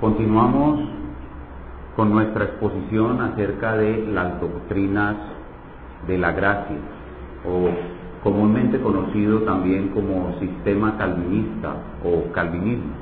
Continuamos 0.00 0.80
con 1.94 2.10
nuestra 2.10 2.44
exposición 2.44 3.20
acerca 3.20 3.76
de 3.76 4.06
las 4.06 4.40
doctrinas 4.40 5.14
de 6.06 6.16
la 6.16 6.32
gracia, 6.32 6.78
o 7.46 7.68
comúnmente 8.24 8.80
conocido 8.80 9.40
también 9.40 9.88
como 9.88 10.38
sistema 10.40 10.96
calvinista 10.96 11.74
o 12.02 12.32
calvinismo. 12.32 12.94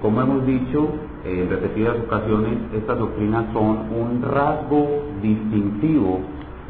Como 0.00 0.20
hemos 0.20 0.46
dicho 0.46 0.90
en 1.24 1.50
repetidas 1.50 1.96
ocasiones, 2.06 2.56
estas 2.72 2.96
doctrinas 2.96 3.46
son 3.52 3.78
un 3.90 4.22
rasgo 4.22 4.86
distintivo 5.20 6.20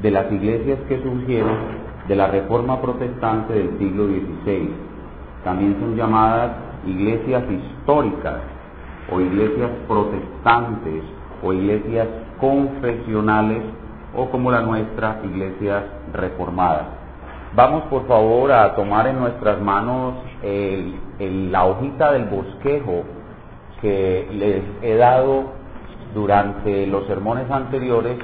de 0.01 0.11
las 0.13 0.33
iglesias 0.33 0.79
que 0.89 1.03
surgieron 1.03 1.59
de 2.09 2.17
la 2.17 2.29
reforma 2.29 2.81
protestante 2.81 3.53
del 3.53 3.77
siglo 3.77 4.07
XVI. 4.07 4.71
También 5.45 5.77
son 5.79 5.95
llamadas 5.95 6.53
iglesias 6.87 7.45
históricas 7.51 8.54
o 9.11 9.21
iglesias 9.21 9.71
protestantes 9.87 11.03
o 11.43 11.53
iglesias 11.53 12.09
confesionales 12.41 13.63
o 14.17 14.31
como 14.31 14.51
la 14.51 14.61
nuestra, 14.61 15.21
iglesias 15.25 15.85
reformadas. 16.13 16.87
Vamos 17.55 17.85
por 17.85 18.07
favor 18.07 18.51
a 18.53 18.75
tomar 18.75 19.07
en 19.07 19.19
nuestras 19.19 19.61
manos 19.61 20.15
la 21.21 21.65
hojita 21.65 22.13
del 22.13 22.25
bosquejo 22.25 23.05
que 23.81 24.29
les 24.33 24.63
he 24.83 24.97
dado 24.97 25.53
durante 26.15 26.87
los 26.87 27.07
sermones 27.07 27.51
anteriores 27.51 28.19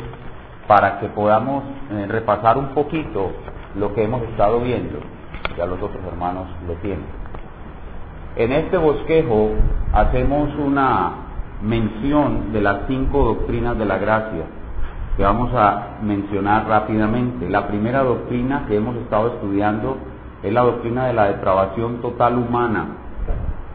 para 0.67 1.01
que 1.01 1.09
podamos 1.09 1.65
eh, 1.91 2.07
repasar 2.09 2.57
un 2.57 2.69
poquito 2.69 3.33
lo 3.75 3.93
que 3.93 4.05
hemos 4.05 4.23
estado 4.23 4.61
viendo. 4.61 5.01
Ya 5.57 5.67
los 5.67 5.83
otros 5.83 6.03
hermanos 6.07 6.47
lo 6.67 6.75
tienen. 6.75 7.20
En 8.37 8.53
este 8.53 8.77
bosquejo 8.77 9.51
hacemos 9.93 10.51
una 10.57 11.13
mención 11.63 12.53
de 12.53 12.61
las 12.61 12.87
cinco 12.87 13.25
doctrinas 13.25 13.77
de 13.77 13.85
la 13.85 13.99
gracia 13.99 14.45
que 15.17 15.25
vamos 15.25 15.53
a 15.55 15.99
mencionar 16.03 16.67
rápidamente. 16.67 17.49
La 17.51 17.67
primera 17.67 18.03
doctrina 18.03 18.67
que 18.69 18.77
hemos 18.77 18.97
estado 18.97 19.35
estudiando 19.35 19.97
es 20.43 20.53
la 20.53 20.63
doctrina 20.63 21.07
de 21.07 21.13
la 21.13 21.25
depravación 21.25 22.01
total 22.01 22.39
humana, 22.39 22.87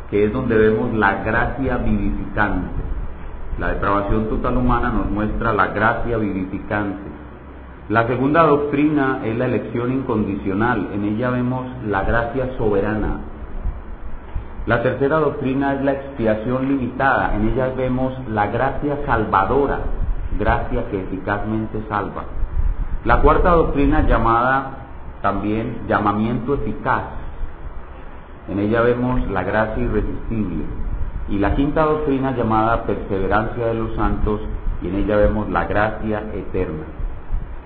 que 0.09 0.25
es 0.25 0.33
donde 0.33 0.57
vemos 0.57 0.93
la 0.93 1.23
gracia 1.23 1.77
vivificante. 1.77 2.81
La 3.59 3.73
depravación 3.73 4.29
total 4.29 4.57
humana 4.57 4.89
nos 4.89 5.09
muestra 5.11 5.53
la 5.53 5.67
gracia 5.67 6.17
vivificante. 6.17 7.09
La 7.89 8.07
segunda 8.07 8.43
doctrina 8.43 9.19
es 9.23 9.37
la 9.37 9.45
elección 9.45 9.91
incondicional, 9.91 10.89
en 10.93 11.03
ella 11.03 11.29
vemos 11.29 11.67
la 11.85 12.03
gracia 12.03 12.49
soberana, 12.57 13.19
la 14.65 14.81
tercera 14.81 15.17
doctrina 15.17 15.75
es 15.75 15.83
la 15.83 15.91
expiación 15.91 16.67
limitada. 16.67 17.35
En 17.35 17.49
ella 17.49 17.71
vemos 17.77 18.13
la 18.29 18.47
gracia 18.47 18.97
salvadora, 19.05 19.79
gracia 20.39 20.89
que 20.89 21.01
eficazmente 21.01 21.83
salva. 21.87 22.23
La 23.03 23.21
cuarta 23.21 23.51
doctrina 23.51 24.01
llamada 24.01 24.71
también 25.21 25.83
llamamiento 25.87 26.55
eficaz. 26.55 27.03
En 28.49 28.57
ella 28.57 28.81
vemos 28.81 29.29
la 29.29 29.43
gracia 29.43 29.83
irresistible. 29.83 30.65
Y 31.29 31.37
la 31.37 31.53
quinta 31.53 31.83
doctrina 31.83 32.31
llamada 32.31 32.83
perseverancia 32.85 33.67
de 33.67 33.73
los 33.75 33.95
santos 33.95 34.41
y 34.81 34.87
en 34.87 34.95
ella 34.95 35.17
vemos 35.17 35.47
la 35.49 35.65
gracia 35.65 36.23
eterna. 36.33 36.85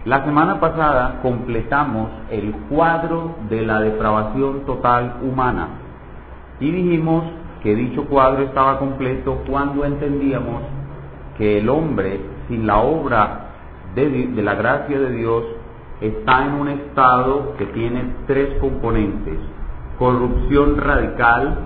La 0.03 0.25
semana 0.25 0.59
pasada 0.59 1.19
completamos 1.21 2.09
el 2.29 2.51
cuadro 2.69 3.35
de 3.49 3.61
la 3.65 3.79
depravación 3.79 4.65
total 4.65 5.15
humana 5.21 5.78
y 6.59 6.71
dijimos 6.71 7.23
que 7.63 7.75
dicho 7.75 8.05
cuadro 8.05 8.43
estaba 8.43 8.79
completo 8.79 9.43
cuando 9.47 9.85
entendíamos 9.85 10.61
que 11.37 11.59
el 11.59 11.69
hombre, 11.69 12.19
sin 12.47 12.67
la 12.67 12.79
obra 12.79 13.51
de, 13.95 14.29
la 14.43 14.55
gracia 14.55 14.99
de 14.99 15.11
Dios, 15.11 15.43
está 16.01 16.45
en 16.45 16.53
un 16.53 16.67
estado 16.69 17.55
que 17.57 17.65
tiene 17.67 18.13
tres 18.27 18.57
componentes, 18.59 19.39
corrupción 19.97 20.77
radical, 20.77 21.59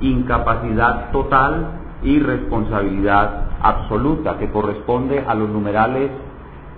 incapacidad 0.00 1.10
total 1.10 1.80
y 2.02 2.18
responsabilidad 2.20 3.50
absoluta, 3.60 4.38
que 4.38 4.50
corresponde 4.50 5.24
a 5.26 5.34
los 5.34 5.48
numerales 5.48 6.10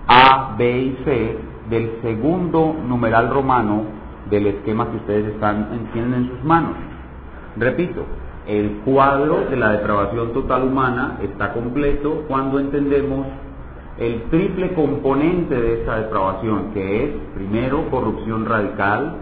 A, 0.07 0.55
B 0.57 0.79
y 0.79 1.03
C 1.03 1.37
del 1.69 1.99
segundo 2.01 2.75
numeral 2.87 3.29
romano 3.29 3.83
del 4.29 4.47
esquema 4.47 4.89
que 4.89 4.97
ustedes 4.97 5.33
están, 5.33 5.89
tienen 5.93 6.13
en 6.13 6.29
sus 6.29 6.43
manos. 6.43 6.75
Repito, 7.57 8.05
el 8.47 8.81
cuadro 8.85 9.45
de 9.49 9.55
la 9.57 9.73
depravación 9.73 10.33
total 10.33 10.63
humana 10.63 11.17
está 11.21 11.53
completo 11.53 12.23
cuando 12.27 12.59
entendemos 12.59 13.27
el 13.99 14.23
triple 14.29 14.73
componente 14.73 15.59
de 15.59 15.81
esa 15.81 15.97
depravación, 15.97 16.71
que 16.73 17.03
es, 17.03 17.11
primero, 17.35 17.89
corrupción 17.91 18.45
radical, 18.45 19.15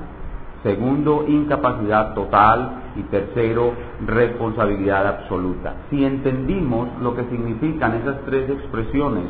segundo, 0.62 1.26
incapacidad 1.28 2.14
total 2.14 2.84
y 2.96 3.02
tercero, 3.04 3.74
responsabilidad 4.06 5.08
absoluta. 5.08 5.74
Si 5.90 6.06
entendimos 6.06 6.90
lo 7.02 7.16
que 7.16 7.24
significan 7.26 7.96
esas 7.96 8.22
tres 8.26 8.50
expresiones, 8.50 9.26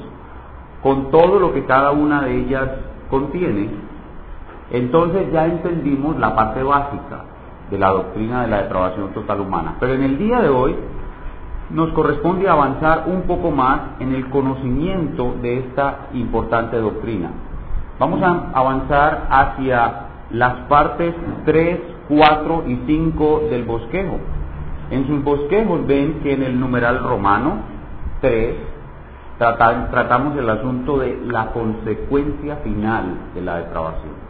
con 0.84 1.12
todo 1.12 1.40
lo 1.40 1.54
que 1.54 1.66
cada 1.66 1.92
una 1.92 2.24
de 2.24 2.36
ellas 2.36 2.70
contiene, 3.10 3.70
entonces 4.72 5.32
ya 5.32 5.46
entendimos 5.46 6.18
la 6.20 6.36
parte 6.36 6.62
básica, 6.62 7.24
de 7.70 7.78
la 7.78 7.90
doctrina 7.90 8.44
de 8.44 8.48
la 8.48 8.64
depravación 8.64 9.14
total 9.14 9.42
humana. 9.42 9.76
Pero 9.80 9.94
en 9.94 10.04
el 10.04 10.18
día 10.18 10.42
de 10.42 10.50
hoy 10.50 10.76
nos 11.70 11.92
corresponde 11.92 12.48
avanzar 12.48 13.04
un 13.08 13.24
poco 13.24 13.52
más 13.52 13.82
en 14.00 14.14
el 14.14 14.30
conocimiento 14.30 15.36
de 15.42 15.60
esta 15.60 16.08
importante 16.14 16.78
doctrina. 16.78 17.30
Vamos 18.00 18.22
a 18.22 18.52
avanzar 18.54 19.28
hacia 19.30 19.94
las 20.32 20.54
partes 20.68 21.14
3, 21.46 21.80
4 22.10 22.64
y 22.68 22.80
5 22.86 23.42
del 23.50 23.64
bosquejo. 23.64 24.18
En 24.92 25.08
sus 25.08 25.24
bosquejos 25.24 25.86
ven 25.86 26.22
que 26.24 26.34
en 26.34 26.44
el 26.44 26.60
numeral 26.60 27.04
romano 27.04 27.58
3 28.22 28.56
tratamos 29.38 30.38
el 30.38 30.50
asunto 30.50 31.00
de 31.00 31.20
la 31.26 31.52
consecuencia 31.52 32.58
final 32.58 33.16
de 33.36 33.42
la 33.42 33.58
depravación. 33.58 34.27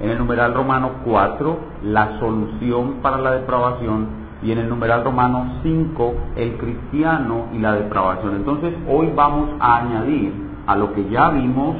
En 0.00 0.10
el 0.10 0.18
numeral 0.18 0.54
romano 0.54 0.90
4, 1.04 1.56
la 1.84 2.18
solución 2.18 2.94
para 3.00 3.18
la 3.18 3.32
depravación. 3.32 4.24
Y 4.42 4.50
en 4.50 4.58
el 4.58 4.68
numeral 4.68 5.04
romano 5.04 5.60
5, 5.62 6.14
el 6.36 6.56
cristiano 6.56 7.46
y 7.54 7.58
la 7.58 7.72
depravación. 7.72 8.34
Entonces, 8.34 8.74
hoy 8.88 9.12
vamos 9.14 9.50
a 9.60 9.76
añadir 9.76 10.32
a 10.66 10.74
lo 10.76 10.92
que 10.92 11.08
ya 11.08 11.30
vimos 11.30 11.76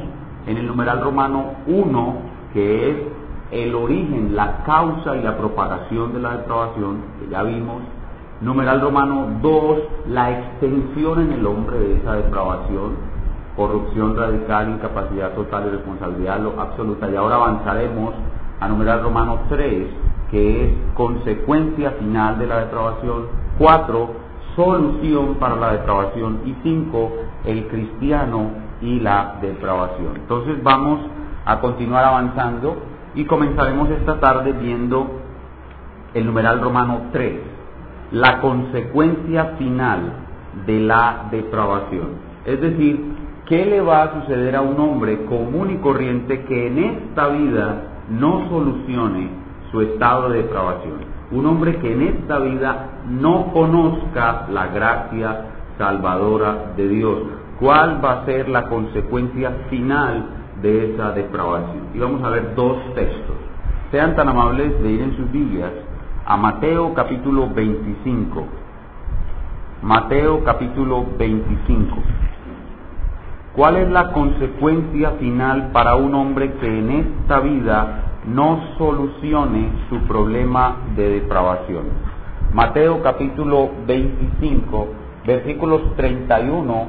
en 0.47 0.57
el 0.57 0.65
numeral 0.65 1.01
romano 1.01 1.45
1, 1.67 2.13
que 2.53 2.89
es 2.89 2.97
el 3.51 3.75
origen, 3.75 4.35
la 4.35 4.63
causa 4.63 5.15
y 5.17 5.21
la 5.21 5.37
propagación 5.37 6.13
de 6.13 6.19
la 6.21 6.37
depravación, 6.37 7.01
que 7.19 7.29
ya 7.29 7.43
vimos. 7.43 7.81
Numeral 8.41 8.81
romano 8.81 9.27
2, 9.41 9.79
la 10.09 10.31
extensión 10.31 11.21
en 11.21 11.33
el 11.33 11.45
hombre 11.45 11.79
de 11.79 11.97
esa 11.97 12.13
depravación 12.13 13.14
corrupción 13.55 14.17
radical, 14.17 14.69
incapacidad 14.69 15.33
total 15.33 15.67
y 15.67 15.69
responsabilidad 15.71 16.41
absoluta. 16.57 17.09
Y 17.09 17.15
ahora 17.15 17.35
avanzaremos 17.35 18.13
a 18.59 18.67
numerar 18.67 19.01
Romanos 19.01 19.41
3, 19.49 19.87
que 20.31 20.65
es 20.65 20.73
consecuencia 20.93 21.91
final 21.91 22.37
de 22.39 22.47
la 22.47 22.59
depravación. 22.59 23.27
4, 23.57 24.09
solución 24.55 25.35
para 25.35 25.55
la 25.55 25.73
depravación. 25.73 26.41
Y 26.45 26.55
5, 26.63 27.11
el 27.45 27.67
cristiano 27.67 28.49
y 28.81 28.99
la 28.99 29.37
depravación. 29.41 30.15
Entonces 30.15 30.61
vamos 30.61 30.99
a 31.45 31.59
continuar 31.59 32.03
avanzando 32.05 32.75
y 33.13 33.25
comenzaremos 33.25 33.89
esta 33.89 34.19
tarde 34.19 34.51
viendo 34.51 35.21
el 36.13 36.25
numeral 36.25 36.61
romano 36.61 37.03
3, 37.11 37.39
la 38.11 38.39
consecuencia 38.41 39.55
final 39.57 40.13
de 40.65 40.79
la 40.79 41.27
depravación. 41.31 42.35
Es 42.45 42.61
decir, 42.61 43.24
¿Qué 43.45 43.63
le 43.63 43.79
va 43.79 44.01
a 44.01 44.21
suceder 44.21 44.55
a 44.55 44.61
un 44.61 44.79
hombre 44.79 45.23
común 45.25 45.69
y 45.69 45.77
corriente 45.77 46.45
que 46.45 46.65
en 46.65 46.79
esta 46.79 47.27
vida 47.27 47.83
no 48.09 48.49
solucione 48.49 49.29
su 49.69 49.81
estado 49.81 50.29
de 50.29 50.41
depravación? 50.41 50.95
Un 51.29 51.45
hombre 51.45 51.75
que 51.75 51.93
en 51.93 52.01
esta 52.01 52.39
vida 52.39 53.01
no 53.07 53.53
conozca 53.53 54.47
la 54.49 54.65
gracia 54.67 55.45
salvadora 55.77 56.73
de 56.75 56.87
Dios. 56.87 57.19
¿Cuál 57.59 58.03
va 58.03 58.13
a 58.13 58.25
ser 58.25 58.49
la 58.49 58.63
consecuencia 58.63 59.51
final 59.69 60.25
de 60.63 60.93
esa 60.93 61.11
depravación? 61.11 61.89
Y 61.93 61.99
vamos 61.99 62.23
a 62.23 62.31
ver 62.31 62.55
dos 62.55 62.77
textos. 62.95 63.35
Sean 63.91 64.15
tan 64.15 64.27
amables 64.27 64.81
de 64.81 64.89
ir 64.89 65.01
en 65.03 65.15
sus 65.17 65.31
Biblias 65.31 65.71
a 66.25 66.35
Mateo 66.35 66.95
capítulo 66.95 67.47
25. 67.53 68.43
Mateo 69.83 70.43
capítulo 70.43 71.05
25. 71.19 71.95
¿Cuál 73.55 73.77
es 73.77 73.89
la 73.89 74.11
consecuencia 74.11 75.11
final 75.11 75.71
para 75.71 75.95
un 75.95 76.13
hombre 76.13 76.55
que 76.55 76.67
en 76.67 76.89
esta 76.91 77.39
vida 77.39 78.03
no 78.27 78.59
solucione 78.77 79.69
su 79.87 79.99
problema 79.99 80.75
de 80.97 81.21
depravación? 81.21 81.85
Mateo 82.53 83.01
capítulo 83.01 83.69
25 83.87 84.87
versículos 85.25 85.95
31 85.95 86.87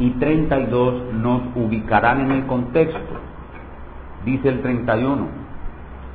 y 0.00 0.10
32 0.10 1.14
nos 1.14 1.42
ubicarán 1.54 2.22
en 2.22 2.30
el 2.32 2.46
contexto. 2.46 3.20
Dice 4.24 4.48
el 4.48 4.60
31, 4.60 5.26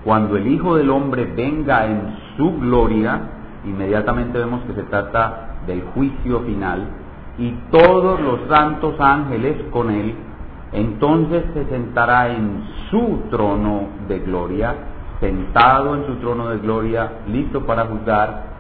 cuando 0.04 0.36
el 0.36 0.48
Hijo 0.48 0.76
del 0.76 0.90
Hombre 0.90 1.26
venga 1.26 1.86
en 1.86 2.16
su 2.36 2.60
gloria, 2.60 3.22
inmediatamente 3.64 4.38
vemos 4.38 4.64
que 4.64 4.74
se 4.74 4.84
trata 4.84 5.60
del 5.66 5.82
juicio 5.94 6.42
final, 6.42 6.88
y 7.38 7.52
todos 7.72 8.20
los 8.20 8.40
santos 8.50 8.96
ángeles 9.00 9.58
con 9.72 9.92
él, 9.92 10.16
entonces 10.72 11.44
se 11.54 11.66
sentará 11.66 12.30
en 12.30 12.64
su 12.90 13.24
trono 13.30 13.90
de 14.08 14.20
gloria, 14.20 14.76
sentado 15.20 15.96
en 15.96 16.06
su 16.08 16.16
trono 16.16 16.50
de 16.50 16.60
gloria, 16.60 17.12
listo 17.28 17.66
para 17.66 17.86
juzgar. 17.86 18.58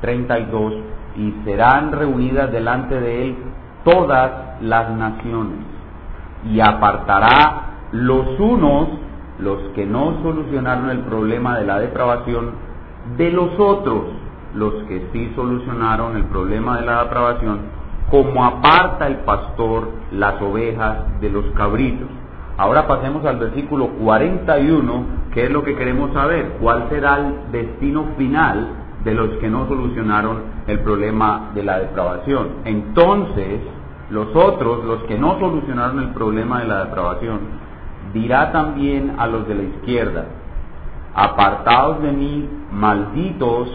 32, 0.00 0.74
y 1.16 1.34
serán 1.44 1.92
reunidas 1.92 2.52
delante 2.52 3.00
de 3.00 3.24
él 3.24 3.36
todas 3.84 4.60
las 4.60 4.90
naciones, 4.90 5.58
y 6.44 6.60
apartará 6.60 7.88
los 7.92 8.38
unos, 8.38 8.88
los 9.40 9.58
que 9.74 9.86
no 9.86 10.22
solucionaron 10.22 10.90
el 10.90 11.00
problema 11.00 11.58
de 11.58 11.66
la 11.66 11.78
depravación, 11.80 12.50
de 13.16 13.32
los 13.32 13.58
otros, 13.58 14.04
los 14.54 14.74
que 14.84 15.08
sí 15.12 15.32
solucionaron 15.34 16.16
el 16.16 16.24
problema 16.24 16.78
de 16.78 16.86
la 16.86 17.04
depravación, 17.04 17.77
como 18.10 18.44
aparta 18.44 19.06
el 19.06 19.16
pastor 19.18 19.90
las 20.12 20.40
ovejas 20.40 21.20
de 21.20 21.30
los 21.30 21.44
cabritos. 21.56 22.08
Ahora 22.56 22.88
pasemos 22.88 23.24
al 23.24 23.38
versículo 23.38 23.88
41, 24.00 25.04
que 25.32 25.44
es 25.44 25.50
lo 25.50 25.62
que 25.62 25.76
queremos 25.76 26.12
saber, 26.12 26.56
cuál 26.60 26.88
será 26.88 27.18
el 27.18 27.52
destino 27.52 28.14
final 28.16 28.68
de 29.04 29.14
los 29.14 29.30
que 29.38 29.48
no 29.48 29.68
solucionaron 29.68 30.42
el 30.66 30.80
problema 30.80 31.50
de 31.54 31.62
la 31.62 31.78
depravación. 31.78 32.48
Entonces, 32.64 33.60
los 34.10 34.34
otros, 34.34 34.84
los 34.84 35.04
que 35.04 35.18
no 35.18 35.38
solucionaron 35.38 36.00
el 36.00 36.08
problema 36.08 36.60
de 36.60 36.66
la 36.66 36.84
depravación, 36.86 37.40
dirá 38.12 38.50
también 38.52 39.14
a 39.18 39.26
los 39.26 39.46
de 39.46 39.54
la 39.54 39.62
izquierda, 39.62 40.24
apartados 41.14 42.02
de 42.02 42.12
mí, 42.12 42.48
malditos, 42.72 43.68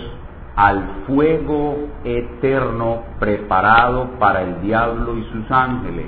al 0.56 1.04
fuego 1.08 1.88
eterno 2.04 3.04
preparado 3.20 4.12
para 4.20 4.42
el 4.44 4.62
diablo 4.62 5.18
y 5.18 5.24
sus 5.32 5.50
ángeles. 5.52 6.06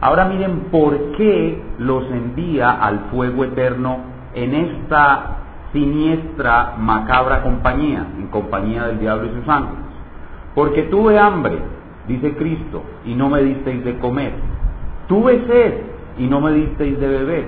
Ahora 0.00 0.24
miren 0.26 0.68
por 0.70 1.12
qué 1.12 1.60
los 1.78 2.04
envía 2.10 2.70
al 2.70 3.00
fuego 3.10 3.44
eterno 3.44 3.98
en 4.34 4.54
esta 4.54 5.38
siniestra, 5.72 6.74
macabra 6.78 7.42
compañía, 7.42 8.06
en 8.18 8.26
compañía 8.28 8.86
del 8.86 9.00
diablo 9.00 9.26
y 9.26 9.40
sus 9.40 9.48
ángeles. 9.48 9.84
Porque 10.54 10.82
tuve 10.84 11.18
hambre, 11.18 11.58
dice 12.06 12.34
Cristo, 12.36 12.82
y 13.04 13.14
no 13.14 13.28
me 13.28 13.42
disteis 13.42 13.84
de 13.84 13.98
comer. 13.98 14.32
Tuve 15.08 15.46
sed 15.46 15.74
y 16.18 16.26
no 16.26 16.40
me 16.40 16.52
disteis 16.52 16.98
de 16.98 17.08
beber. 17.08 17.46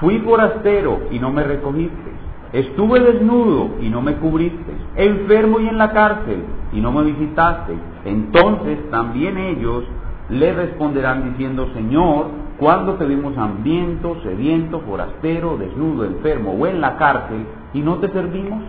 Fui 0.00 0.18
forastero 0.18 1.00
y 1.10 1.18
no 1.18 1.30
me 1.30 1.44
recogisteis. 1.44 2.16
Estuve 2.52 2.98
desnudo 2.98 3.70
y 3.80 3.88
no 3.88 4.02
me 4.02 4.16
cubristeis. 4.16 4.78
Enfermo 4.96 5.60
y 5.60 5.68
en 5.68 5.78
la 5.78 5.92
cárcel 5.92 6.42
y 6.72 6.80
no 6.80 6.90
me 6.90 7.04
visitasteis. 7.04 7.78
Entonces 8.04 8.90
también 8.90 9.38
ellos 9.38 9.84
le 10.30 10.52
responderán 10.52 11.30
diciendo, 11.30 11.68
Señor, 11.74 12.26
cuando 12.58 12.94
te 12.94 13.06
vimos 13.06 13.36
hambriento, 13.38 14.16
sediento, 14.22 14.80
forastero, 14.80 15.56
desnudo, 15.56 16.04
enfermo 16.04 16.52
o 16.52 16.66
en 16.66 16.80
la 16.80 16.96
cárcel 16.96 17.46
y 17.72 17.80
no 17.80 17.96
te 17.96 18.08
servimos? 18.08 18.62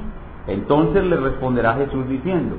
Entonces 0.48 1.04
le 1.04 1.18
responderá 1.18 1.74
Jesús 1.74 2.08
diciendo, 2.08 2.56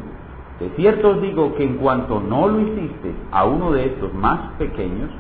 de 0.61 0.71
cierto 0.77 1.11
os 1.11 1.23
digo 1.23 1.55
que 1.55 1.65
en 1.65 1.79
cuanto 1.79 2.21
no 2.21 2.49
lo 2.49 2.61
hiciste 2.61 3.15
a 3.31 3.45
uno 3.45 3.73
de 3.73 3.87
estos 3.87 4.13
más 4.15 4.53
pequeños, 4.59 5.11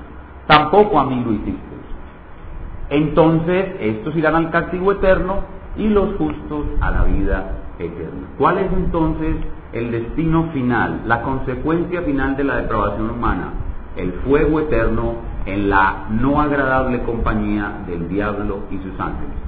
tampoco 0.46 0.98
a 0.98 1.04
mí 1.04 1.22
lo 1.24 1.32
hiciste. 1.32 1.72
Entonces 2.90 3.76
estos 3.80 4.14
irán 4.16 4.34
al 4.34 4.50
castigo 4.50 4.92
eterno 4.92 5.61
y 5.76 5.88
los 5.88 6.16
justos 6.16 6.66
a 6.80 6.90
la 6.90 7.04
vida 7.04 7.52
eterna. 7.78 8.28
¿Cuál 8.38 8.58
es 8.58 8.72
entonces 8.72 9.36
el 9.72 9.90
destino 9.90 10.50
final, 10.52 11.02
la 11.06 11.22
consecuencia 11.22 12.02
final 12.02 12.36
de 12.36 12.44
la 12.44 12.56
depravación 12.56 13.10
humana? 13.10 13.52
El 13.96 14.12
fuego 14.24 14.60
eterno 14.60 15.14
en 15.46 15.70
la 15.70 16.06
no 16.10 16.40
agradable 16.40 17.02
compañía 17.02 17.84
del 17.86 18.08
diablo 18.08 18.60
y 18.70 18.78
sus 18.78 18.98
ángeles. 18.98 19.42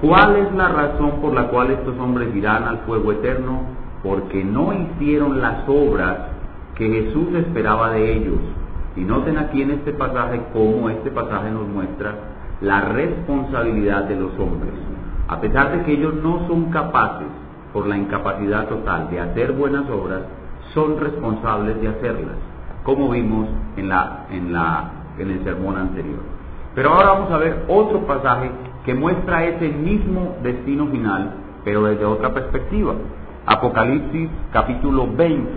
¿Cuál 0.00 0.36
es 0.36 0.52
la 0.54 0.68
razón 0.68 1.20
por 1.20 1.34
la 1.34 1.48
cual 1.48 1.70
estos 1.70 1.98
hombres 1.98 2.34
irán 2.34 2.64
al 2.64 2.78
fuego 2.80 3.12
eterno? 3.12 3.60
Porque 4.02 4.42
no 4.42 4.72
hicieron 4.72 5.42
las 5.42 5.68
obras 5.68 6.16
que 6.74 6.88
Jesús 6.88 7.34
esperaba 7.34 7.90
de 7.90 8.12
ellos. 8.14 8.38
Y 8.96 9.02
noten 9.02 9.36
aquí 9.36 9.60
en 9.60 9.72
este 9.72 9.92
pasaje 9.92 10.40
cómo 10.54 10.88
este 10.88 11.10
pasaje 11.10 11.50
nos 11.50 11.68
muestra 11.68 12.14
la 12.62 12.80
responsabilidad 12.80 14.04
de 14.04 14.16
los 14.16 14.32
hombres. 14.38 14.72
A 15.30 15.40
pesar 15.40 15.70
de 15.70 15.84
que 15.84 15.92
ellos 15.92 16.14
no 16.14 16.44
son 16.48 16.72
capaces, 16.72 17.28
por 17.72 17.86
la 17.86 17.96
incapacidad 17.96 18.66
total, 18.66 19.10
de 19.10 19.20
hacer 19.20 19.52
buenas 19.52 19.88
obras, 19.88 20.22
son 20.74 20.98
responsables 20.98 21.80
de 21.80 21.86
hacerlas, 21.86 22.34
como 22.82 23.10
vimos 23.10 23.48
en, 23.76 23.88
la, 23.88 24.26
en, 24.32 24.52
la, 24.52 24.90
en 25.18 25.30
el 25.30 25.44
sermón 25.44 25.76
anterior. 25.76 26.18
Pero 26.74 26.90
ahora 26.90 27.12
vamos 27.12 27.30
a 27.30 27.38
ver 27.38 27.64
otro 27.68 28.00
pasaje 28.08 28.50
que 28.84 28.92
muestra 28.92 29.44
ese 29.44 29.68
mismo 29.68 30.34
destino 30.42 30.88
final, 30.88 31.34
pero 31.64 31.84
desde 31.84 32.04
otra 32.04 32.34
perspectiva. 32.34 32.94
Apocalipsis 33.46 34.28
capítulo 34.52 35.06
20. 35.14 35.48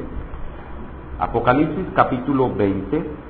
Apocalipsis 1.17 1.85
capítulo 1.95 2.53
20. 2.53 3.22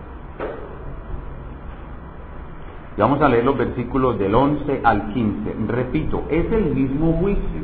Y 2.95 3.01
vamos 3.01 3.21
a 3.21 3.29
leer 3.29 3.43
los 3.43 3.57
versículos 3.57 4.19
del 4.19 4.35
11 4.35 4.81
al 4.83 5.13
15. 5.13 5.55
Repito, 5.67 6.23
es 6.29 6.51
el 6.51 6.75
mismo 6.75 7.13
juicio. 7.13 7.61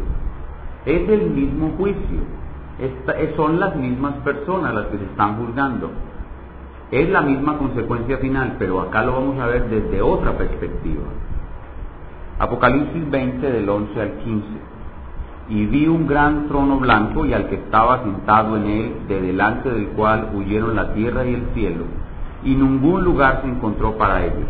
Es 0.85 1.07
el 1.07 1.29
mismo 1.29 1.71
juicio. 1.77 2.19
son 3.35 3.59
las 3.59 3.75
mismas 3.75 4.15
personas 4.23 4.73
las 4.73 4.85
que 4.87 4.97
se 4.97 5.05
están 5.05 5.37
juzgando. 5.37 5.91
Es 6.91 7.07
la 7.09 7.21
misma 7.21 7.57
consecuencia 7.59 8.17
final, 8.17 8.55
pero 8.57 8.81
acá 8.81 9.03
lo 9.03 9.13
vamos 9.13 9.39
a 9.39 9.45
ver 9.45 9.69
desde 9.69 10.01
otra 10.01 10.35
perspectiva. 10.35 11.03
Apocalipsis 12.39 13.11
20 13.11 13.51
del 13.51 13.69
11 13.69 14.01
al 14.01 14.11
15. 14.13 14.47
Y 15.49 15.65
vi 15.65 15.87
un 15.87 16.07
gran 16.07 16.47
trono 16.47 16.79
blanco 16.79 17.25
y 17.25 17.33
al 17.33 17.47
que 17.49 17.55
estaba 17.55 18.01
sentado 18.03 18.57
en 18.57 18.65
él, 18.65 18.93
de 19.07 19.21
delante 19.21 19.69
del 19.69 19.89
cual 19.89 20.29
huyeron 20.33 20.75
la 20.75 20.93
tierra 20.93 21.25
y 21.25 21.35
el 21.35 21.43
cielo, 21.53 21.83
y 22.43 22.55
ningún 22.55 23.03
lugar 23.03 23.41
se 23.43 23.49
encontró 23.49 23.97
para 23.97 24.25
ellos. 24.25 24.47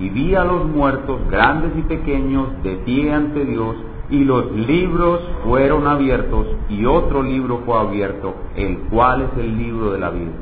Y 0.00 0.08
vi 0.08 0.34
a 0.34 0.44
los 0.44 0.64
muertos, 0.64 1.20
grandes 1.30 1.72
y 1.76 1.82
pequeños, 1.82 2.48
de 2.62 2.76
pie 2.76 3.12
ante 3.12 3.44
Dios, 3.44 3.76
y 4.08 4.24
los 4.24 4.50
libros 4.52 5.20
fueron 5.44 5.86
abiertos, 5.86 6.46
y 6.70 6.86
otro 6.86 7.22
libro 7.22 7.60
fue 7.66 7.78
abierto, 7.78 8.34
el 8.56 8.78
cual 8.90 9.22
es 9.22 9.38
el 9.38 9.58
libro 9.58 9.92
de 9.92 9.98
la 9.98 10.10
vida. 10.10 10.32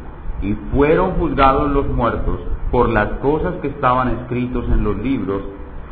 Y 0.42 0.54
fueron 0.72 1.10
juzgados 1.12 1.70
los 1.72 1.88
muertos 1.88 2.38
por 2.70 2.88
las 2.88 3.08
cosas 3.20 3.54
que 3.60 3.68
estaban 3.68 4.08
escritos 4.20 4.64
en 4.68 4.84
los 4.84 4.96
libros, 4.98 5.42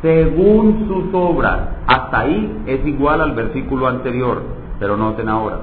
según 0.01 0.87
sus 0.87 1.13
obras. 1.13 1.59
Hasta 1.87 2.19
ahí 2.21 2.63
es 2.67 2.87
igual 2.87 3.19
al 3.19 3.33
versículo 3.33 3.87
anterior, 3.87 4.41
pero 4.79 4.95
noten 4.95 5.27
ahora. 5.27 5.59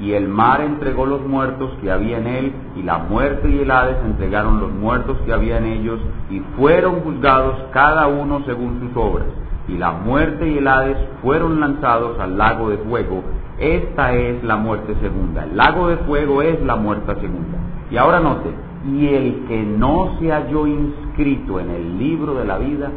Y 0.00 0.12
el 0.12 0.28
mar 0.28 0.60
entregó 0.60 1.06
los 1.06 1.26
muertos 1.26 1.72
que 1.80 1.90
había 1.90 2.18
en 2.18 2.26
él, 2.26 2.52
y 2.76 2.82
la 2.82 2.98
muerte 2.98 3.48
y 3.48 3.58
el 3.60 3.70
Hades 3.70 3.96
entregaron 4.04 4.60
los 4.60 4.72
muertos 4.72 5.16
que 5.26 5.32
había 5.32 5.58
en 5.58 5.66
ellos, 5.66 5.98
y 6.30 6.40
fueron 6.56 7.00
juzgados 7.00 7.56
cada 7.72 8.06
uno 8.06 8.42
según 8.46 8.80
sus 8.80 8.96
obras. 8.96 9.26
Y 9.66 9.76
la 9.76 9.92
muerte 9.92 10.48
y 10.48 10.58
el 10.58 10.68
Hades 10.68 10.96
fueron 11.20 11.60
lanzados 11.60 12.18
al 12.20 12.38
lago 12.38 12.70
de 12.70 12.78
fuego. 12.78 13.22
Esta 13.58 14.12
es 14.14 14.42
la 14.44 14.56
muerte 14.56 14.94
segunda. 15.00 15.44
El 15.44 15.56
lago 15.56 15.88
de 15.88 15.96
fuego 15.98 16.42
es 16.42 16.62
la 16.62 16.76
muerte 16.76 17.14
segunda. 17.16 17.58
Y 17.90 17.96
ahora 17.96 18.20
noten, 18.20 18.54
y 18.86 19.08
el 19.08 19.44
que 19.48 19.62
no 19.62 20.16
se 20.20 20.30
halló 20.30 20.66
inscrito 20.66 21.58
en 21.58 21.70
el 21.70 21.98
libro 21.98 22.34
de 22.34 22.44
la 22.44 22.58
vida 22.58 22.90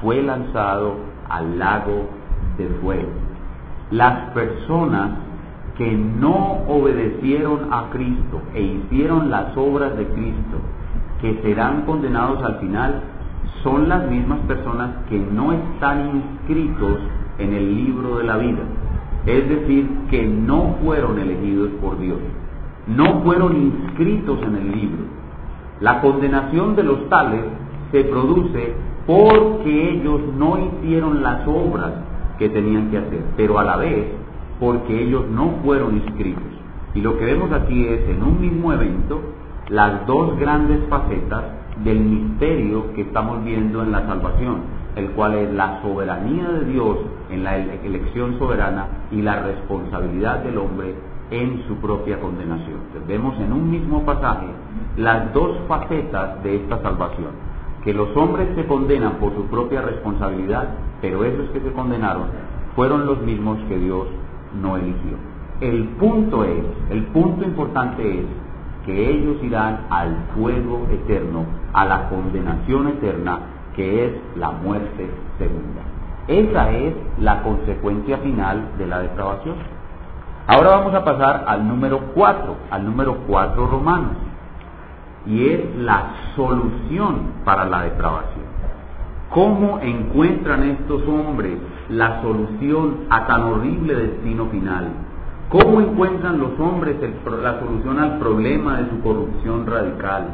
fue 0.00 0.22
lanzado 0.22 0.94
al 1.28 1.58
lago 1.58 2.08
de 2.58 2.68
fuego. 2.80 3.10
Las 3.90 4.30
personas 4.30 5.10
que 5.76 5.90
no 5.92 6.62
obedecieron 6.68 7.72
a 7.72 7.90
Cristo 7.90 8.40
e 8.54 8.62
hicieron 8.62 9.30
las 9.30 9.56
obras 9.56 9.96
de 9.96 10.06
Cristo, 10.06 10.58
que 11.20 11.40
serán 11.42 11.82
condenados 11.82 12.42
al 12.42 12.56
final, 12.60 13.02
son 13.62 13.88
las 13.88 14.08
mismas 14.08 14.40
personas 14.40 14.90
que 15.08 15.18
no 15.18 15.52
están 15.52 16.16
inscritos 16.16 16.98
en 17.38 17.52
el 17.54 17.74
libro 17.76 18.18
de 18.18 18.24
la 18.24 18.36
vida. 18.36 18.62
Es 19.26 19.48
decir, 19.48 19.88
que 20.10 20.26
no 20.26 20.76
fueron 20.84 21.18
elegidos 21.18 21.70
por 21.80 21.98
Dios, 21.98 22.18
no 22.86 23.22
fueron 23.22 23.56
inscritos 23.56 24.38
en 24.42 24.56
el 24.56 24.72
libro. 24.72 25.04
La 25.80 26.00
condenación 26.00 26.76
de 26.76 26.84
los 26.84 27.08
tales 27.08 27.44
se 27.90 28.04
produce 28.04 28.74
porque 29.06 29.90
ellos 29.90 30.20
no 30.38 30.58
hicieron 30.58 31.22
las 31.22 31.46
obras 31.46 31.92
que 32.38 32.48
tenían 32.48 32.90
que 32.90 32.98
hacer, 32.98 33.24
pero 33.36 33.58
a 33.58 33.64
la 33.64 33.76
vez 33.76 34.23
porque 34.60 35.02
ellos 35.02 35.26
no 35.28 35.56
fueron 35.64 35.96
inscritos. 35.96 36.42
Y 36.94 37.00
lo 37.00 37.18
que 37.18 37.24
vemos 37.24 37.50
aquí 37.52 37.86
es 37.86 38.08
en 38.08 38.22
un 38.22 38.40
mismo 38.40 38.72
evento 38.72 39.20
las 39.68 40.06
dos 40.06 40.38
grandes 40.38 40.80
facetas 40.88 41.44
del 41.82 41.98
misterio 41.98 42.92
que 42.94 43.02
estamos 43.02 43.42
viendo 43.44 43.82
en 43.82 43.90
la 43.90 44.06
salvación, 44.06 44.58
el 44.94 45.10
cual 45.10 45.34
es 45.34 45.52
la 45.52 45.82
soberanía 45.82 46.48
de 46.48 46.64
Dios 46.66 46.98
en 47.30 47.42
la 47.42 47.56
elección 47.56 48.38
soberana 48.38 48.86
y 49.10 49.22
la 49.22 49.42
responsabilidad 49.42 50.44
del 50.44 50.58
hombre 50.58 50.94
en 51.30 51.64
su 51.66 51.76
propia 51.76 52.20
condenación. 52.20 52.80
vemos 53.08 53.38
en 53.40 53.52
un 53.52 53.70
mismo 53.70 54.04
pasaje 54.04 54.46
las 54.96 55.32
dos 55.32 55.58
facetas 55.66 56.42
de 56.44 56.56
esta 56.56 56.80
salvación, 56.80 57.32
que 57.82 57.92
los 57.92 58.16
hombres 58.16 58.48
se 58.54 58.66
condenan 58.66 59.14
por 59.14 59.34
su 59.34 59.44
propia 59.46 59.82
responsabilidad, 59.82 60.68
pero 61.00 61.24
esos 61.24 61.50
que 61.50 61.60
se 61.60 61.72
condenaron 61.72 62.28
fueron 62.76 63.06
los 63.06 63.20
mismos 63.22 63.58
que 63.68 63.78
Dios 63.78 64.06
no 64.60 64.76
eligió. 64.76 65.16
El 65.60 65.84
punto 66.00 66.44
es, 66.44 66.64
el 66.90 67.04
punto 67.06 67.44
importante 67.44 68.20
es 68.20 68.26
que 68.84 69.10
ellos 69.10 69.42
irán 69.42 69.86
al 69.90 70.16
fuego 70.34 70.86
eterno, 70.90 71.44
a 71.72 71.84
la 71.84 72.08
condenación 72.08 72.88
eterna, 72.88 73.38
que 73.74 74.06
es 74.06 74.12
la 74.36 74.50
muerte 74.50 75.10
segunda. 75.38 75.82
Esa 76.26 76.70
es 76.70 76.94
la 77.18 77.42
consecuencia 77.42 78.18
final 78.18 78.68
de 78.78 78.86
la 78.86 79.00
depravación. 79.00 79.56
Ahora 80.46 80.70
vamos 80.70 80.94
a 80.94 81.04
pasar 81.04 81.44
al 81.46 81.66
número 81.66 82.00
4, 82.14 82.56
al 82.70 82.84
número 82.84 83.18
4 83.26 83.66
romano, 83.66 84.08
y 85.26 85.48
es 85.48 85.76
la 85.76 86.14
solución 86.36 87.32
para 87.44 87.64
la 87.64 87.82
depravación. 87.82 88.44
¿Cómo 89.30 89.78
encuentran 89.80 90.62
estos 90.64 91.02
hombres 91.08 91.58
la 91.88 92.22
solución 92.22 93.06
a 93.10 93.26
tan 93.26 93.42
horrible 93.42 93.94
destino 93.94 94.46
final? 94.46 94.88
¿Cómo 95.50 95.80
encuentran 95.80 96.38
los 96.38 96.58
hombres 96.58 96.96
la 97.42 97.60
solución 97.60 97.98
al 97.98 98.18
problema 98.18 98.78
de 98.78 98.90
su 98.90 99.00
corrupción 99.00 99.66
radical? 99.66 100.28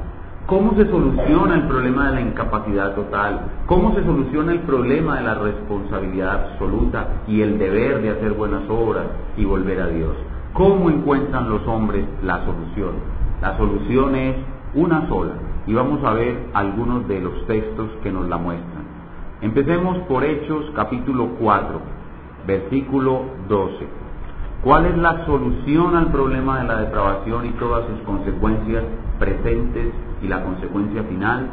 ¿Cómo 0.47 0.75
se 0.75 0.87
soluciona 0.87 1.54
el 1.57 1.62
problema 1.69 2.09
de 2.09 2.14
la 2.14 2.21
incapacidad 2.23 2.95
total? 2.95 3.40
¿Cómo 3.66 3.95
se 3.95 4.04
soluciona 4.04 4.52
el 4.52 4.61
problema 4.61 5.16
de 5.16 5.23
la 5.23 5.35
responsabilidad 5.35 6.52
absoluta 6.52 7.23
y 7.28 7.40
el 7.42 7.59
deber 7.59 8.02
de 8.02 8.11
hacer 8.11 8.33
buenas 8.33 8.62
obras 8.69 9.07
y 9.37 9.45
volver 9.45 9.80
a 9.80 9.87
Dios? 9.88 10.16
¿Cómo 10.54 10.90
encuentran 10.90 11.49
los 11.49 11.66
hombres 11.69 12.04
la 12.23 12.45
solución? 12.45 12.95
La 13.40 13.57
solución 13.57 14.14
es 14.16 14.37
una 14.75 15.07
sola 15.09 15.35
y 15.66 15.75
vamos 15.75 16.02
a 16.04 16.14
ver 16.14 16.49
algunos 16.54 17.07
de 17.07 17.21
los 17.21 17.47
textos 17.47 17.88
que 18.02 18.11
nos 18.11 18.28
la 18.28 18.37
muestran. 18.37 18.80
Empecemos 19.43 19.99
por 20.09 20.25
Hechos 20.25 20.71
capítulo 20.75 21.31
4, 21.39 21.81
versículo 22.47 23.23
12. 23.49 23.89
¿Cuál 24.63 24.87
es 24.87 24.99
la 24.99 25.25
solución 25.25 25.97
al 25.97 26.13
problema 26.13 26.61
de 26.61 26.69
la 26.69 26.81
depravación 26.83 27.47
y 27.47 27.51
todas 27.53 27.87
sus 27.87 28.01
consecuencias 28.01 28.85
presentes 29.21 29.93
y 30.23 30.27
la 30.27 30.43
consecuencia 30.43 31.05
final. 31.05 31.49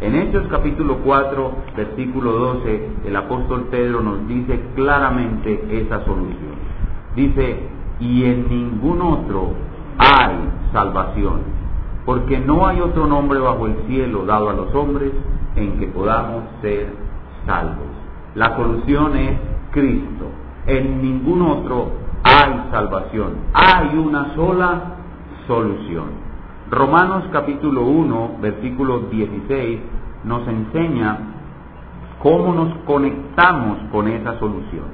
En 0.00 0.16
Hechos 0.16 0.46
capítulo 0.50 0.98
4, 1.04 1.52
versículo 1.76 2.32
12, 2.32 2.88
el 3.06 3.16
apóstol 3.16 3.68
Pedro 3.70 4.00
nos 4.00 4.26
dice 4.26 4.60
claramente 4.74 5.64
esa 5.70 6.04
solución. 6.04 6.54
Dice, 7.14 7.68
y 8.00 8.24
en 8.24 8.48
ningún 8.48 9.00
otro 9.00 9.52
hay 9.98 10.34
salvación, 10.72 11.42
porque 12.04 12.40
no 12.40 12.66
hay 12.66 12.80
otro 12.80 13.06
nombre 13.06 13.38
bajo 13.38 13.66
el 13.66 13.76
cielo 13.86 14.26
dado 14.26 14.50
a 14.50 14.54
los 14.54 14.74
hombres 14.74 15.12
en 15.54 15.78
que 15.78 15.86
podamos 15.86 16.42
ser 16.60 17.03
salvos. 17.46 17.88
La 18.34 18.56
solución 18.56 19.16
es 19.16 19.38
Cristo. 19.70 20.30
En 20.66 21.02
ningún 21.02 21.42
otro 21.42 21.92
hay 22.22 22.68
salvación. 22.70 23.34
Hay 23.52 23.96
una 23.96 24.34
sola 24.34 24.82
solución. 25.46 26.24
Romanos 26.70 27.24
capítulo 27.32 27.82
1, 27.82 28.38
versículo 28.40 29.00
16, 29.10 29.80
nos 30.24 30.48
enseña 30.48 31.18
cómo 32.22 32.54
nos 32.54 32.74
conectamos 32.86 33.78
con 33.92 34.08
esa 34.08 34.38
solución. 34.38 34.86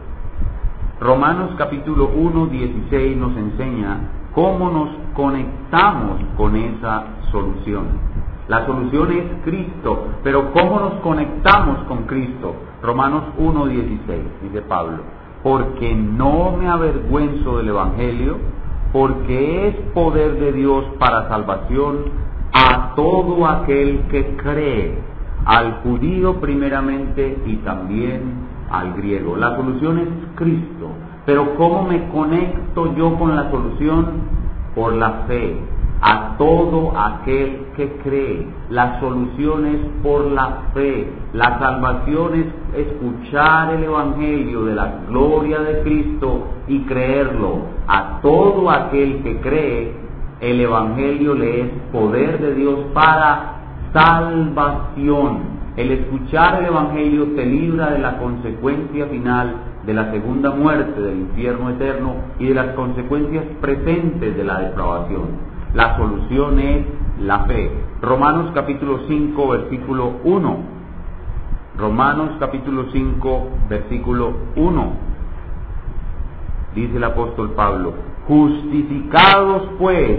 Romanos 1.00 1.52
capítulo 1.56 2.10
1, 2.14 2.46
16 2.48 3.16
nos 3.16 3.36
enseña 3.36 3.98
cómo 4.34 4.70
nos 4.70 4.88
conectamos 5.14 6.20
con 6.36 6.56
esa 6.56 7.04
solución. 7.30 8.09
La 8.50 8.66
solución 8.66 9.12
es 9.12 9.24
Cristo, 9.44 10.08
pero 10.24 10.50
¿cómo 10.52 10.80
nos 10.80 10.94
conectamos 11.02 11.84
con 11.84 12.02
Cristo? 12.06 12.56
Romanos 12.82 13.22
1, 13.38 13.66
16, 13.66 14.22
dice 14.42 14.62
Pablo, 14.62 15.04
porque 15.44 15.94
no 15.94 16.56
me 16.58 16.68
avergüenzo 16.68 17.58
del 17.58 17.68
Evangelio, 17.68 18.38
porque 18.92 19.68
es 19.68 19.76
poder 19.94 20.40
de 20.40 20.50
Dios 20.50 20.84
para 20.98 21.28
salvación 21.28 22.06
a 22.52 22.96
todo 22.96 23.46
aquel 23.46 24.00
que 24.10 24.34
cree, 24.38 24.98
al 25.44 25.82
judío 25.84 26.40
primeramente 26.40 27.38
y 27.46 27.54
también 27.58 28.48
al 28.68 28.94
griego. 28.94 29.36
La 29.36 29.54
solución 29.54 29.98
es 29.98 30.08
Cristo, 30.34 30.88
pero 31.24 31.54
¿cómo 31.54 31.84
me 31.84 32.08
conecto 32.08 32.96
yo 32.96 33.16
con 33.16 33.36
la 33.36 33.48
solución? 33.48 34.40
Por 34.74 34.94
la 34.94 35.24
fe 35.28 35.56
a 36.00 36.36
todo 36.38 36.92
aquel 36.98 37.66
que 37.76 37.88
cree. 38.02 38.46
La 38.70 38.98
solución 39.00 39.66
es 39.66 39.80
por 40.02 40.30
la 40.30 40.70
fe. 40.74 41.08
La 41.32 41.58
salvación 41.58 42.34
es 42.34 42.86
escuchar 42.86 43.74
el 43.74 43.84
Evangelio 43.84 44.64
de 44.64 44.74
la 44.74 45.00
gloria 45.08 45.60
de 45.60 45.82
Cristo 45.82 46.48
y 46.66 46.80
creerlo. 46.80 47.66
A 47.86 48.20
todo 48.22 48.70
aquel 48.70 49.22
que 49.22 49.40
cree, 49.40 49.92
el 50.40 50.60
Evangelio 50.60 51.34
le 51.34 51.60
es 51.60 51.68
poder 51.92 52.40
de 52.40 52.54
Dios 52.54 52.78
para 52.94 53.56
salvación. 53.92 55.60
El 55.76 55.92
escuchar 55.92 56.60
el 56.60 56.66
Evangelio 56.66 57.26
te 57.36 57.44
libra 57.44 57.90
de 57.90 57.98
la 57.98 58.18
consecuencia 58.18 59.06
final 59.06 59.54
de 59.84 59.94
la 59.94 60.10
segunda 60.10 60.50
muerte, 60.50 61.00
del 61.00 61.20
infierno 61.20 61.70
eterno 61.70 62.14
y 62.38 62.48
de 62.48 62.54
las 62.54 62.74
consecuencias 62.74 63.44
presentes 63.60 64.36
de 64.36 64.44
la 64.44 64.60
depravación. 64.60 65.50
La 65.74 65.96
solución 65.96 66.58
es 66.58 66.84
la 67.20 67.44
fe. 67.44 67.70
Romanos 68.02 68.50
capítulo 68.54 69.02
5, 69.06 69.48
versículo 69.48 70.14
1. 70.24 70.56
Romanos 71.78 72.30
capítulo 72.40 72.86
5, 72.90 73.48
versículo 73.68 74.32
1. 74.56 74.92
Dice 76.74 76.96
el 76.96 77.04
apóstol 77.04 77.52
Pablo, 77.52 77.94
justificados 78.26 79.62
pues 79.78 80.18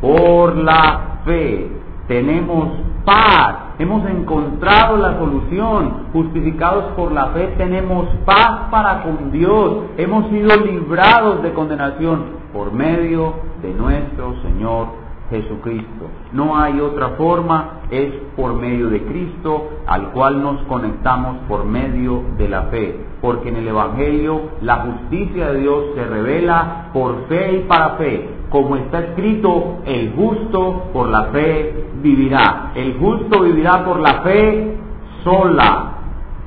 por 0.00 0.56
la 0.56 1.20
fe, 1.24 1.68
tenemos 2.06 2.68
paz. 3.04 3.56
Hemos 3.80 4.08
encontrado 4.08 4.96
la 4.98 5.18
solución. 5.18 6.06
Justificados 6.12 6.92
por 6.94 7.10
la 7.10 7.26
fe 7.28 7.54
tenemos 7.58 8.08
paz 8.24 8.68
para 8.70 9.02
con 9.02 9.32
Dios. 9.32 9.86
Hemos 9.96 10.28
sido 10.30 10.56
librados 10.56 11.42
de 11.42 11.52
condenación 11.52 12.36
por 12.52 12.72
medio 12.72 13.34
de 13.66 13.74
nuestro 13.74 14.34
Señor 14.42 14.86
Jesucristo. 15.30 16.08
No 16.32 16.56
hay 16.56 16.80
otra 16.80 17.10
forma, 17.10 17.80
es 17.90 18.12
por 18.36 18.54
medio 18.54 18.88
de 18.90 19.02
Cristo, 19.02 19.70
al 19.86 20.12
cual 20.12 20.40
nos 20.40 20.62
conectamos 20.62 21.38
por 21.48 21.64
medio 21.64 22.22
de 22.38 22.48
la 22.48 22.62
fe. 22.64 23.00
Porque 23.20 23.48
en 23.48 23.56
el 23.56 23.68
Evangelio 23.68 24.40
la 24.62 24.76
justicia 24.76 25.48
de 25.48 25.60
Dios 25.60 25.84
se 25.96 26.04
revela 26.04 26.90
por 26.92 27.26
fe 27.26 27.58
y 27.58 27.62
para 27.62 27.96
fe. 27.96 28.28
Como 28.50 28.76
está 28.76 29.00
escrito, 29.00 29.78
el 29.84 30.12
justo 30.14 30.84
por 30.92 31.08
la 31.08 31.24
fe 31.24 31.88
vivirá. 32.02 32.70
El 32.76 32.96
justo 32.98 33.40
vivirá 33.40 33.84
por 33.84 33.98
la 33.98 34.22
fe 34.22 34.76
sola. 35.24 35.92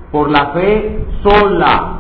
Por 0.10 0.32
la 0.32 0.48
fe 0.52 1.06
sola. 1.22 1.96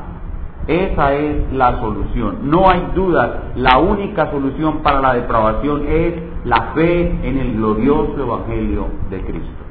Esa 0.69 1.15
es 1.15 1.51
la 1.51 1.79
solución. 1.79 2.41
No 2.43 2.69
hay 2.69 2.91
duda, 2.93 3.53
la 3.55 3.79
única 3.79 4.29
solución 4.29 4.83
para 4.83 5.01
la 5.01 5.15
depravación 5.15 5.81
es 5.87 6.13
la 6.45 6.73
fe 6.75 7.09
en 7.27 7.39
el 7.39 7.55
glorioso 7.55 8.15
Evangelio 8.21 8.85
de 9.09 9.19
Cristo. 9.21 9.63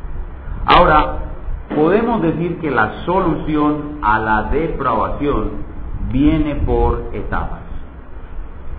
Ahora, 0.66 1.18
podemos 1.72 2.20
decir 2.20 2.58
que 2.58 2.72
la 2.72 3.04
solución 3.06 3.98
a 4.02 4.18
la 4.18 4.42
depravación 4.50 5.50
viene 6.10 6.56
por 6.56 7.04
etapas. 7.12 7.60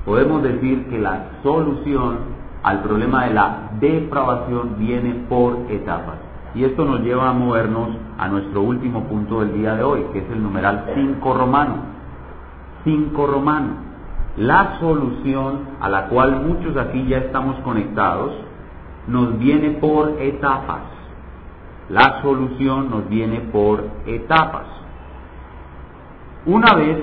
Podemos 0.05 0.43
decir 0.43 0.89
que 0.89 0.99
la 0.99 1.23
solución 1.41 2.17
al 2.63 2.81
problema 2.81 3.27
de 3.27 3.33
la 3.33 3.69
depravación 3.79 4.75
viene 4.77 5.25
por 5.29 5.57
etapas. 5.69 6.17
Y 6.53 6.65
esto 6.65 6.83
nos 6.83 6.99
lleva 6.99 7.29
a 7.29 7.33
movernos 7.33 7.91
a 8.17 8.27
nuestro 8.27 8.61
último 8.61 9.05
punto 9.05 9.39
del 9.39 9.53
día 9.53 9.75
de 9.75 9.83
hoy, 9.83 10.05
que 10.11 10.19
es 10.19 10.29
el 10.31 10.43
numeral 10.43 10.83
5 10.93 11.33
romano. 11.33 11.98
5 12.83 13.27
romanos. 13.27 13.77
La 14.37 14.79
solución 14.79 15.61
a 15.81 15.89
la 15.89 16.07
cual 16.07 16.41
muchos 16.45 16.77
aquí 16.77 17.05
ya 17.07 17.17
estamos 17.17 17.57
conectados 17.61 18.31
nos 19.07 19.37
viene 19.39 19.71
por 19.71 20.15
etapas. 20.19 20.81
La 21.89 22.21
solución 22.21 22.89
nos 22.89 23.09
viene 23.09 23.41
por 23.51 23.83
etapas. 24.05 24.65
Una 26.45 26.75
vez 26.75 26.97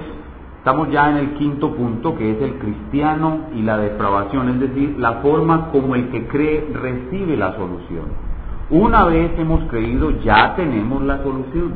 Estamos 0.67 0.91
ya 0.91 1.09
en 1.11 1.19
el 1.19 1.35
quinto 1.35 1.77
punto, 1.77 2.17
que 2.17 2.29
es 2.29 2.43
el 2.43 2.55
cristiano 2.55 3.43
y 3.55 3.63
la 3.63 3.79
depravación, 3.79 4.49
es 4.49 4.59
decir, 4.59 4.97
la 4.99 5.23
forma 5.23 5.69
como 5.71 5.95
el 5.95 6.09
que 6.09 6.27
cree 6.27 6.69
recibe 6.73 7.37
la 7.37 7.55
solución. 7.55 8.07
Una 8.71 9.05
vez 9.05 9.31
hemos 9.39 9.63
creído, 9.71 10.11
ya 10.23 10.57
tenemos 10.57 11.05
la 11.05 11.23
solución, 11.23 11.73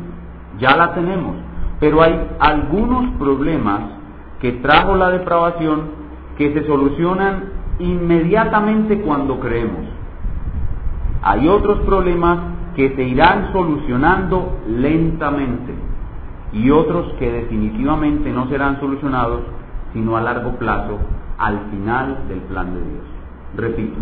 ya 0.59 0.77
la 0.77 0.93
tenemos, 0.93 1.37
pero 1.81 2.03
hay 2.03 2.29
algunos 2.39 3.11
problemas 3.17 3.81
que 4.41 4.53
trajo 4.53 4.95
la 4.97 5.11
depravación 5.11 5.83
que 6.37 6.53
se 6.53 6.67
solucionan 6.67 7.45
inmediatamente 7.79 9.01
cuando 9.01 9.41
creemos. 9.41 9.87
Hay 11.23 11.49
otros 11.49 11.81
problemas 11.81 12.39
que 12.77 12.95
se 12.95 13.03
irán 13.03 13.53
solucionando 13.53 14.59
lentamente 14.69 15.75
y 16.53 16.71
otros 16.71 17.13
que 17.19 17.31
definitivamente 17.31 18.31
no 18.31 18.49
serán 18.49 18.79
solucionados 18.81 19.41
sino 19.93 20.17
a 20.17 20.21
largo 20.21 20.53
plazo 20.53 20.99
al 21.39 21.59
final 21.71 22.29
del 22.29 22.39
plan 22.41 22.75
de 22.75 22.81
Dios. 22.81 23.05
Repito, 23.57 23.99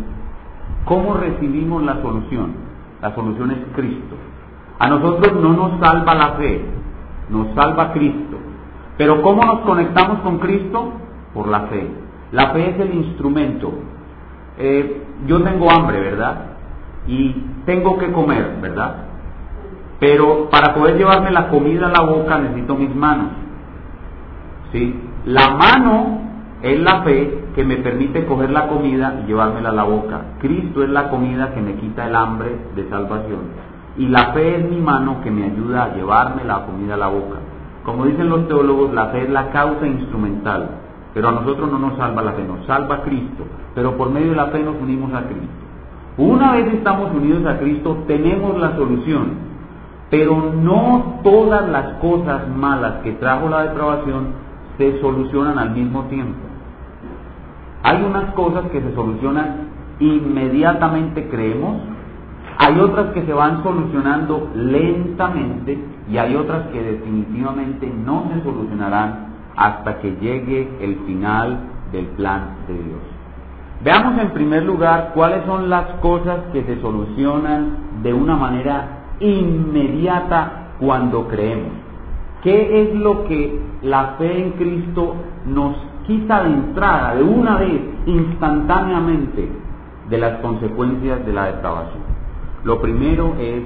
¿cómo 0.85 1.15
recibimos 1.15 1.83
la 1.83 2.01
solución? 2.03 2.53
La 3.01 3.15
solución 3.15 3.53
es 3.53 3.59
Cristo. 3.75 4.17
A 4.79 4.89
nosotros 4.89 5.41
no 5.41 5.53
nos 5.55 5.81
salva 5.81 6.15
la 6.15 6.29
fe, 6.33 6.65
nos 7.31 7.55
salva 7.55 7.93
Cristo. 7.93 8.37
Pero 8.97 9.23
¿cómo 9.23 9.43
nos 9.45 9.61
conectamos 9.61 10.21
con 10.21 10.39
Cristo? 10.39 10.93
Por 11.35 11.49
la 11.49 11.61
fe. 11.63 11.89
La 12.33 12.51
fe 12.51 12.71
es 12.71 12.81
el 12.81 12.95
instrumento. 12.95 13.73
Eh, 14.59 15.03
yo 15.27 15.43
tengo 15.43 15.71
hambre, 15.71 16.01
¿verdad? 16.01 16.37
Y 17.07 17.33
tengo 17.65 17.97
que 17.99 18.11
comer, 18.13 18.59
¿verdad? 18.61 18.97
Pero 20.01 20.49
para 20.51 20.75
poder 20.75 20.97
llevarme 20.97 21.31
la 21.31 21.49
comida 21.49 21.87
a 21.87 21.91
la 21.91 22.05
boca 22.05 22.39
necesito 22.39 22.75
mis 22.75 22.95
manos. 22.95 23.29
¿Sí? 24.73 24.95
La 25.25 25.51
mano 25.51 26.21
es 26.63 26.79
la 26.81 27.03
fe 27.03 27.45
que 27.55 27.65
me 27.65 27.77
permite 27.77 28.27
coger 28.27 28.51
la 28.51 28.69
comida 28.69 29.21
y 29.23 29.27
llevármela 29.27 29.71
a 29.71 29.73
la 29.73 29.85
boca. 29.85 30.21
Cristo 30.41 30.83
es 30.83 30.91
la 30.91 31.09
comida 31.09 31.55
que 31.55 31.61
me 31.61 31.75
quita 31.75 32.07
el 32.07 32.15
hambre 32.15 32.51
de 32.77 32.89
salvación. 32.89 33.68
Y 33.99 34.07
la 34.09 34.33
fe 34.33 34.57
es 34.57 34.71
mi 34.71 34.81
mano 34.81 35.21
que 35.23 35.31
me 35.31 35.45
ayuda 35.45 35.85
a 35.85 35.95
llevarme 35.95 36.45
la 36.45 36.65
comida 36.65 36.95
a 36.95 36.99
la 36.99 37.09
boca. 37.09 37.39
Como 37.85 38.07
dicen 38.07 38.29
los 38.29 38.49
teólogos, 38.49 38.95
la 38.95 39.07
fe 39.09 39.25
es 39.25 39.31
la 39.31 39.51
causa 39.51 39.87
instrumental. 39.87 40.71
Pero 41.13 41.29
a 41.29 41.33
nosotros 41.33 41.71
no 41.71 41.79
nos 41.79 41.97
salva 41.99 42.23
la 42.23 42.33
fe, 42.33 42.45
nos 42.45 42.65
salva 42.67 43.03
Cristo. 43.03 43.45
Pero 43.75 43.97
por 43.97 44.11
medio 44.11 44.31
de 44.31 44.37
la 44.37 44.47
fe 44.47 44.63
nos 44.63 44.77
unimos 44.81 45.13
a 45.13 45.25
Cristo. 45.25 45.49
Una 46.17 46.53
vez 46.53 46.73
estamos 46.75 47.13
unidos 47.13 47.45
a 47.47 47.59
Cristo, 47.59 48.05
tenemos 48.07 48.59
la 48.59 48.77
solución 48.77 49.49
pero 50.11 50.53
no 50.55 51.21
todas 51.23 51.69
las 51.69 51.99
cosas 52.01 52.49
malas 52.49 53.03
que 53.03 53.13
trajo 53.13 53.49
la 53.49 53.65
depravación 53.65 54.29
se 54.79 55.01
solucionan 55.01 55.59
al 55.59 55.71
mismo 55.71 56.05
tiempo. 56.05 56.39
Hay 57.83 58.03
unas 58.03 58.33
cosas 58.33 58.71
que 58.71 58.81
se 58.81 58.95
solucionan 58.95 59.69
inmediatamente, 60.01 61.29
creemos, 61.29 61.77
hay 62.61 62.81
otras 62.81 63.13
que 63.13 63.25
se 63.25 63.33
van 63.33 63.63
solucionando 63.63 64.51
lentamente 64.53 65.79
y 66.11 66.19
hay 66.19 66.35
otras 66.35 66.67
que 66.69 66.83
definitivamente 66.83 67.89
no 68.05 68.25
se 68.35 68.43
solucionarán 68.43 69.29
hasta 69.57 70.01
que 70.01 70.17
llegue 70.17 70.69
el 70.81 70.97
final 71.07 71.59
del 71.93 72.07
plan 72.07 72.57
de 72.67 72.75
Dios. 72.75 73.01
Veamos 73.85 74.19
en 74.19 74.31
primer 74.31 74.65
lugar 74.65 75.13
cuáles 75.15 75.45
son 75.47 75.71
las 75.71 75.87
cosas 76.01 76.41
que 76.53 76.65
se 76.65 76.81
solucionan 76.81 78.03
de 78.03 78.13
una 78.13 78.35
manera 78.35 78.89
inmediata 79.21 80.73
cuando 80.81 81.29
creemos. 81.29 81.73
¿Qué 82.43 82.83
es 82.83 82.95
lo 82.95 83.25
que 83.25 83.61
la 83.83 84.15
fe 84.19 84.43
en 84.43 84.51
Cristo 84.53 85.15
nos 85.47 85.77
quita 86.09 86.43
de 86.43 86.51
entrada, 86.51 87.15
de 87.15 87.23
una 87.23 87.57
vez, 87.59 87.81
instantáneamente, 88.07 89.49
de 90.11 90.19
las 90.19 90.39
consecuencias 90.41 91.25
de 91.25 91.33
la 91.33 91.47
depravación? 91.47 92.08
Lo 92.65 92.81
primero 92.81 93.35
es 93.39 93.63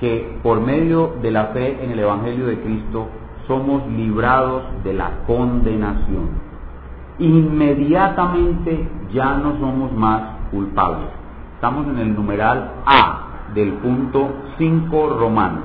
que 0.00 0.38
por 0.42 0.60
medio 0.60 1.14
de 1.22 1.30
la 1.30 1.46
fe 1.46 1.82
en 1.82 1.92
el 1.92 2.00
Evangelio 2.00 2.46
de 2.46 2.60
Cristo 2.60 3.08
somos 3.46 3.86
librados 3.88 4.62
de 4.84 4.94
la 4.94 5.10
condenación. 5.26 6.46
Inmediatamente 7.18 8.88
ya 9.12 9.36
no 9.36 9.58
somos 9.58 9.92
más 9.92 10.22
culpables. 10.50 11.08
Estamos 11.54 11.86
en 11.86 11.98
el 11.98 12.14
numeral 12.14 12.72
A, 12.84 13.26
del 13.54 13.72
punto 13.74 14.28
5 14.58 15.16
romano. 15.18 15.60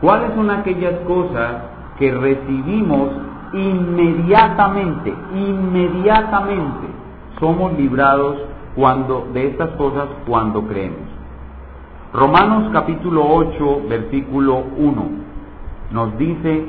¿Cuáles 0.00 0.34
son 0.34 0.50
aquellas 0.50 1.00
cosas 1.00 1.56
que 1.98 2.12
recibimos 2.12 3.10
inmediatamente, 3.52 5.12
inmediatamente 5.34 6.86
somos 7.40 7.72
librados 7.72 8.36
cuando 8.76 9.26
de 9.32 9.48
estas 9.48 9.70
cosas 9.70 10.06
cuando 10.26 10.62
creemos? 10.68 11.07
Romanos 12.12 12.70
capítulo 12.72 13.22
8, 13.26 13.82
versículo 13.88 14.64
1 14.78 15.28
nos 15.90 16.18
dice 16.18 16.66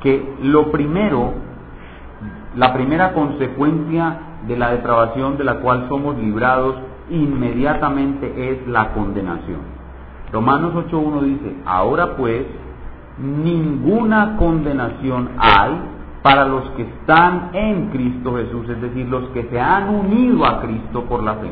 que 0.00 0.34
lo 0.42 0.70
primero, 0.70 1.32
la 2.56 2.72
primera 2.72 3.12
consecuencia 3.12 4.18
de 4.46 4.56
la 4.56 4.70
depravación 4.70 5.36
de 5.36 5.44
la 5.44 5.56
cual 5.60 5.86
somos 5.88 6.16
librados 6.18 6.76
inmediatamente 7.10 8.50
es 8.50 8.66
la 8.68 8.92
condenación. 8.92 9.60
Romanos 10.32 10.74
8.1 10.74 11.20
dice, 11.22 11.56
ahora 11.64 12.16
pues, 12.16 12.44
ninguna 13.18 14.36
condenación 14.36 15.30
hay 15.38 15.72
para 16.22 16.46
los 16.46 16.68
que 16.70 16.82
están 16.82 17.50
en 17.52 17.88
Cristo 17.88 18.36
Jesús, 18.36 18.68
es 18.68 18.80
decir, 18.82 19.08
los 19.08 19.28
que 19.30 19.44
se 19.44 19.58
han 19.58 19.88
unido 19.88 20.44
a 20.44 20.60
Cristo 20.60 21.04
por 21.04 21.22
la 21.22 21.34
fe, 21.36 21.50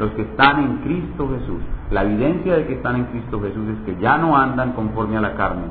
los 0.00 0.10
que 0.12 0.22
están 0.22 0.60
en 0.64 0.76
Cristo 0.78 1.28
Jesús. 1.28 1.60
La 1.90 2.04
evidencia 2.04 2.56
de 2.56 2.66
que 2.66 2.74
están 2.74 2.96
en 2.96 3.04
Cristo 3.04 3.38
Jesús 3.42 3.68
es 3.68 3.84
que 3.84 4.00
ya 4.00 4.16
no 4.16 4.34
andan 4.34 4.72
conforme 4.72 5.18
a 5.18 5.20
la 5.20 5.34
carne, 5.34 5.64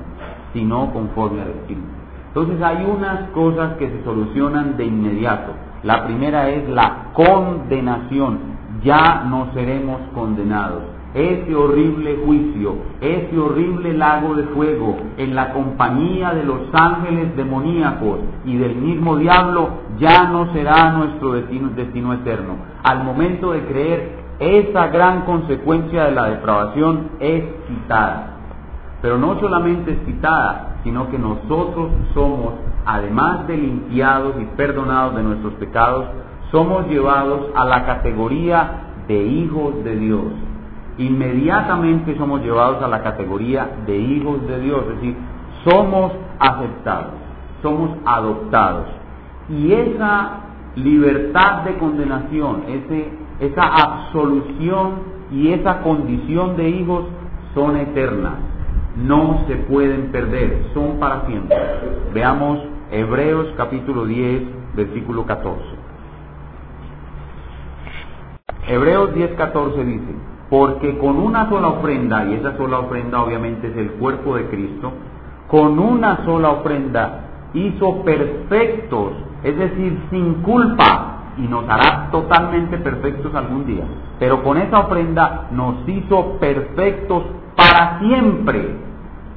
sino 0.54 0.94
conforme 0.94 1.42
al 1.42 1.50
Espíritu. 1.50 1.88
Entonces 2.28 2.62
hay 2.62 2.86
unas 2.86 3.32
cosas 3.32 3.74
que 3.78 3.90
se 3.90 4.04
solucionan 4.04 4.78
de 4.78 4.86
inmediato. 4.86 5.54
La 5.82 6.06
primera 6.06 6.48
es 6.48 6.70
la 6.70 7.08
condenación. 7.14 8.38
Ya 8.84 9.24
no 9.28 9.52
seremos 9.54 10.00
condenados 10.14 10.99
ese 11.14 11.56
horrible 11.56 12.20
juicio, 12.24 12.76
ese 13.02 13.38
horrible 13.38 13.94
lago 13.94 14.36
de 14.36 14.44
fuego, 14.44 14.98
en 15.18 15.36
la 15.36 15.54
compañía 15.54 16.34
de 16.34 16.44
los 16.44 16.62
ángeles 16.74 17.36
demoníacos 17.36 18.20
y 18.46 18.58
del 18.58 18.76
mismo 18.76 19.18
diablo, 19.18 19.70
ya 19.98 20.26
no 20.26 20.54
será 20.54 20.92
nuestro 20.92 21.34
destino, 21.34 21.70
destino 21.70 22.14
eterno. 22.14 22.58
Al 22.84 23.04
momento 23.04 23.52
de 23.52 23.66
creer, 23.66 24.20
esa 24.40 24.88
gran 24.88 25.22
consecuencia 25.22 26.06
de 26.06 26.12
la 26.12 26.30
depravación 26.30 27.10
es 27.20 27.44
quitada. 27.68 28.36
Pero 29.02 29.18
no 29.18 29.40
solamente 29.40 29.92
es 29.92 30.00
quitada, 30.00 30.78
sino 30.84 31.10
que 31.10 31.18
nosotros 31.18 31.90
somos, 32.14 32.54
además 32.86 33.48
de 33.48 33.58
limpiados 33.58 34.36
y 34.40 34.46
perdonados 34.56 35.16
de 35.16 35.24
nuestros 35.24 35.54
pecados, 35.56 36.06
somos 36.52 36.88
llevados 36.88 37.48
a 37.56 37.66
la 37.66 37.86
categoría 37.86 38.82
de 39.08 39.24
hijos 39.24 39.84
de 39.84 39.96
Dios 39.96 40.24
inmediatamente 41.00 42.16
somos 42.18 42.42
llevados 42.42 42.84
a 42.84 42.88
la 42.88 43.02
categoría 43.02 43.70
de 43.88 43.98
hijos 43.98 44.46
de 44.48 44.60
Dios, 44.60 44.84
es 44.90 44.96
decir, 44.96 45.16
somos 45.64 46.12
aceptados, 46.40 47.14
somos 47.62 47.98
adoptados. 48.06 48.88
Y 49.50 49.72
esa 49.72 50.42
libertad 50.76 51.64
de 51.64 51.78
condenación, 51.78 52.64
ese, 52.68 53.10
esa 53.40 53.64
absolución 53.64 55.20
y 55.32 55.54
esa 55.54 55.82
condición 55.82 56.58
de 56.58 56.70
hijos 56.70 57.06
son 57.54 57.78
eternas, 57.78 58.36
no 58.98 59.46
se 59.48 59.56
pueden 59.56 60.12
perder, 60.12 60.66
son 60.74 61.00
para 61.00 61.26
siempre. 61.26 61.58
Veamos 62.14 62.60
Hebreos 62.92 63.48
capítulo 63.56 64.06
10, 64.06 64.76
versículo 64.76 65.26
14. 65.26 65.64
Hebreos 68.68 69.14
10, 69.16 69.32
14 69.32 69.84
dice, 69.84 70.29
porque 70.50 70.98
con 70.98 71.18
una 71.18 71.48
sola 71.50 71.68
ofrenda, 71.68 72.26
y 72.26 72.34
esa 72.34 72.58
sola 72.58 72.80
ofrenda 72.80 73.22
obviamente 73.22 73.68
es 73.68 73.78
el 73.78 73.92
cuerpo 73.92 74.36
de 74.36 74.48
Cristo, 74.48 74.92
con 75.48 75.80
una 75.80 76.26
sola 76.26 76.50
ofrenda 76.52 77.26
hizo 77.54 78.04
perfectos, 78.04 79.14
es 79.44 79.58
decir, 79.58 80.00
sin 80.10 80.36
culpa, 80.42 81.20
y 81.38 81.48
nos 81.48 81.68
hará 81.70 82.10
totalmente 82.12 82.78
perfectos 82.78 83.34
algún 83.34 83.66
día. 83.66 83.84
Pero 84.20 84.44
con 84.44 84.58
esa 84.58 84.80
ofrenda 84.80 85.48
nos 85.52 85.88
hizo 85.88 86.38
perfectos 86.40 87.24
para 87.56 88.00
siempre, 88.00 88.76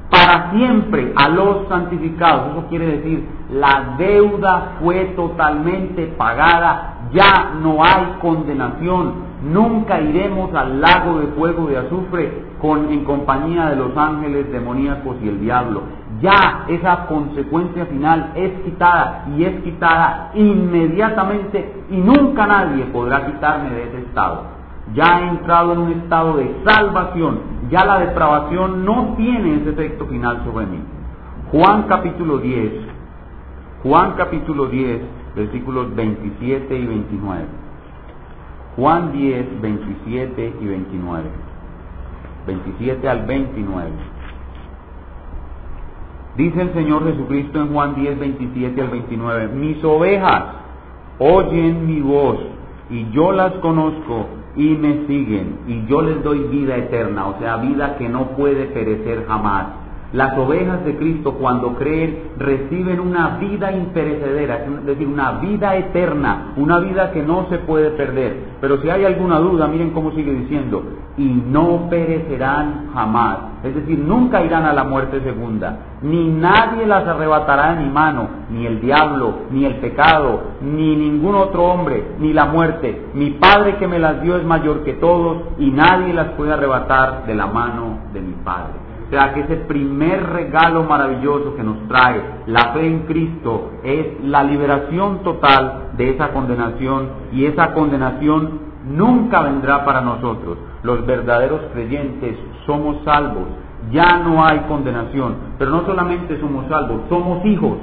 para 0.09 0.51
siempre 0.51 1.13
a 1.15 1.29
los 1.29 1.67
santificados. 1.69 2.51
Eso 2.51 2.67
quiere 2.67 2.97
decir, 2.97 3.27
la 3.51 3.95
deuda 3.97 4.77
fue 4.81 5.13
totalmente 5.15 6.07
pagada, 6.17 7.07
ya 7.13 7.53
no 7.61 7.83
hay 7.83 8.17
condenación, 8.21 9.32
Nunca 9.43 9.99
iremos 9.99 10.53
al 10.55 10.79
lago 10.79 11.19
de 11.19 11.27
fuego 11.27 11.67
de 11.67 11.77
azufre 11.77 12.31
con, 12.61 12.89
en 12.89 13.03
compañía 13.03 13.65
de 13.65 13.75
los 13.75 13.95
ángeles 13.97 14.49
demoníacos 14.49 15.17
y 15.21 15.27
el 15.27 15.41
diablo. 15.41 15.81
ya 16.21 16.63
esa 16.69 17.07
consecuencia 17.07 17.85
final 17.87 18.31
es 18.35 18.51
quitada 18.63 19.25
y 19.35 19.43
es 19.43 19.61
quitada 19.63 20.31
inmediatamente 20.33 21.83
y 21.89 21.97
nunca 21.97 22.47
nadie 22.47 22.85
podrá 22.85 23.25
quitarme 23.25 23.71
de 23.71 23.83
ese 23.83 23.97
estado. 23.99 24.43
Ya 24.93 25.19
he 25.19 25.27
entrado 25.27 25.73
en 25.73 25.79
un 25.79 25.91
estado 25.91 26.37
de 26.37 26.55
salvación, 26.63 27.39
ya 27.69 27.83
la 27.83 27.99
depravación 27.99 28.85
no 28.85 29.15
tiene 29.17 29.55
ese 29.57 29.71
efecto 29.71 30.05
final 30.05 30.41
sobre 30.45 30.67
mí. 30.67 30.79
Juan 31.51 31.83
capítulo 31.83 32.37
10, 32.37 32.71
Juan 33.83 34.13
capítulo 34.15 34.67
10, 34.67 35.01
versículos 35.35 35.93
27 35.93 36.79
y 36.79 36.85
29. 36.85 37.62
Juan 38.75 39.11
10, 39.11 39.61
27 39.61 40.53
y 40.61 40.65
29. 40.65 41.23
27 42.47 43.09
al 43.09 43.25
29. 43.25 43.91
Dice 46.35 46.61
el 46.61 46.73
Señor 46.73 47.05
Jesucristo 47.05 47.61
en 47.61 47.73
Juan 47.73 47.95
10, 47.95 48.19
27 48.19 48.81
al 48.81 48.89
29, 48.89 49.47
mis 49.49 49.83
ovejas 49.83 50.43
oyen 51.19 51.85
mi 51.85 52.01
voz 52.01 52.37
y 52.89 53.07
yo 53.11 53.31
las 53.31 53.53
conozco 53.55 54.25
y 54.55 54.69
me 54.69 55.05
siguen 55.05 55.59
y 55.67 55.85
yo 55.85 56.01
les 56.01 56.23
doy 56.23 56.39
vida 56.45 56.75
eterna, 56.75 57.27
o 57.27 57.39
sea, 57.39 57.57
vida 57.57 57.97
que 57.97 58.09
no 58.09 58.29
puede 58.29 58.65
perecer 58.65 59.25
jamás 59.27 59.82
las 60.13 60.37
ovejas 60.37 60.85
de 60.85 60.95
Cristo 60.95 61.33
cuando 61.33 61.73
creen 61.73 62.33
reciben 62.37 62.99
una 62.99 63.37
vida 63.39 63.71
imperecedera, 63.71 64.65
es 64.65 64.85
decir, 64.85 65.07
una 65.07 65.39
vida 65.39 65.75
eterna, 65.75 66.53
una 66.55 66.79
vida 66.79 67.11
que 67.11 67.23
no 67.23 67.47
se 67.49 67.57
puede 67.57 67.89
perder. 67.91 68.53
Pero 68.61 68.79
si 68.81 68.89
hay 68.89 69.05
alguna 69.05 69.39
duda, 69.39 69.67
miren 69.67 69.89
cómo 69.89 70.11
sigue 70.11 70.31
diciendo, 70.31 70.83
y 71.17 71.25
no 71.25 71.89
perecerán 71.89 72.91
jamás, 72.93 73.37
es 73.63 73.73
decir, 73.73 73.97
nunca 73.97 74.43
irán 74.43 74.65
a 74.65 74.73
la 74.73 74.83
muerte 74.83 75.19
segunda, 75.21 75.79
ni 76.03 76.27
nadie 76.27 76.85
las 76.85 77.07
arrebatará 77.07 77.73
de 77.73 77.83
mi 77.83 77.89
mano, 77.89 78.27
ni 78.51 78.67
el 78.67 78.81
diablo, 78.81 79.33
ni 79.51 79.65
el 79.65 79.77
pecado, 79.77 80.41
ni 80.61 80.95
ningún 80.95 81.35
otro 81.35 81.63
hombre, 81.63 82.03
ni 82.19 82.33
la 82.33 82.45
muerte. 82.45 83.07
Mi 83.15 83.31
Padre 83.31 83.77
que 83.77 83.87
me 83.87 83.99
las 83.99 84.21
dio 84.21 84.37
es 84.37 84.45
mayor 84.45 84.83
que 84.83 84.93
todos, 84.93 85.37
y 85.57 85.71
nadie 85.71 86.13
las 86.13 86.29
puede 86.29 86.53
arrebatar 86.53 87.25
de 87.25 87.33
la 87.33 87.47
mano 87.47 87.97
de 88.13 88.21
mi 88.21 88.33
Padre. 88.43 88.82
Sea 89.13 89.31
que 89.31 89.41
ese 89.41 89.57
primer 89.57 90.27
regalo 90.27 90.85
maravilloso 90.85 91.53
que 91.55 91.61
nos 91.61 91.87
trae 91.87 92.19
la 92.47 92.73
fe 92.73 92.87
en 92.87 93.01
Cristo 93.01 93.73
es 93.83 94.23
la 94.23 94.43
liberación 94.43 95.19
total 95.19 95.91
de 95.95 96.09
esa 96.09 96.33
condenación 96.33 97.09
y 97.31 97.45
esa 97.45 97.75
condenación 97.75 98.59
nunca 98.89 99.41
vendrá 99.41 99.85
para 99.85 100.01
nosotros. 100.01 100.57
Los 100.81 101.05
verdaderos 101.05 101.61
creyentes 101.73 102.39
somos 102.65 103.03
salvos, 103.05 103.49
ya 103.91 104.17
no 104.17 104.43
hay 104.43 104.61
condenación, 104.61 105.35
pero 105.59 105.69
no 105.69 105.85
solamente 105.85 106.39
somos 106.39 106.67
salvos, 106.67 107.01
somos 107.07 107.45
hijos. 107.45 107.77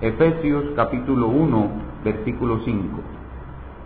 Efesios 0.00 0.64
capítulo 0.74 1.28
1, 1.28 1.66
versículo 2.04 2.58
5. 2.64 2.98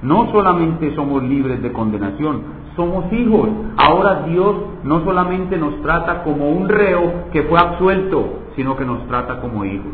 No 0.01 0.33
solamente 0.33 0.95
somos 0.95 1.23
libres 1.25 1.61
de 1.61 1.73
condenación, 1.75 2.41
somos 2.77 3.11
hijos. 3.13 3.49
Ahora 3.77 4.23
Dios 4.27 4.55
no 4.85 5.03
solamente 5.05 5.57
nos 5.57 5.81
trata 5.83 6.23
como 6.23 6.51
un 6.51 6.69
reo 6.69 7.31
que 7.33 7.43
fue 7.45 7.59
absuelto, 7.59 8.41
sino 8.55 8.77
que 8.77 8.85
nos 8.85 9.07
trata 9.09 9.41
como 9.41 9.65
hijos. 9.65 9.93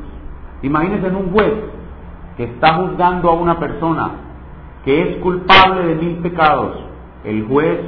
Imagínense 0.62 1.06
en 1.06 1.16
un 1.16 1.32
juez 1.32 1.54
que 2.36 2.44
está 2.44 2.74
juzgando 2.74 3.30
a 3.30 3.34
una 3.34 3.58
persona 3.58 4.10
que 4.84 5.02
es 5.02 5.16
culpable 5.18 5.86
de 5.86 5.94
mil 5.94 6.16
pecados. 6.18 6.76
El 7.24 7.46
juez 7.46 7.78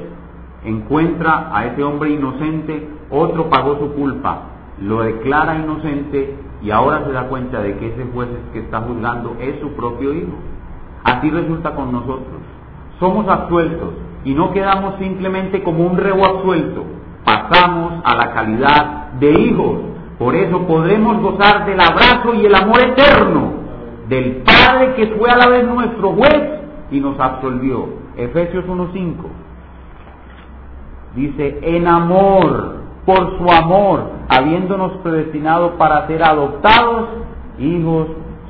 encuentra 0.64 1.50
a 1.52 1.66
ese 1.66 1.82
hombre 1.82 2.10
inocente, 2.10 2.88
otro 3.10 3.50
pagó 3.50 3.78
su 3.78 3.92
culpa, 3.94 4.42
lo 4.80 5.02
declara 5.02 5.56
inocente 5.56 6.36
y 6.62 6.70
ahora 6.70 7.04
se 7.04 7.12
da 7.12 7.28
cuenta 7.28 7.60
de 7.60 7.76
que 7.76 7.88
ese 7.88 8.04
juez 8.12 8.28
que 8.52 8.60
está 8.60 8.80
juzgando 8.80 9.36
es 9.40 9.60
su 9.60 9.72
propio 9.72 10.14
hijo. 10.14 10.32
Así 11.04 11.30
resulta 11.30 11.74
con 11.74 11.92
nosotros. 11.92 12.40
Somos 12.98 13.28
absueltos, 13.28 13.90
y 14.24 14.32
no 14.34 14.52
quedamos 14.52 14.94
simplemente 14.98 15.62
como 15.62 15.86
un 15.86 15.96
rebo 15.96 16.24
absuelto, 16.24 16.84
pasamos 17.24 18.02
a 18.04 18.16
la 18.16 18.32
calidad 18.32 19.12
de 19.20 19.30
hijos. 19.32 19.78
Por 20.18 20.34
eso 20.34 20.66
podremos 20.66 21.20
gozar 21.20 21.66
del 21.66 21.80
abrazo 21.80 22.34
y 22.34 22.46
el 22.46 22.54
amor 22.54 22.82
eterno 22.82 23.52
del 24.08 24.42
Padre 24.42 24.94
que 24.94 25.06
fue 25.18 25.30
a 25.30 25.36
la 25.36 25.48
vez 25.48 25.66
nuestro 25.66 26.12
juez 26.12 26.42
y 26.90 27.00
nos 27.00 27.18
absolvió. 27.18 27.88
Efesios 28.16 28.64
1.5 28.66 29.14
dice, 31.14 31.58
en 31.62 31.86
amor, 31.86 32.76
por 33.04 33.38
su 33.38 33.50
amor, 33.50 34.10
habiéndonos 34.28 34.92
predestinado 35.02 35.76
para 35.76 36.06
ser 36.06 36.22
adoptados 36.22 37.08
hijos 37.58 38.08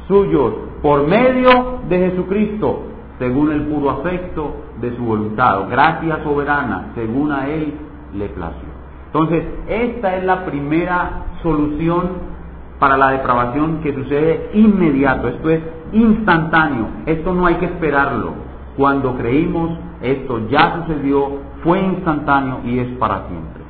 suyos, 0.09 0.55
por 0.83 1.07
medio 1.07 1.81
de 1.89 2.11
Jesucristo, 2.11 2.83
según 3.19 3.53
el 3.53 3.63
puro 3.63 3.91
afecto 3.91 4.55
de 4.81 4.97
su 4.97 5.05
voluntad, 5.05 5.69
gracia 5.69 6.23
soberana, 6.23 6.93
según 6.95 7.33
a 7.33 7.49
Él 7.49 7.75
le 8.15 8.29
plació. 8.31 8.69
Entonces, 9.07 9.45
esta 9.69 10.17
es 10.17 10.25
la 10.25 10.45
primera 10.45 11.27
solución 11.43 12.35
para 12.79 12.97
la 12.97 13.11
depravación 13.11 13.81
que 13.81 13.95
sucede 13.95 14.51
inmediato, 14.55 15.29
esto 15.29 15.51
es 15.51 15.63
instantáneo, 15.93 16.89
esto 17.07 17.33
no 17.33 17.47
hay 17.47 17.55
que 17.55 17.67
esperarlo. 17.67 18.33
Cuando 18.77 19.17
creímos, 19.17 19.79
esto 20.03 20.49
ya 20.49 20.81
sucedió, 20.81 21.39
fue 21.63 21.81
instantáneo 21.81 22.61
y 22.65 22.81
es 22.81 22.89
para 22.99 23.29
siempre. 23.29 23.63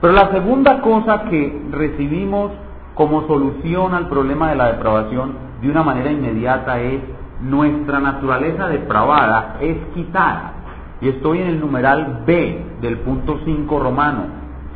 Pero 0.00 0.14
la 0.14 0.30
segunda 0.30 0.80
cosa 0.80 1.24
que 1.24 1.62
recibimos 1.70 2.50
como 2.94 3.26
solución 3.26 3.94
al 3.94 4.08
problema 4.08 4.50
de 4.50 4.56
la 4.56 4.72
depravación 4.72 5.34
de 5.60 5.70
una 5.70 5.82
manera 5.82 6.10
inmediata 6.10 6.80
es 6.80 7.00
nuestra 7.44 8.00
naturaleza 8.00 8.68
depravada 8.68 9.56
es 9.60 9.76
quitada. 9.94 10.52
Y 11.00 11.08
estoy 11.08 11.40
en 11.40 11.48
el 11.48 11.60
numeral 11.60 12.22
B 12.26 12.64
del 12.80 12.98
punto 12.98 13.40
5 13.44 13.78
romano. 13.78 14.22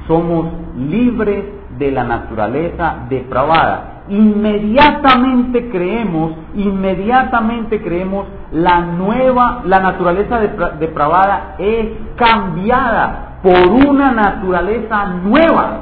Somos 0.06 0.46
libres 0.76 1.44
de 1.78 1.90
la 1.90 2.04
naturaleza 2.04 3.06
depravada. 3.08 4.02
Inmediatamente 4.08 5.70
creemos, 5.70 6.32
inmediatamente 6.54 7.82
creemos, 7.82 8.26
la 8.52 8.80
nueva, 8.80 9.62
la 9.64 9.80
naturaleza 9.80 10.40
depravada 10.78 11.54
es 11.58 11.88
cambiada 12.16 13.38
por 13.42 13.70
una 13.70 14.12
naturaleza 14.12 15.06
nueva. 15.06 15.80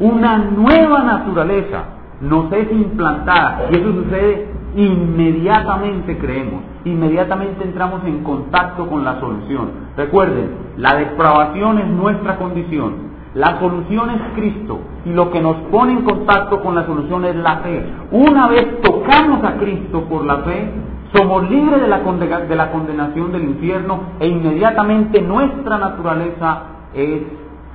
Una 0.00 0.38
nueva 0.38 1.02
naturaleza 1.02 1.84
nos 2.20 2.52
es 2.52 2.70
implantada. 2.72 3.66
Y 3.70 3.78
eso 3.78 3.92
sucede 3.92 4.61
inmediatamente 4.76 6.16
creemos, 6.18 6.62
inmediatamente 6.84 7.64
entramos 7.64 8.02
en 8.04 8.22
contacto 8.22 8.86
con 8.88 9.04
la 9.04 9.20
solución. 9.20 9.70
Recuerden, 9.96 10.50
la 10.76 10.96
depravación 10.96 11.78
es 11.78 11.86
nuestra 11.88 12.36
condición, 12.36 13.12
la 13.34 13.58
solución 13.58 14.10
es 14.10 14.20
Cristo 14.34 14.78
y 15.04 15.10
lo 15.10 15.30
que 15.30 15.40
nos 15.40 15.56
pone 15.70 15.92
en 15.92 16.02
contacto 16.02 16.60
con 16.62 16.74
la 16.74 16.84
solución 16.86 17.24
es 17.24 17.36
la 17.36 17.58
fe. 17.58 17.84
Una 18.10 18.48
vez 18.48 18.80
tocamos 18.82 19.44
a 19.44 19.56
Cristo 19.56 20.04
por 20.04 20.24
la 20.24 20.38
fe, 20.38 20.70
somos 21.14 21.48
libres 21.50 21.80
de 21.80 21.88
la, 21.88 21.98
de 21.98 22.56
la 22.56 22.72
condenación 22.72 23.32
del 23.32 23.44
infierno 23.44 24.00
e 24.20 24.28
inmediatamente 24.28 25.20
nuestra 25.20 25.78
naturaleza 25.78 26.62
es 26.94 27.22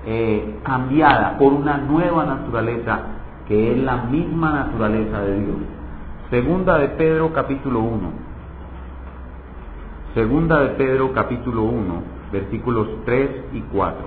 eh, 0.05 0.59
cambiada 0.63 1.37
por 1.37 1.53
una 1.53 1.77
nueva 1.77 2.25
naturaleza 2.25 2.99
que 3.47 3.71
es 3.71 3.77
la 3.77 3.97
misma 3.97 4.51
naturaleza 4.51 5.21
de 5.21 5.39
Dios. 5.39 5.76
Segunda 6.29 6.77
de 6.79 6.89
Pedro 6.89 7.31
capítulo 7.31 7.79
1. 7.79 8.11
Segunda 10.13 10.59
de 10.59 10.69
Pedro 10.71 11.13
capítulo 11.13 11.63
1, 11.63 12.03
versículos 12.33 12.87
3 13.05 13.29
y 13.53 13.61
4. 13.61 13.97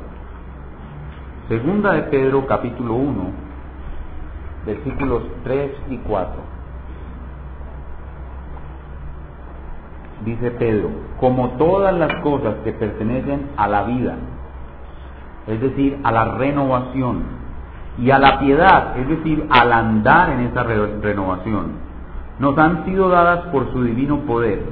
Segunda 1.48 1.94
de 1.94 2.02
Pedro 2.02 2.46
capítulo 2.46 2.92
1, 2.92 3.30
versículos 4.66 5.22
3 5.44 5.70
y 5.88 5.96
4. 5.96 6.32
Dice 10.26 10.50
Pedro, 10.50 10.90
como 11.18 11.52
todas 11.52 11.94
las 11.94 12.16
cosas 12.16 12.56
que 12.64 12.72
pertenecen 12.72 13.48
a 13.56 13.66
la 13.66 13.84
vida, 13.84 14.16
es 15.46 15.58
decir, 15.58 15.98
a 16.04 16.12
la 16.12 16.36
renovación, 16.36 17.40
y 17.98 18.10
a 18.10 18.18
la 18.18 18.38
piedad, 18.38 18.96
es 18.98 19.08
decir, 19.08 19.46
al 19.50 19.72
andar 19.72 20.30
en 20.30 20.40
esa 20.40 20.62
renovación, 20.62 21.89
nos 22.40 22.56
han 22.58 22.86
sido 22.86 23.08
dadas 23.10 23.46
por 23.52 23.70
su 23.70 23.84
divino 23.84 24.20
poder. 24.20 24.62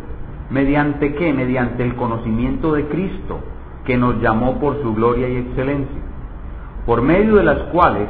¿Mediante 0.51 1.15
qué? 1.15 1.33
Mediante 1.35 1.85
el 1.85 1.95
conocimiento 1.95 2.73
de 2.73 2.89
Cristo, 2.89 3.41
que 3.85 3.99
nos 3.99 4.21
llamó 4.21 4.59
por 4.59 4.83
su 4.83 4.95
gloria 4.95 5.29
y 5.29 5.37
excelencia, 5.37 6.01
por 6.87 7.03
medio 7.03 7.37
de 7.37 7.45
las 7.45 7.59
cuales 7.71 8.09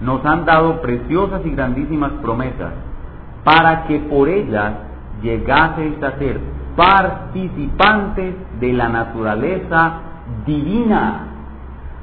nos 0.00 0.24
han 0.24 0.44
dado 0.44 0.82
preciosas 0.82 1.40
y 1.46 1.50
grandísimas 1.50 2.12
promesas, 2.20 2.72
para 3.44 3.84
que 3.84 4.00
por 4.00 4.28
ellas 4.28 4.74
llegaseis 5.22 6.02
a 6.02 6.18
ser 6.18 6.40
participantes 6.76 8.34
de 8.60 8.72
la 8.72 8.88
naturaleza 8.88 9.92
divina, 10.44 11.26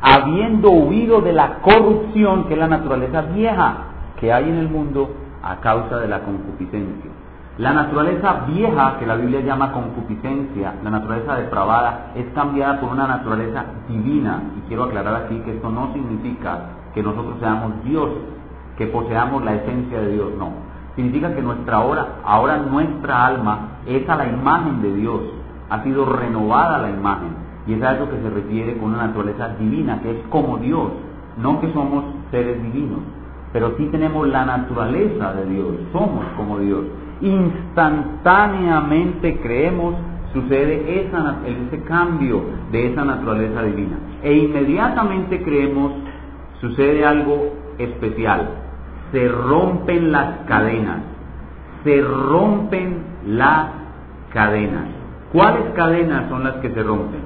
habiendo 0.02 0.70
huido 0.70 1.22
de 1.22 1.34
la 1.34 1.60
corrupción 1.60 2.46
que 2.46 2.54
es 2.54 2.60
la 2.60 2.68
naturaleza 2.68 3.22
vieja 3.22 3.78
que 4.20 4.32
hay 4.32 4.50
en 4.50 4.58
el 4.58 4.70
mundo 4.70 5.25
a 5.46 5.58
causa 5.62 6.00
de 6.00 6.08
la 6.08 6.22
concupiscencia. 6.22 7.12
La 7.58 7.72
naturaleza 7.72 8.46
vieja, 8.48 8.98
que 9.00 9.06
la 9.06 9.16
Biblia 9.16 9.40
llama 9.40 9.72
concupiscencia, 9.72 10.74
la 10.84 10.90
naturaleza 10.90 11.36
depravada, 11.36 12.12
es 12.16 12.26
cambiada 12.34 12.82
por 12.82 12.92
una 12.92 13.08
naturaleza 13.08 13.64
divina. 13.88 14.42
Y 14.58 14.68
quiero 14.68 14.84
aclarar 14.84 15.16
aquí 15.24 15.38
que 15.40 15.56
esto 15.56 15.70
no 15.70 15.94
significa 15.94 16.60
que 16.94 17.02
nosotros 17.02 17.38
seamos 17.40 17.82
Dios, 17.86 18.10
que 18.78 18.88
poseamos 18.88 19.46
la 19.46 19.54
esencia 19.54 20.02
de 20.02 20.12
Dios, 20.14 20.32
no. 20.38 20.50
Significa 20.98 21.34
que 21.34 21.42
nuestra 21.42 21.80
hora, 21.80 22.08
ahora 22.26 22.58
nuestra 22.58 23.26
alma 23.26 23.60
es 23.86 24.08
a 24.10 24.16
la 24.16 24.28
imagen 24.28 24.82
de 24.82 24.94
Dios, 24.96 25.22
ha 25.70 25.82
sido 25.84 26.06
renovada 26.06 26.80
la 26.80 26.90
imagen. 26.90 27.36
Y 27.68 27.74
es 27.74 27.84
a 27.84 27.94
eso 27.94 28.10
que 28.10 28.22
se 28.22 28.30
refiere 28.32 28.78
con 28.78 28.90
una 28.90 29.08
naturaleza 29.08 29.50
divina, 29.60 30.02
que 30.02 30.12
es 30.12 30.28
como 30.30 30.58
Dios, 30.58 30.92
no 31.38 31.62
que 31.62 31.72
somos 31.72 32.04
seres 32.32 32.62
divinos, 32.62 33.00
pero 33.56 33.72
sí 33.78 33.86
tenemos 33.86 34.28
la 34.28 34.44
naturaleza 34.44 35.32
de 35.32 35.46
Dios, 35.46 35.68
somos 35.94 36.26
como 36.36 36.60
Dios 36.60 36.84
instantáneamente 37.22 39.40
creemos, 39.40 39.96
sucede 40.34 41.08
ese 41.08 41.82
cambio 41.84 42.44
de 42.72 42.92
esa 42.92 43.06
naturaleza 43.06 43.64
divina. 43.64 43.98
E 44.24 44.34
inmediatamente 44.34 45.42
creemos, 45.42 45.94
sucede 46.60 47.06
algo 47.06 47.54
especial. 47.78 48.50
Se 49.14 49.26
rompen 49.30 50.12
las 50.12 50.40
cadenas. 50.48 51.00
Se 51.84 52.02
rompen 52.02 53.04
las 53.28 53.70
cadenas. 54.34 54.88
¿Cuáles 55.32 55.70
cadenas 55.76 56.28
son 56.30 56.44
las 56.44 56.56
que 56.56 56.72
se 56.72 56.84
rompen? 56.84 57.22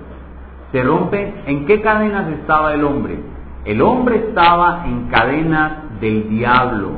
Se 0.72 0.84
rompen, 0.84 1.34
¿en 1.48 1.65
qué 1.65 1.82
cadenas 1.82 2.30
estaba 2.30 2.76
el 2.76 2.84
hombre? 2.84 3.18
El 3.65 3.82
hombre 3.82 4.28
estaba 4.28 4.84
en 4.86 5.08
cadenas 5.08 5.88
del 6.00 6.30
diablo, 6.30 6.92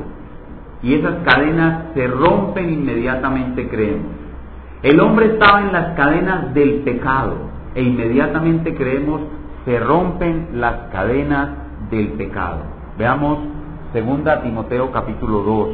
y 0.82 0.94
esas 0.94 1.16
cadenas 1.24 1.86
se 1.94 2.06
rompen 2.08 2.72
inmediatamente, 2.72 3.68
creemos. 3.68 4.12
El 4.82 5.00
hombre 5.00 5.26
estaba 5.26 5.60
en 5.60 5.72
las 5.72 5.94
cadenas 5.96 6.52
del 6.54 6.80
pecado 6.80 7.36
e 7.74 7.82
inmediatamente 7.82 8.74
creemos 8.74 9.20
se 9.64 9.78
rompen 9.78 10.48
las 10.54 10.90
cadenas 10.90 11.50
del 11.90 12.08
pecado. 12.14 12.58
Veamos 12.98 13.38
2 13.94 14.42
Timoteo 14.42 14.90
capítulo 14.90 15.42
2. 15.42 15.68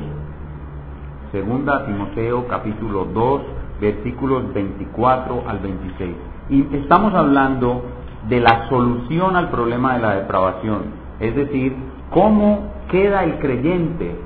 2 1.33 1.87
Timoteo 1.87 2.47
capítulo 2.49 3.07
2 3.07 3.43
versículos 3.81 4.53
24 4.53 5.45
al 5.49 5.59
26. 5.61 6.17
Y 6.51 6.77
estamos 6.77 7.15
hablando 7.15 7.83
de 8.29 8.41
la 8.41 8.69
solución 8.69 9.37
al 9.37 9.49
problema 9.49 9.95
de 9.95 10.01
la 10.01 10.15
depravación, 10.17 10.83
es 11.21 11.35
decir, 11.35 11.75
cómo 12.11 12.78
queda 12.89 13.25
el 13.25 13.39
creyente 13.39 14.17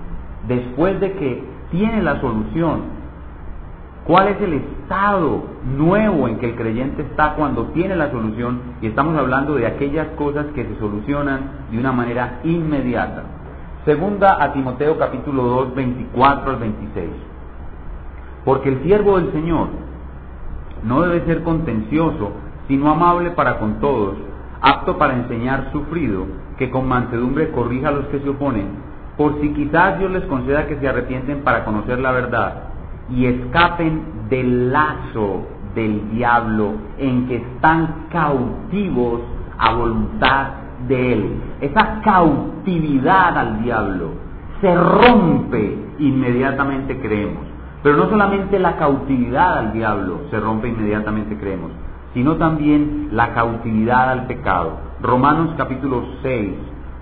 después 0.48 0.98
de 1.00 1.12
que 1.12 1.44
tiene 1.70 2.02
la 2.02 2.20
solución, 2.20 3.02
¿Cuál 4.04 4.28
es 4.28 4.40
el 4.40 4.54
estado 4.54 5.44
nuevo 5.76 6.26
en 6.26 6.38
que 6.38 6.46
el 6.46 6.56
creyente 6.56 7.02
está 7.02 7.34
cuando 7.34 7.66
tiene 7.66 7.94
la 7.94 8.10
solución? 8.10 8.60
Y 8.80 8.88
estamos 8.88 9.16
hablando 9.16 9.54
de 9.54 9.66
aquellas 9.66 10.08
cosas 10.16 10.46
que 10.56 10.64
se 10.64 10.76
solucionan 10.80 11.50
de 11.70 11.78
una 11.78 11.92
manera 11.92 12.40
inmediata. 12.42 13.22
Segunda 13.84 14.42
a 14.42 14.52
Timoteo 14.52 14.98
capítulo 14.98 15.44
2, 15.44 15.74
24 15.76 16.50
al 16.50 16.56
26. 16.56 17.10
Porque 18.44 18.70
el 18.70 18.82
siervo 18.82 19.18
del 19.18 19.30
Señor 19.30 19.68
no 20.82 21.02
debe 21.02 21.24
ser 21.24 21.44
contencioso, 21.44 22.32
sino 22.66 22.90
amable 22.90 23.30
para 23.30 23.60
con 23.60 23.78
todos, 23.78 24.16
apto 24.60 24.98
para 24.98 25.14
enseñar 25.14 25.70
sufrido, 25.70 26.26
que 26.58 26.70
con 26.70 26.88
mansedumbre 26.88 27.50
corrija 27.50 27.88
a 27.88 27.92
los 27.92 28.06
que 28.06 28.20
se 28.20 28.28
oponen 28.28 28.92
por 29.16 29.40
si 29.40 29.50
quizás 29.50 29.98
Dios 29.98 30.10
les 30.10 30.24
conceda 30.24 30.66
que 30.66 30.76
se 30.76 30.88
arrepienten 30.88 31.42
para 31.42 31.64
conocer 31.64 31.98
la 31.98 32.12
verdad 32.12 32.54
y 33.10 33.26
escapen 33.26 34.28
del 34.30 34.72
lazo 34.72 35.46
del 35.74 36.10
diablo 36.10 36.72
en 36.98 37.26
que 37.28 37.36
están 37.36 38.06
cautivos 38.10 39.20
a 39.58 39.74
voluntad 39.74 40.46
de 40.88 41.12
él. 41.12 41.34
Esa 41.60 42.00
cautividad 42.02 43.36
al 43.36 43.62
diablo 43.62 44.10
se 44.60 44.74
rompe 44.74 45.78
inmediatamente 45.98 46.98
creemos. 46.98 47.42
Pero 47.82 47.96
no 47.96 48.08
solamente 48.08 48.58
la 48.58 48.76
cautividad 48.76 49.58
al 49.58 49.72
diablo 49.72 50.20
se 50.30 50.38
rompe 50.38 50.68
inmediatamente 50.68 51.36
creemos, 51.36 51.72
sino 52.14 52.36
también 52.36 53.08
la 53.12 53.34
cautividad 53.34 54.10
al 54.10 54.26
pecado. 54.26 54.91
Romanos 55.02 55.54
capítulo 55.56 56.04
6, 56.22 56.52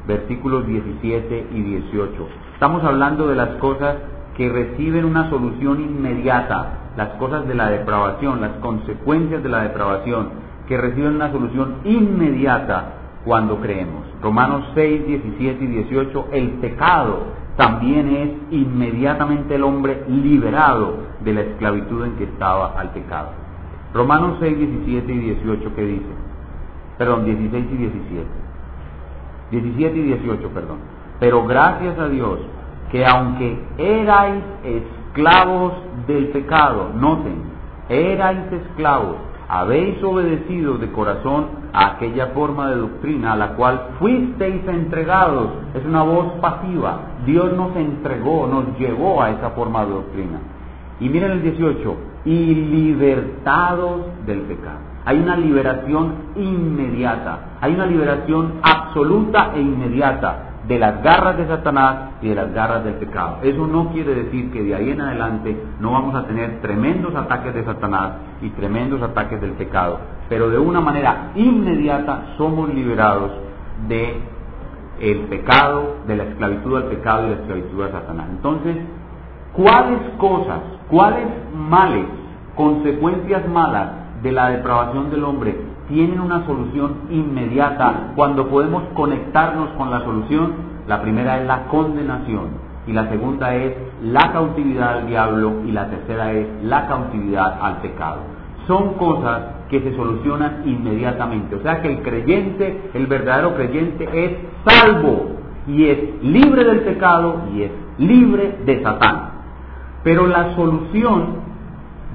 versículos 0.08 0.66
17 0.66 1.48
y 1.52 1.60
18. 1.60 2.28
Estamos 2.54 2.82
hablando 2.82 3.26
de 3.26 3.36
las 3.36 3.50
cosas 3.56 3.96
que 4.38 4.48
reciben 4.48 5.04
una 5.04 5.28
solución 5.28 5.82
inmediata, 5.82 6.92
las 6.96 7.10
cosas 7.18 7.46
de 7.46 7.54
la 7.54 7.68
depravación, 7.68 8.40
las 8.40 8.52
consecuencias 8.62 9.42
de 9.42 9.50
la 9.50 9.64
depravación, 9.64 10.30
que 10.66 10.78
reciben 10.78 11.16
una 11.16 11.30
solución 11.30 11.74
inmediata 11.84 12.94
cuando 13.26 13.60
creemos. 13.60 14.06
Romanos 14.22 14.64
6, 14.74 15.06
17 15.06 15.62
y 15.62 15.66
18, 15.66 16.28
el 16.32 16.48
pecado 16.52 17.24
también 17.58 18.16
es 18.16 18.30
inmediatamente 18.50 19.56
el 19.56 19.62
hombre 19.62 20.04
liberado 20.08 20.94
de 21.22 21.34
la 21.34 21.42
esclavitud 21.42 22.06
en 22.06 22.16
que 22.16 22.24
estaba 22.24 22.80
al 22.80 22.92
pecado. 22.92 23.28
Romanos 23.92 24.38
6, 24.40 24.56
17 24.56 25.12
y 25.12 25.18
18, 25.18 25.74
¿qué 25.74 25.82
dice? 25.82 26.29
Perdón, 27.00 27.24
16 27.24 27.66
y 27.72 27.76
17. 27.76 28.26
17 29.52 29.96
y 29.96 30.02
18, 30.02 30.48
perdón. 30.50 30.76
Pero 31.18 31.46
gracias 31.46 31.98
a 31.98 32.08
Dios 32.08 32.40
que 32.92 33.06
aunque 33.06 33.58
erais 33.78 34.44
esclavos 34.62 35.72
del 36.06 36.28
pecado, 36.28 36.90
noten, 36.94 37.40
erais 37.88 38.52
esclavos, 38.52 39.16
habéis 39.48 40.04
obedecido 40.04 40.76
de 40.76 40.92
corazón 40.92 41.46
a 41.72 41.92
aquella 41.92 42.26
forma 42.34 42.68
de 42.68 42.76
doctrina 42.76 43.32
a 43.32 43.36
la 43.36 43.54
cual 43.54 43.92
fuisteis 43.98 44.68
entregados. 44.68 45.52
Es 45.72 45.82
una 45.86 46.02
voz 46.02 46.34
pasiva. 46.42 47.00
Dios 47.24 47.50
nos 47.54 47.74
entregó, 47.76 48.46
nos 48.46 48.78
llevó 48.78 49.22
a 49.22 49.30
esa 49.30 49.48
forma 49.52 49.86
de 49.86 49.92
doctrina. 49.92 50.38
Y 51.00 51.08
miren 51.08 51.30
el 51.30 51.42
18, 51.44 51.96
y 52.26 52.54
libertados 52.54 54.02
del 54.26 54.40
pecado. 54.42 54.89
Hay 55.04 55.18
una 55.18 55.36
liberación 55.36 56.12
inmediata, 56.36 57.56
hay 57.60 57.74
una 57.74 57.86
liberación 57.86 58.54
absoluta 58.62 59.52
e 59.54 59.60
inmediata 59.60 60.50
de 60.68 60.78
las 60.78 61.02
garras 61.02 61.36
de 61.38 61.46
Satanás 61.46 62.10
y 62.20 62.28
de 62.28 62.34
las 62.34 62.52
garras 62.52 62.84
del 62.84 62.94
pecado. 62.94 63.38
Eso 63.42 63.66
no 63.66 63.88
quiere 63.92 64.14
decir 64.14 64.52
que 64.52 64.62
de 64.62 64.74
ahí 64.74 64.90
en 64.90 65.00
adelante 65.00 65.56
no 65.80 65.92
vamos 65.92 66.14
a 66.14 66.26
tener 66.26 66.60
tremendos 66.60 67.14
ataques 67.14 67.54
de 67.54 67.64
Satanás 67.64 68.12
y 68.42 68.50
tremendos 68.50 69.02
ataques 69.02 69.40
del 69.40 69.52
pecado, 69.52 69.98
pero 70.28 70.50
de 70.50 70.58
una 70.58 70.80
manera 70.80 71.32
inmediata 71.34 72.34
somos 72.36 72.72
liberados 72.74 73.32
de 73.88 74.20
el 75.00 75.20
pecado, 75.20 75.96
de 76.06 76.16
la 76.16 76.24
esclavitud 76.24 76.76
al 76.76 76.84
pecado 76.84 77.26
y 77.26 77.30
la 77.30 77.36
esclavitud 77.36 77.82
a 77.82 77.90
Satanás. 77.90 78.26
Entonces, 78.30 78.76
¿cuáles 79.54 79.98
cosas, 80.18 80.60
cuáles 80.90 81.26
males, 81.54 82.04
consecuencias 82.54 83.48
malas 83.48 83.99
de 84.22 84.32
la 84.32 84.50
depravación 84.50 85.10
del 85.10 85.24
hombre 85.24 85.56
tienen 85.88 86.20
una 86.20 86.46
solución 86.46 86.94
inmediata 87.10 88.12
cuando 88.14 88.48
podemos 88.48 88.84
conectarnos 88.94 89.70
con 89.70 89.90
la 89.90 90.00
solución. 90.00 90.52
La 90.86 91.02
primera 91.02 91.40
es 91.40 91.46
la 91.46 91.66
condenación 91.66 92.48
y 92.86 92.92
la 92.92 93.08
segunda 93.08 93.54
es 93.54 93.74
la 94.02 94.32
cautividad 94.32 94.98
al 94.98 95.06
diablo 95.06 95.62
y 95.66 95.72
la 95.72 95.88
tercera 95.88 96.32
es 96.32 96.46
la 96.62 96.86
cautividad 96.86 97.58
al 97.60 97.78
pecado. 97.78 98.18
Son 98.66 98.94
cosas 98.94 99.42
que 99.68 99.80
se 99.80 99.94
solucionan 99.96 100.62
inmediatamente. 100.64 101.56
O 101.56 101.62
sea 101.62 101.82
que 101.82 101.88
el 101.88 102.02
creyente, 102.02 102.90
el 102.94 103.06
verdadero 103.06 103.54
creyente 103.54 104.08
es 104.12 104.32
salvo 104.64 105.30
y 105.66 105.86
es 105.86 106.22
libre 106.22 106.64
del 106.64 106.80
pecado 106.80 107.42
y 107.54 107.62
es 107.62 107.70
libre 107.98 108.58
de 108.64 108.82
Satán. 108.82 109.30
Pero 110.02 110.26
la 110.26 110.54
solución 110.54 111.49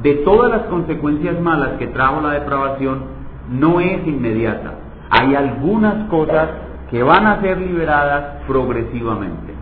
de 0.05 0.13
todas 0.17 0.51
las 0.51 0.67
consecuencias 0.67 1.41
malas 1.41 1.79
que 1.79 1.87
trajo 1.87 2.21
la 2.21 2.33
depravación 2.33 3.05
no 3.49 3.79
es 3.79 4.05
inmediata. 4.05 4.75
Hay 5.09 5.33
algunas 5.33 6.07
cosas 6.09 6.47
que 6.91 7.01
van 7.01 7.25
a 7.25 7.41
ser 7.41 7.57
liberadas 7.57 8.43
progresivamente. 8.45 9.55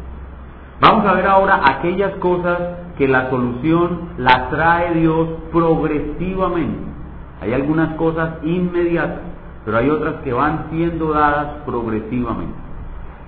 Vamos 0.81 1.05
a 1.05 1.13
ver 1.13 1.27
ahora 1.27 1.61
aquellas 1.63 2.11
cosas 2.15 2.59
que 2.97 3.07
la 3.07 3.29
solución 3.29 4.09
la 4.17 4.49
trae 4.49 4.95
Dios 4.95 5.29
progresivamente. 5.53 6.91
Hay 7.39 7.53
algunas 7.53 7.95
cosas 7.95 8.31
inmediatas, 8.43 9.21
pero 9.63 9.77
hay 9.77 9.89
otras 9.89 10.15
que 10.25 10.33
van 10.33 10.65
siendo 10.71 11.13
dadas 11.13 11.63
progresivamente. 11.65 12.53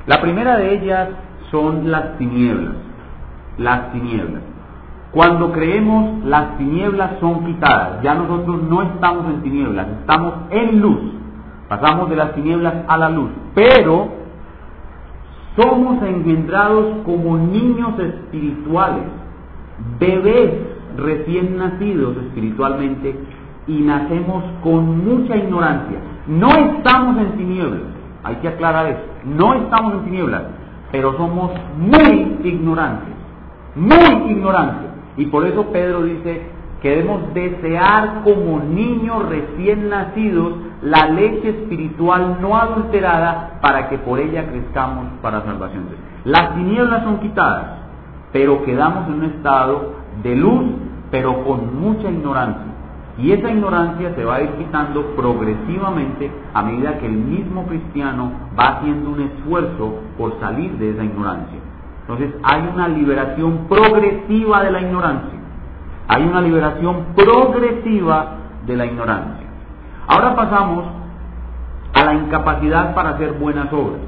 La 0.05 0.19
primera 0.19 0.57
de 0.57 0.73
ellas 0.73 1.09
son 1.49 1.89
las 1.89 2.17
tinieblas. 2.17 2.75
Las 3.57 3.93
tinieblas. 3.93 4.54
Cuando 5.15 5.53
creemos, 5.53 6.25
las 6.25 6.57
tinieblas 6.57 7.11
son 7.21 7.45
quitadas. 7.45 8.03
Ya 8.03 8.15
nosotros 8.15 8.63
no 8.63 8.81
estamos 8.81 9.25
en 9.27 9.41
tinieblas, 9.43 9.87
estamos 10.01 10.33
en 10.49 10.81
luz. 10.81 10.99
Pasamos 11.69 12.09
de 12.09 12.17
las 12.17 12.33
tinieblas 12.33 12.73
a 12.85 12.97
la 12.97 13.09
luz. 13.09 13.29
Pero 13.53 14.09
somos 15.55 16.03
engendrados 16.03 16.97
como 17.05 17.37
niños 17.37 17.97
espirituales, 17.97 19.05
bebés 20.01 20.51
recién 20.97 21.57
nacidos 21.59 22.17
espiritualmente 22.17 23.15
y 23.67 23.79
nacemos 23.83 24.43
con 24.61 25.05
mucha 25.05 25.37
ignorancia. 25.37 25.97
No 26.27 26.49
estamos 26.49 27.17
en 27.19 27.37
tinieblas, 27.37 27.81
hay 28.21 28.35
que 28.37 28.49
aclarar 28.49 28.87
eso, 28.87 29.01
no 29.23 29.53
estamos 29.53 29.93
en 29.93 30.03
tinieblas, 30.03 30.43
pero 30.91 31.15
somos 31.15 31.51
muy 31.77 32.37
ignorantes, 32.43 33.13
muy 33.75 34.31
ignorantes. 34.31 34.84
Y 35.17 35.27
por 35.27 35.45
eso 35.45 35.65
Pedro 35.71 36.03
dice 36.03 36.41
que 36.81 36.89
debemos 36.89 37.33
desear 37.33 38.21
como 38.23 38.59
niños 38.59 39.27
recién 39.29 39.89
nacidos 39.89 40.53
la 40.81 41.07
leche 41.07 41.49
espiritual 41.49 42.37
no 42.41 42.55
adulterada 42.55 43.59
para 43.61 43.89
que 43.89 43.97
por 43.97 44.19
ella 44.19 44.45
crezcamos 44.47 45.07
para 45.21 45.43
salvación. 45.43 45.85
Las 46.25 46.53
tinieblas 46.55 47.03
son 47.03 47.19
quitadas, 47.19 47.79
pero 48.31 48.63
quedamos 48.63 49.07
en 49.07 49.13
un 49.15 49.23
estado 49.23 49.93
de 50.21 50.35
luz, 50.35 50.63
pero 51.09 51.43
con 51.43 51.79
mucha 51.79 52.09
ignorancia. 52.09 52.75
Y 53.17 53.31
esa 53.31 53.49
ignorancia 53.49 54.13
se 54.13 54.25
va 54.25 54.35
a 54.35 54.41
ir 54.41 54.49
quitando 54.51 55.15
progresivamente 55.15 56.29
a 56.53 56.61
medida 56.61 56.97
que 56.99 57.05
el 57.05 57.13
mismo 57.13 57.65
cristiano 57.65 58.31
va 58.59 58.77
haciendo 58.77 59.11
un 59.11 59.21
esfuerzo 59.21 60.01
por 60.17 60.37
salir 60.39 60.73
de 60.77 60.91
esa 60.91 61.03
ignorancia. 61.03 61.59
Entonces 62.07 62.35
hay 62.43 62.69
una 62.71 62.87
liberación 62.87 63.65
progresiva 63.67 64.63
de 64.63 64.71
la 64.71 64.81
ignorancia. 64.81 65.39
Hay 66.07 66.23
una 66.23 66.41
liberación 66.41 67.05
progresiva 67.15 68.35
de 68.65 68.75
la 68.77 68.85
ignorancia. 68.85 69.47
Ahora 70.07 70.35
pasamos 70.35 70.85
a 71.93 72.05
la 72.05 72.13
incapacidad 72.13 72.93
para 72.93 73.11
hacer 73.11 73.33
buenas 73.33 73.73
obras. 73.73 74.01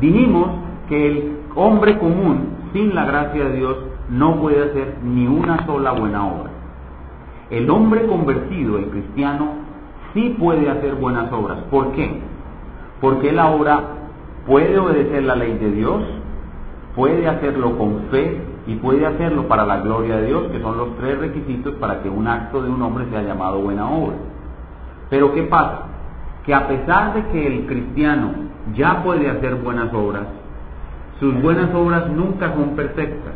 Dijimos 0.00 0.48
que 0.88 1.06
el 1.06 1.38
hombre 1.54 1.96
común, 1.98 2.56
sin 2.72 2.94
la 2.94 3.04
gracia 3.04 3.44
de 3.44 3.56
Dios, 3.56 3.76
no 4.10 4.40
puede 4.40 4.70
hacer 4.70 4.98
ni 5.04 5.26
una 5.26 5.64
sola 5.64 5.92
buena 5.92 6.26
obra. 6.26 6.50
El 7.50 7.70
hombre 7.70 8.06
convertido, 8.06 8.78
el 8.78 8.86
cristiano, 8.86 9.52
sí 10.12 10.34
puede 10.38 10.68
hacer 10.70 10.96
buenas 10.96 11.32
obras. 11.32 11.58
¿Por 11.70 11.92
qué? 11.92 12.20
Porque 13.00 13.30
él 13.30 13.38
ahora 13.38 13.80
puede 14.46 14.78
obedecer 14.78 15.22
la 15.22 15.36
ley 15.36 15.56
de 15.58 15.70
Dios, 15.70 16.02
puede 16.98 17.28
hacerlo 17.28 17.78
con 17.78 18.08
fe 18.10 18.42
y 18.66 18.74
puede 18.74 19.06
hacerlo 19.06 19.46
para 19.46 19.64
la 19.64 19.78
gloria 19.78 20.16
de 20.16 20.26
Dios, 20.26 20.50
que 20.50 20.60
son 20.60 20.76
los 20.76 20.96
tres 20.96 21.16
requisitos 21.16 21.76
para 21.76 22.02
que 22.02 22.10
un 22.10 22.26
acto 22.26 22.60
de 22.60 22.68
un 22.68 22.82
hombre 22.82 23.06
sea 23.08 23.22
llamado 23.22 23.60
buena 23.60 23.88
obra. 23.88 24.16
Pero 25.08 25.32
¿qué 25.32 25.44
pasa? 25.44 25.82
Que 26.44 26.52
a 26.52 26.66
pesar 26.66 27.14
de 27.14 27.24
que 27.28 27.46
el 27.46 27.66
cristiano 27.66 28.32
ya 28.74 29.04
puede 29.04 29.30
hacer 29.30 29.54
buenas 29.54 29.94
obras, 29.94 30.24
sus 31.20 31.40
buenas 31.40 31.72
obras 31.72 32.10
nunca 32.10 32.52
son 32.52 32.70
perfectas. 32.74 33.34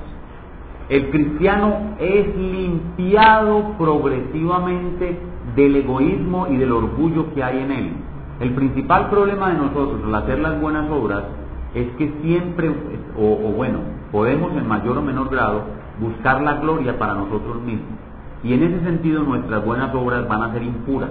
El 0.89 1.11
cristiano 1.11 1.95
es 2.01 2.37
limpiado 2.37 3.77
progresivamente 3.79 5.21
del 5.55 5.77
egoísmo 5.77 6.49
y 6.49 6.57
del 6.57 6.73
orgullo 6.73 7.33
que 7.33 7.45
hay 7.45 7.61
en 7.61 7.71
él. 7.71 7.93
El 8.41 8.55
principal 8.55 9.09
problema 9.09 9.51
de 9.51 9.59
nosotros 9.59 10.01
al 10.05 10.15
hacer 10.17 10.41
las 10.41 10.61
buenas 10.61 10.91
obras 10.91 11.23
es 11.75 11.89
que 11.97 12.13
siempre, 12.23 12.71
o, 13.17 13.37
bueno, 13.57 13.79
podemos 14.11 14.53
en 14.53 14.67
mayor 14.67 14.99
o 14.99 15.03
menor 15.03 15.31
grado 15.31 15.63
buscar 16.01 16.43
la 16.43 16.55
gloria 16.55 16.99
para 16.99 17.15
nosotros 17.15 17.63
mismos. 17.63 17.99
Y 18.43 18.55
en 18.55 18.63
ese 18.63 18.85
sentido 18.85 19.23
nuestras 19.23 19.65
buenas 19.65 19.95
obras 19.95 20.27
van 20.29 20.43
a 20.43 20.53
ser 20.53 20.63
impuras 20.63 21.11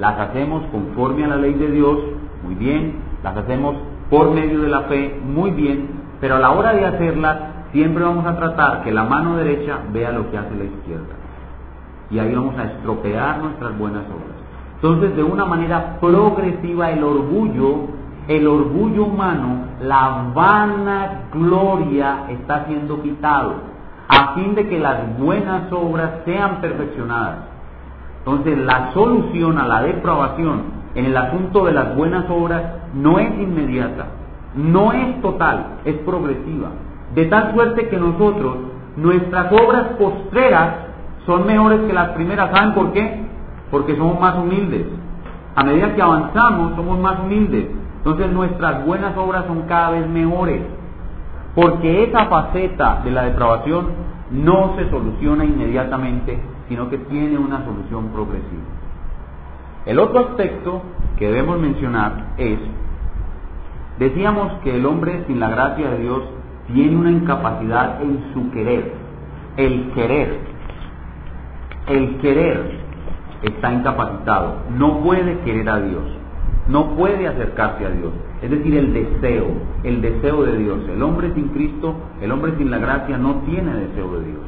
las 0.00 0.18
hacemos 0.18 0.64
conforme 0.72 1.24
a 1.24 1.28
la 1.28 1.36
ley 1.36 1.52
de 1.54 1.70
Dios, 1.70 1.98
muy 2.42 2.54
bien, 2.54 2.96
las 3.22 3.36
hacemos 3.36 3.76
por 4.08 4.30
medio 4.30 4.62
de 4.62 4.68
la 4.68 4.82
fe, 4.82 5.20
muy 5.22 5.50
bien, 5.50 5.88
pero 6.20 6.36
a 6.36 6.38
la 6.38 6.52
hora 6.52 6.72
de 6.72 6.86
hacerlas 6.86 7.36
siempre 7.72 8.02
vamos 8.02 8.26
a 8.26 8.34
tratar 8.34 8.82
que 8.82 8.92
la 8.92 9.04
mano 9.04 9.36
derecha 9.36 9.78
vea 9.92 10.10
lo 10.10 10.30
que 10.30 10.38
hace 10.38 10.54
la 10.56 10.64
izquierda. 10.64 11.14
Y 12.10 12.18
ahí 12.18 12.34
vamos 12.34 12.58
a 12.58 12.64
estropear 12.64 13.38
nuestras 13.38 13.78
buenas 13.78 14.04
obras. 14.06 14.40
Entonces, 14.76 15.14
de 15.14 15.22
una 15.22 15.44
manera 15.44 15.98
progresiva, 16.00 16.90
el 16.90 17.04
orgullo, 17.04 17.88
el 18.30 18.46
orgullo 18.46 19.04
humano, 19.04 19.66
la 19.82 20.30
vana 20.34 21.22
gloria 21.32 22.26
está 22.28 22.64
siendo 22.66 23.02
quitado, 23.02 23.54
a 24.08 24.34
fin 24.34 24.54
de 24.54 24.68
que 24.68 24.78
las 24.78 25.18
buenas 25.18 25.72
obras 25.72 26.10
sean 26.24 26.60
perfeccionadas 26.60 27.50
entonces 28.20 28.58
la 28.58 28.92
solución 28.92 29.58
a 29.58 29.66
la 29.66 29.82
depravación 29.82 30.62
en 30.94 31.06
el 31.06 31.16
asunto 31.16 31.64
de 31.64 31.72
las 31.72 31.96
buenas 31.96 32.26
obras 32.28 32.62
no 32.94 33.18
es 33.18 33.30
inmediata, 33.40 34.06
no 34.54 34.92
es 34.92 35.20
total, 35.22 35.78
es 35.84 35.96
progresiva. 35.98 36.68
De 37.14 37.26
tal 37.26 37.54
suerte 37.54 37.88
que 37.88 37.96
nosotros, 37.96 38.56
nuestras 38.96 39.50
obras 39.52 39.84
postreras 39.98 40.74
son 41.24 41.46
mejores 41.46 41.80
que 41.86 41.92
las 41.92 42.10
primeras. 42.10 42.50
¿Saben 42.54 42.74
por 42.74 42.92
qué? 42.92 43.24
Porque 43.70 43.96
somos 43.96 44.20
más 44.20 44.36
humildes. 44.36 44.86
A 45.56 45.64
medida 45.64 45.94
que 45.94 46.02
avanzamos, 46.02 46.76
somos 46.76 46.98
más 46.98 47.20
humildes. 47.20 47.66
Entonces 48.00 48.32
nuestras 48.32 48.84
buenas 48.86 49.16
obras 49.16 49.44
son 49.46 49.62
cada 49.62 49.90
vez 49.90 50.08
mejores. 50.08 50.62
Porque 51.54 52.04
esa 52.04 52.26
faceta 52.26 53.02
de 53.04 53.10
la 53.10 53.24
depravación 53.24 53.88
no 54.30 54.74
se 54.76 54.88
soluciona 54.88 55.44
inmediatamente, 55.44 56.38
sino 56.68 56.88
que 56.88 56.98
tiene 56.98 57.36
una 57.36 57.64
solución 57.64 58.08
progresiva. 58.08 58.62
El 59.84 59.98
otro 59.98 60.20
aspecto 60.20 60.82
que 61.18 61.26
debemos 61.26 61.58
mencionar 61.58 62.34
es, 62.38 62.58
decíamos 63.98 64.52
que 64.62 64.76
el 64.76 64.86
hombre 64.86 65.24
sin 65.26 65.40
la 65.40 65.50
gracia 65.50 65.90
de 65.90 65.98
Dios 65.98 66.22
tiene 66.72 66.96
una 66.96 67.10
incapacidad 67.10 68.00
en 68.00 68.32
su 68.32 68.50
querer. 68.50 68.94
El 69.56 69.90
querer, 69.92 70.38
el 71.88 72.18
querer 72.18 72.80
está 73.42 73.72
incapacitado, 73.72 74.54
no 74.76 75.00
puede 75.00 75.40
querer 75.40 75.68
a 75.68 75.80
Dios, 75.80 76.04
no 76.70 76.96
puede 76.96 77.26
acercarse 77.26 77.84
a 77.84 77.90
Dios. 77.90 78.12
Es 78.42 78.50
decir, 78.50 78.74
el 78.76 78.92
deseo, 78.92 79.48
el 79.82 80.00
deseo 80.00 80.44
de 80.44 80.56
Dios. 80.56 80.78
El 80.88 81.02
hombre 81.02 81.32
sin 81.34 81.48
Cristo, 81.48 81.94
el 82.20 82.32
hombre 82.32 82.54
sin 82.56 82.70
la 82.70 82.78
gracia 82.78 83.18
no 83.18 83.42
tiene 83.46 83.74
deseo 83.74 84.18
de 84.18 84.26
Dios 84.26 84.40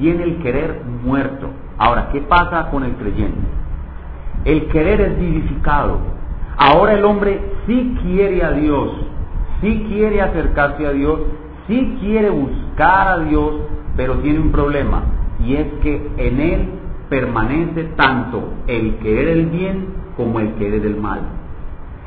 tiene 0.00 0.24
el 0.24 0.38
querer 0.38 0.82
muerto. 1.04 1.50
Ahora, 1.78 2.08
¿qué 2.10 2.20
pasa 2.22 2.70
con 2.70 2.82
el 2.84 2.92
creyente? 2.94 3.46
El 4.44 4.66
querer 4.68 5.00
es 5.00 5.18
vivificado. 5.18 5.98
Ahora 6.56 6.94
el 6.94 7.04
hombre 7.04 7.40
sí 7.66 7.96
quiere 8.02 8.42
a 8.42 8.52
Dios, 8.52 8.90
sí 9.60 9.86
quiere 9.88 10.20
acercarse 10.20 10.86
a 10.86 10.92
Dios, 10.92 11.20
sí 11.66 11.96
quiere 12.00 12.30
buscar 12.30 13.08
a 13.08 13.18
Dios, 13.18 13.54
pero 13.96 14.14
tiene 14.16 14.40
un 14.40 14.50
problema 14.50 15.02
y 15.44 15.54
es 15.56 15.66
que 15.82 16.10
en 16.16 16.40
él 16.40 16.68
permanece 17.08 17.84
tanto 17.96 18.52
el 18.66 18.96
querer 18.96 19.28
el 19.28 19.46
bien 19.46 19.86
como 20.16 20.40
el 20.40 20.52
querer 20.54 20.84
el 20.84 20.96
mal. 20.96 21.20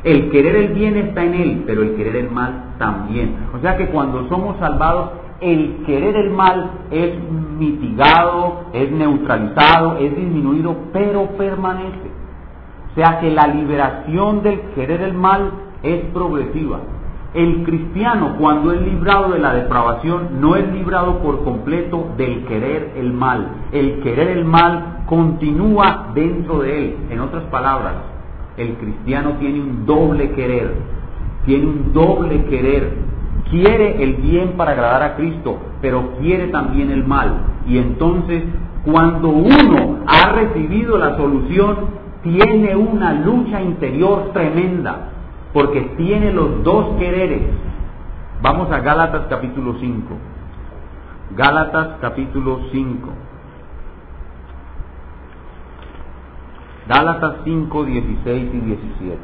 El 0.03 0.31
querer 0.31 0.55
el 0.57 0.73
bien 0.73 0.97
está 0.97 1.23
en 1.23 1.33
él, 1.33 1.63
pero 1.65 1.81
el 1.81 1.95
querer 1.95 2.17
el 2.17 2.29
mal 2.29 2.75
también. 2.77 3.47
O 3.55 3.59
sea 3.59 3.77
que 3.77 3.87
cuando 3.87 4.27
somos 4.27 4.57
salvados, 4.57 5.11
el 5.39 5.83
querer 5.85 6.15
el 6.17 6.29
mal 6.29 6.71
es 6.91 7.11
mitigado, 7.57 8.65
es 8.73 8.91
neutralizado, 8.91 9.97
es 9.97 10.15
disminuido, 10.15 10.75
pero 10.91 11.27
permanece. 11.37 12.11
O 12.91 12.95
sea 12.95 13.19
que 13.19 13.31
la 13.31 13.47
liberación 13.47 14.43
del 14.43 14.59
querer 14.75 15.01
el 15.01 15.13
mal 15.13 15.51
es 15.83 16.01
progresiva. 16.13 16.79
El 17.33 17.63
cristiano 17.63 18.35
cuando 18.39 18.73
es 18.73 18.81
librado 18.81 19.31
de 19.31 19.39
la 19.39 19.53
depravación 19.53 20.39
no 20.39 20.55
es 20.55 20.71
librado 20.71 21.19
por 21.19 21.43
completo 21.43 22.09
del 22.15 22.45
querer 22.45 22.91
el 22.95 23.11
mal. 23.11 23.47
El 23.71 24.01
querer 24.01 24.27
el 24.29 24.45
mal 24.45 25.03
continúa 25.07 26.11
dentro 26.13 26.59
de 26.59 26.77
él. 26.77 26.97
En 27.09 27.19
otras 27.21 27.43
palabras, 27.45 28.12
el 28.57 28.75
cristiano 28.75 29.33
tiene 29.39 29.61
un 29.61 29.85
doble 29.85 30.31
querer. 30.31 30.73
Tiene 31.45 31.65
un 31.65 31.93
doble 31.93 32.45
querer 32.45 33.03
quiere 33.53 34.03
el 34.03 34.15
bien 34.15 34.53
para 34.53 34.71
agradar 34.71 35.03
a 35.03 35.15
Cristo, 35.15 35.59
pero 35.81 36.15
quiere 36.19 36.47
también 36.47 36.91
el 36.91 37.05
mal. 37.05 37.33
Y 37.67 37.77
entonces, 37.77 38.43
cuando 38.83 39.29
uno 39.29 39.99
ha 40.07 40.31
recibido 40.33 40.97
la 40.97 41.15
solución, 41.17 42.03
tiene 42.23 42.75
una 42.75 43.13
lucha 43.13 43.61
interior 43.61 44.31
tremenda, 44.33 45.09
porque 45.53 45.81
tiene 45.97 46.33
los 46.33 46.63
dos 46.63 46.97
quereres. 46.97 47.43
Vamos 48.41 48.71
a 48.71 48.79
Gálatas 48.79 49.27
capítulo 49.29 49.75
5. 49.79 50.15
Gálatas 51.35 51.97
capítulo 52.01 52.59
5. 52.71 53.09
Gálatas 56.87 57.35
5, 57.45 57.85
16 57.85 58.53
y 58.53 58.59
17. 58.59 59.17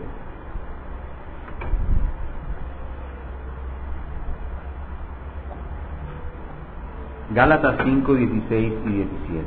Gálatas 7.32 7.76
5, 7.84 8.14
16 8.14 8.74
y 8.86 8.90
17. 8.90 9.46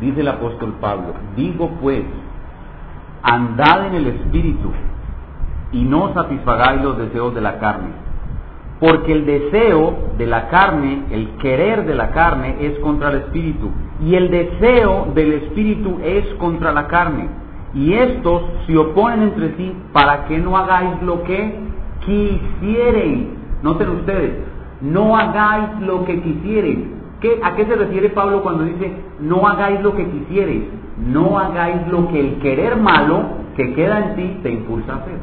Dice 0.00 0.20
el 0.20 0.28
apóstol 0.28 0.74
Pablo, 0.80 1.14
digo 1.36 1.70
pues, 1.80 2.02
andad 3.22 3.86
en 3.86 3.94
el 3.94 4.06
Espíritu 4.08 4.72
y 5.72 5.82
no 5.84 6.12
satisfagáis 6.14 6.82
los 6.82 6.98
deseos 6.98 7.34
de 7.34 7.40
la 7.40 7.58
carne, 7.58 7.90
porque 8.80 9.12
el 9.12 9.24
deseo 9.24 9.96
de 10.18 10.26
la 10.26 10.48
carne, 10.48 11.04
el 11.10 11.36
querer 11.38 11.86
de 11.86 11.94
la 11.94 12.10
carne 12.10 12.56
es 12.60 12.78
contra 12.80 13.10
el 13.10 13.16
espíritu 13.18 13.70
y 14.04 14.14
el 14.14 14.30
deseo 14.30 15.08
del 15.14 15.32
espíritu 15.34 15.98
es 16.04 16.26
contra 16.34 16.72
la 16.72 16.86
carne. 16.86 17.28
Y 17.74 17.92
estos 17.94 18.42
se 18.66 18.76
oponen 18.76 19.22
entre 19.22 19.56
sí 19.56 19.72
para 19.92 20.26
que 20.26 20.38
no 20.38 20.56
hagáis 20.56 21.02
lo 21.02 21.22
que 21.24 21.54
quisiereis. 22.04 23.26
Noten 23.62 23.88
ustedes, 23.90 24.32
no 24.80 25.16
hagáis 25.16 25.80
lo 25.80 26.04
que 26.04 26.20
quisiereis. 26.20 26.78
¿Qué, 27.20 27.40
¿A 27.42 27.54
qué 27.54 27.64
se 27.64 27.76
refiere 27.76 28.10
Pablo 28.10 28.42
cuando 28.42 28.64
dice 28.64 28.92
no 29.20 29.46
hagáis 29.46 29.80
lo 29.82 29.94
que 29.94 30.06
quisiereis? 30.06 30.64
No 30.98 31.38
hagáis 31.38 31.86
lo 31.88 32.08
que 32.08 32.20
el 32.20 32.38
querer 32.38 32.76
malo 32.76 33.24
que 33.56 33.74
queda 33.74 33.98
en 33.98 34.16
ti 34.16 34.40
te 34.42 34.50
impulsa 34.50 34.92
a 34.92 34.96
hacer. 34.96 35.18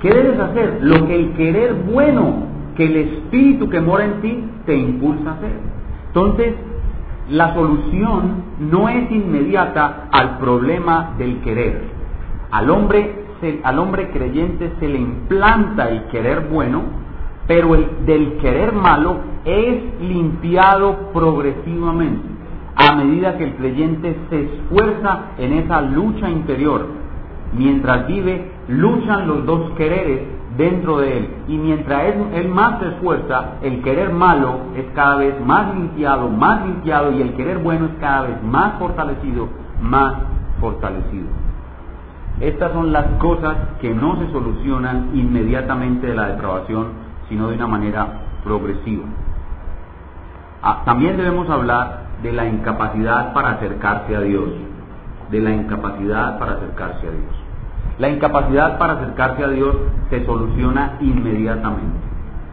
¿Qué 0.00 0.10
debes 0.10 0.38
hacer? 0.38 0.78
Lo 0.80 1.06
que 1.06 1.14
el 1.14 1.32
querer 1.32 1.74
bueno 1.74 2.48
que 2.76 2.86
el 2.86 2.96
espíritu 2.96 3.68
que 3.68 3.80
mora 3.80 4.04
en 4.04 4.20
ti 4.20 4.44
te 4.64 4.76
impulsa 4.76 5.30
a 5.30 5.34
hacer. 5.34 5.52
Entonces, 6.06 6.54
la 7.30 7.54
solución 7.54 8.44
no 8.58 8.88
es 8.88 9.10
inmediata 9.10 10.08
al 10.10 10.38
problema 10.38 11.14
del 11.18 11.40
querer. 11.40 11.82
Al 12.50 12.70
hombre, 12.70 13.24
al 13.62 13.78
hombre 13.78 14.10
creyente 14.10 14.72
se 14.80 14.88
le 14.88 14.98
implanta 14.98 15.88
el 15.90 16.04
querer 16.04 16.48
bueno, 16.48 16.82
pero 17.46 17.74
el 17.74 18.06
del 18.06 18.38
querer 18.38 18.72
malo 18.72 19.18
es 19.44 20.00
limpiado 20.00 21.10
progresivamente 21.12 22.38
a 22.78 22.94
medida 22.94 23.36
que 23.36 23.44
el 23.44 23.54
creyente 23.56 24.16
se 24.30 24.40
esfuerza 24.42 25.32
en 25.36 25.52
esa 25.54 25.80
lucha 25.80 26.30
interior. 26.30 26.86
Mientras 27.52 28.06
vive, 28.06 28.52
luchan 28.68 29.26
los 29.26 29.44
dos 29.46 29.72
quereres 29.72 30.20
dentro 30.58 30.98
de 30.98 31.18
él. 31.18 31.28
Y 31.46 31.56
mientras 31.56 32.14
él, 32.34 32.48
más 32.48 32.80
se 32.80 32.88
esfuerza, 32.88 33.54
el 33.62 33.80
querer 33.82 34.12
malo 34.12 34.58
es 34.76 34.84
cada 34.94 35.16
vez 35.16 35.40
más 35.40 35.74
limpiado, 35.74 36.28
más 36.28 36.66
limpiado, 36.66 37.12
y 37.12 37.22
el 37.22 37.32
querer 37.34 37.58
bueno 37.58 37.86
es 37.86 37.92
cada 38.00 38.22
vez 38.22 38.42
más 38.42 38.78
fortalecido, 38.78 39.48
más 39.80 40.14
fortalecido. 40.60 41.28
Estas 42.40 42.72
son 42.72 42.92
las 42.92 43.06
cosas 43.18 43.56
que 43.80 43.94
no 43.94 44.16
se 44.18 44.30
solucionan 44.32 45.10
inmediatamente 45.14 46.08
de 46.08 46.14
la 46.14 46.28
depravación, 46.28 46.88
sino 47.28 47.48
de 47.48 47.54
una 47.54 47.66
manera 47.66 48.06
progresiva. 48.44 49.04
Ah, 50.62 50.82
también 50.84 51.16
debemos 51.16 51.48
hablar 51.48 52.08
de 52.22 52.32
la 52.32 52.46
incapacidad 52.46 53.32
para 53.32 53.50
acercarse 53.50 54.14
a 54.14 54.20
Dios, 54.20 54.50
de 55.30 55.40
la 55.40 55.50
incapacidad 55.50 56.38
para 56.38 56.52
acercarse 56.52 57.06
a 57.06 57.10
Dios. 57.10 57.37
La 57.98 58.08
incapacidad 58.08 58.78
para 58.78 58.92
acercarse 58.94 59.42
a 59.42 59.48
Dios 59.48 59.74
se 60.08 60.24
soluciona 60.24 60.98
inmediatamente. 61.00 61.98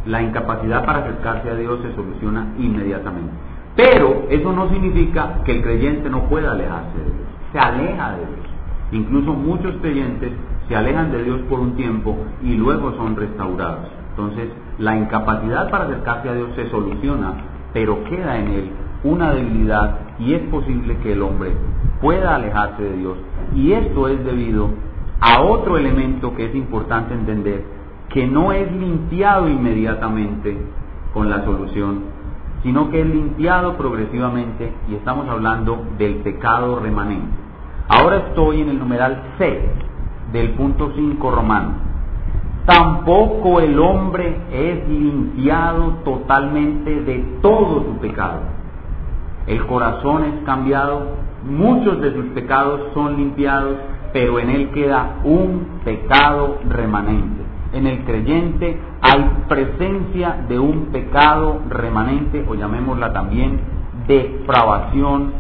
La 0.08 0.22
incapacidad 0.22 0.84
para 0.86 1.00
acercarse 1.00 1.50
a 1.52 1.56
Dios 1.56 1.80
se 1.84 1.93
soluciona 1.93 2.54
inmediatamente. 2.58 3.32
Pero 3.76 4.26
eso 4.30 4.54
no 4.54 4.70
significa 4.70 5.43
que 5.43 5.58
el 5.58 5.62
creyente 5.62 6.10
no 6.10 6.24
pueda 6.30 6.52
alejarse 6.52 6.98
de 6.98 7.06
Dios. 7.06 7.28
Se 7.52 7.60
aleja 7.60 8.12
de 8.14 8.18
Dios. 8.18 8.48
Incluso 8.91 9.34
muchos 9.34 9.76
creyentes 9.82 10.32
se 10.68 10.76
alejan 10.76 11.12
de 11.12 11.24
Dios 11.24 11.41
por 11.50 11.60
un 11.60 11.76
tiempo 11.76 12.18
y 12.41 12.56
luego 12.56 12.93
son 12.93 13.16
restaurados. 13.16 13.88
Entonces, 14.12 14.50
la 14.80 14.96
incapacidad 14.96 15.70
para 15.70 15.86
acercarse 15.86 16.30
a 16.30 16.34
Dios 16.34 16.50
se 16.56 16.70
soluciona, 16.72 17.34
pero 17.72 18.04
queda 18.06 18.38
en 18.38 18.48
él 18.48 18.72
una 19.04 19.32
debilidad 19.32 20.00
y 20.18 20.34
es 20.34 20.41
posible 20.50 20.98
que 21.04 21.14
el 21.14 21.22
hombre 21.22 21.52
pueda 22.02 22.36
alejarse 22.36 22.82
de 22.82 22.98
Dios. 22.98 23.18
Y 23.54 23.74
esto 23.74 24.08
es 24.08 24.24
debido 24.26 24.70
a 25.20 25.41
otro 25.41 25.78
elemento 25.78 26.36
que 26.36 26.45
es 26.45 26.55
importante 26.55 27.13
entender, 27.13 27.63
que 28.09 28.28
no 28.28 28.51
es 28.51 28.72
limpiado 28.72 29.47
inmediatamente 29.47 30.57
con 31.13 31.30
la 31.30 31.43
solución, 31.43 32.03
sino 32.63 32.89
que 32.89 33.01
es 33.01 33.07
limpiado 33.07 33.78
progresivamente 33.78 34.74
y 34.89 34.95
estamos 34.95 35.28
hablando 35.30 35.86
del 35.97 36.16
pecado 36.16 36.80
remanente. 36.80 37.28
Ahora 37.88 38.18
estoy 38.18 38.61
en 38.61 38.70
el 38.70 38.80
numeral 38.80 39.22
C 39.38 39.70
del 40.32 40.51
punto 40.51 40.91
5 40.95 41.32
romano. 41.32 41.74
Tampoco 42.66 43.59
el 43.59 43.80
hombre 43.80 44.38
es 44.51 44.89
limpiado 44.89 45.97
totalmente 46.03 47.01
de 47.01 47.20
todo 47.41 47.84
su 47.84 47.97
pecado. 47.99 48.39
El 49.45 49.63
corazón 49.68 50.24
es 50.24 50.43
cambiado, 50.45 51.03
muchos 51.47 52.01
de 52.01 52.11
sus 52.13 52.26
pecados 52.34 52.82
son 52.95 53.18
limpiados 53.18 53.76
pero 54.16 54.39
en 54.39 54.49
él 54.49 54.70
queda 54.70 55.18
un 55.26 55.82
pecado 55.84 56.59
remanente. 56.70 57.43
En 57.74 57.86
el 57.86 58.05
creyente 58.05 58.80
hay 59.01 59.30
presencia 59.49 60.38
de 60.47 60.57
un 60.57 60.86
pecado 60.86 61.59
remanente, 61.68 62.45
o 62.47 62.55
llamémosla 62.55 63.11
también 63.11 63.59
depravación 64.07 65.34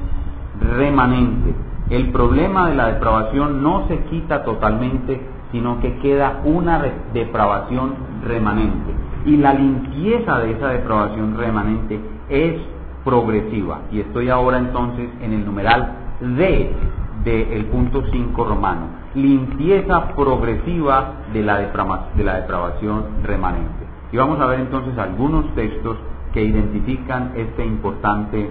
remanente. 0.59 1.55
El 1.89 2.11
problema 2.11 2.67
de 2.67 2.75
la 2.75 2.87
depravación 2.87 3.63
no 3.63 3.87
se 3.87 3.99
quita 4.09 4.43
totalmente, 4.43 5.21
sino 5.53 5.79
que 5.79 5.97
queda 5.99 6.41
una 6.43 6.83
depravación 7.13 7.93
remanente. 8.27 8.91
Y 9.25 9.37
la 9.37 9.53
limpieza 9.53 10.39
de 10.39 10.51
esa 10.51 10.67
depravación 10.67 11.37
remanente 11.37 11.97
es 12.27 12.59
progresiva. 13.05 13.83
Y 13.89 14.01
estoy 14.01 14.27
ahora 14.27 14.57
entonces 14.57 15.07
en 15.21 15.31
el 15.31 15.45
numeral 15.45 15.93
D 16.19 16.73
del 17.23 17.65
punto 17.65 18.03
5 18.11 18.43
romano, 18.43 18.87
limpieza 19.15 20.09
progresiva 20.15 21.13
de 21.33 21.41
la, 21.43 21.57
de 22.15 22.23
la 22.23 22.35
depravación 22.41 23.05
remanente. 23.23 23.85
Y 24.11 24.17
vamos 24.17 24.39
a 24.39 24.45
ver 24.45 24.59
entonces 24.59 24.97
algunos 24.97 25.53
textos 25.55 25.97
que 26.33 26.43
identifican 26.43 27.31
este 27.35 27.65
importante 27.65 28.49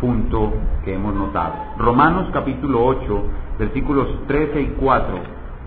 punto 0.00 0.52
que 0.84 0.94
hemos 0.94 1.14
notado. 1.14 1.54
Romanos 1.78 2.28
capítulo 2.32 2.84
8, 2.84 3.22
versículos 3.58 4.08
13 4.26 4.60
y 4.60 4.66
4, 4.78 5.18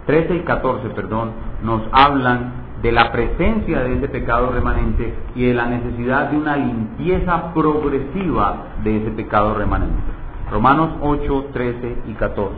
13 0.05 0.35
y 0.35 0.39
14, 0.41 0.89
perdón, 0.89 1.31
nos 1.63 1.81
hablan 1.91 2.63
de 2.81 2.91
la 2.91 3.11
presencia 3.13 3.79
de 3.79 3.95
ese 3.95 4.09
pecado 4.09 4.51
remanente 4.51 5.13
y 5.35 5.45
de 5.45 5.53
la 5.53 5.67
necesidad 5.67 6.29
de 6.29 6.37
una 6.37 6.57
limpieza 6.57 7.53
progresiva 7.53 8.57
de 8.83 8.97
ese 8.97 9.11
pecado 9.11 9.53
remanente. 9.53 10.01
Romanos 10.53 10.91
8, 11.01 11.45
13 11.51 11.95
y 12.09 12.13
14. 12.13 12.53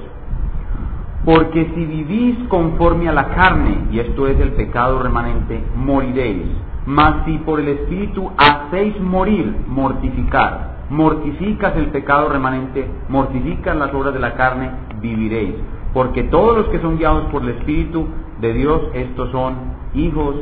Porque 1.23 1.71
si 1.73 1.85
vivís 1.85 2.37
conforme 2.49 3.07
a 3.07 3.13
la 3.13 3.29
carne, 3.29 3.85
y 3.89 3.99
esto 3.99 4.27
es 4.27 4.37
el 4.37 4.51
pecado 4.51 5.01
remanente, 5.01 5.63
moriréis. 5.77 6.45
Mas 6.85 7.23
si 7.23 7.37
por 7.37 7.61
el 7.61 7.69
Espíritu 7.69 8.29
hacéis 8.37 8.99
morir, 8.99 9.55
mortificar, 9.67 10.87
mortificas 10.89 11.73
el 11.77 11.87
pecado 11.87 12.27
remanente, 12.27 12.85
mortificas 13.07 13.77
las 13.77 13.93
obras 13.93 14.13
de 14.13 14.19
la 14.19 14.33
carne, 14.33 14.71
viviréis. 14.99 15.55
Porque 15.93 16.23
todos 16.23 16.57
los 16.57 16.67
que 16.67 16.81
son 16.81 16.97
guiados 16.97 17.23
por 17.31 17.43
el 17.43 17.49
Espíritu 17.51 18.09
de 18.41 18.51
Dios, 18.51 18.81
estos 18.93 19.31
son 19.31 19.55
hijos 19.93 20.35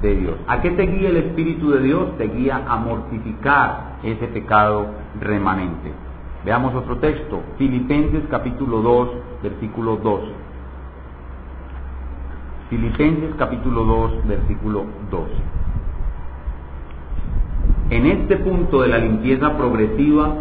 de 0.00 0.14
Dios. 0.14 0.36
¿A 0.46 0.60
qué 0.60 0.70
te 0.70 0.86
guía 0.86 1.08
el 1.08 1.16
Espíritu 1.16 1.70
de 1.70 1.80
Dios? 1.80 2.16
Te 2.18 2.28
guía 2.28 2.62
a 2.68 2.76
mortificar 2.76 3.96
ese 4.04 4.28
pecado 4.28 4.86
remanente. 5.20 5.92
Veamos 6.42 6.74
otro 6.74 6.96
texto, 6.96 7.42
Filipenses 7.58 8.22
capítulo 8.30 8.80
2, 8.80 9.08
versículo 9.42 9.96
12. 9.96 10.26
Filipenses 12.70 13.34
capítulo 13.36 13.84
2, 13.84 14.26
versículo 14.26 14.86
12. 15.10 15.32
En 17.90 18.06
este 18.06 18.36
punto 18.38 18.80
de 18.80 18.88
la 18.88 18.96
limpieza 18.96 19.54
progresiva, 19.58 20.32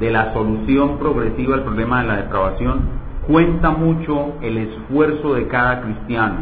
de 0.00 0.10
la 0.10 0.32
solución 0.32 0.98
progresiva 0.98 1.54
al 1.54 1.62
problema 1.62 2.02
de 2.02 2.08
la 2.08 2.16
depravación, 2.16 2.80
cuenta 3.28 3.70
mucho 3.70 4.32
el 4.42 4.58
esfuerzo 4.58 5.34
de 5.34 5.46
cada 5.46 5.80
cristiano. 5.82 6.38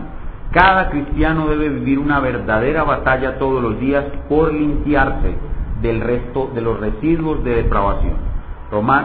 Cada 0.50 0.88
cristiano 0.88 1.48
debe 1.48 1.68
vivir 1.68 1.98
una 1.98 2.20
verdadera 2.20 2.84
batalla 2.84 3.38
todos 3.38 3.62
los 3.62 3.78
días 3.80 4.04
por 4.30 4.54
limpiarse 4.54 5.34
del 5.82 6.00
resto 6.00 6.50
de 6.54 6.62
los 6.62 6.80
residuos 6.80 7.44
de 7.44 7.56
depravación 7.56 8.33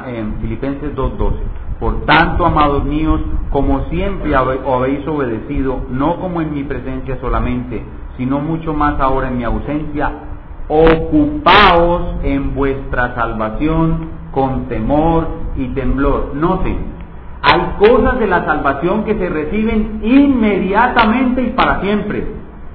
en 0.07 0.35
Filipenses 0.41 0.95
2.12. 0.95 1.33
Por 1.79 2.05
tanto, 2.05 2.45
amados 2.45 2.83
míos, 2.85 3.21
como 3.51 3.85
siempre 3.85 4.35
habéis 4.35 5.07
obedecido, 5.07 5.81
no 5.91 6.19
como 6.19 6.41
en 6.41 6.53
mi 6.53 6.63
presencia 6.63 7.19
solamente, 7.21 7.83
sino 8.17 8.39
mucho 8.39 8.73
más 8.73 8.99
ahora 8.99 9.27
en 9.27 9.37
mi 9.37 9.43
ausencia, 9.43 10.11
ocupaos 10.67 12.15
en 12.23 12.55
vuestra 12.55 13.13
salvación 13.13 14.09
con 14.31 14.65
temor 14.65 15.27
y 15.55 15.67
temblor. 15.67 16.31
Noten, 16.33 16.77
hay 17.43 17.61
cosas 17.77 18.19
de 18.19 18.27
la 18.27 18.43
salvación 18.45 19.03
que 19.03 19.17
se 19.17 19.29
reciben 19.29 20.01
inmediatamente 20.03 21.43
y 21.43 21.49
para 21.51 21.79
siempre, 21.81 22.25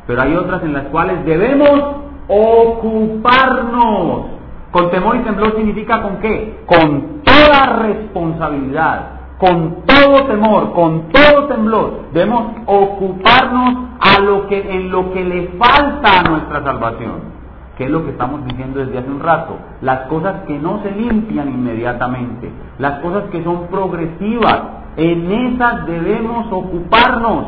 pero 0.06 0.22
hay 0.22 0.34
otras 0.36 0.62
en 0.62 0.72
las 0.72 0.84
cuales 0.84 1.24
debemos 1.24 1.96
ocuparnos 2.28 4.33
con 4.74 4.90
temor 4.90 5.14
y 5.14 5.20
temblor 5.20 5.54
significa 5.54 6.02
con 6.02 6.16
qué? 6.16 6.64
Con 6.66 7.22
toda 7.22 7.76
responsabilidad, 7.76 9.10
con 9.38 9.84
todo 9.86 10.24
temor, 10.26 10.72
con 10.72 11.12
todo 11.12 11.46
temblor. 11.46 12.06
Debemos 12.12 12.56
ocuparnos 12.66 13.84
en 14.18 14.90
lo 14.90 15.12
que 15.12 15.24
le 15.24 15.48
falta 15.58 16.18
a 16.18 16.28
nuestra 16.28 16.64
salvación. 16.64 17.34
Que 17.78 17.84
es 17.84 17.90
lo 17.90 18.04
que 18.04 18.10
estamos 18.10 18.44
diciendo 18.46 18.80
desde 18.80 18.98
hace 18.98 19.10
un 19.10 19.20
rato. 19.20 19.58
Las 19.80 20.08
cosas 20.08 20.42
que 20.48 20.58
no 20.58 20.82
se 20.82 20.90
limpian 20.90 21.50
inmediatamente. 21.50 22.50
Las 22.80 22.98
cosas 22.98 23.26
que 23.30 23.44
son 23.44 23.68
progresivas. 23.68 24.60
En 24.96 25.30
esas 25.30 25.86
debemos 25.86 26.48
ocuparnos 26.50 27.44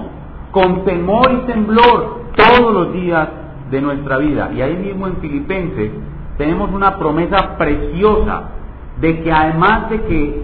con 0.52 0.84
temor 0.84 1.32
y 1.32 1.46
temblor 1.46 2.20
todos 2.36 2.72
los 2.72 2.92
días 2.92 3.26
de 3.68 3.80
nuestra 3.80 4.18
vida. 4.18 4.52
Y 4.54 4.62
ahí 4.62 4.76
mismo 4.76 5.08
en 5.08 5.16
Filipenses 5.16 5.90
tenemos 6.36 6.70
una 6.72 6.98
promesa 6.98 7.56
preciosa 7.56 8.50
de 9.00 9.22
que 9.22 9.32
además 9.32 9.90
de 9.90 10.02
que 10.02 10.42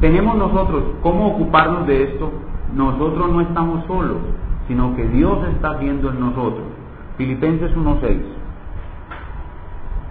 tenemos 0.00 0.36
nosotros 0.36 0.82
cómo 1.02 1.28
ocuparnos 1.28 1.86
de 1.86 2.02
esto, 2.04 2.30
nosotros 2.74 3.30
no 3.30 3.40
estamos 3.40 3.84
solos, 3.86 4.18
sino 4.68 4.94
que 4.96 5.04
Dios 5.08 5.38
está 5.54 5.70
haciendo 5.70 6.10
en 6.10 6.20
nosotros. 6.20 6.64
Filipenses 7.16 7.74
1.6. 7.76 8.18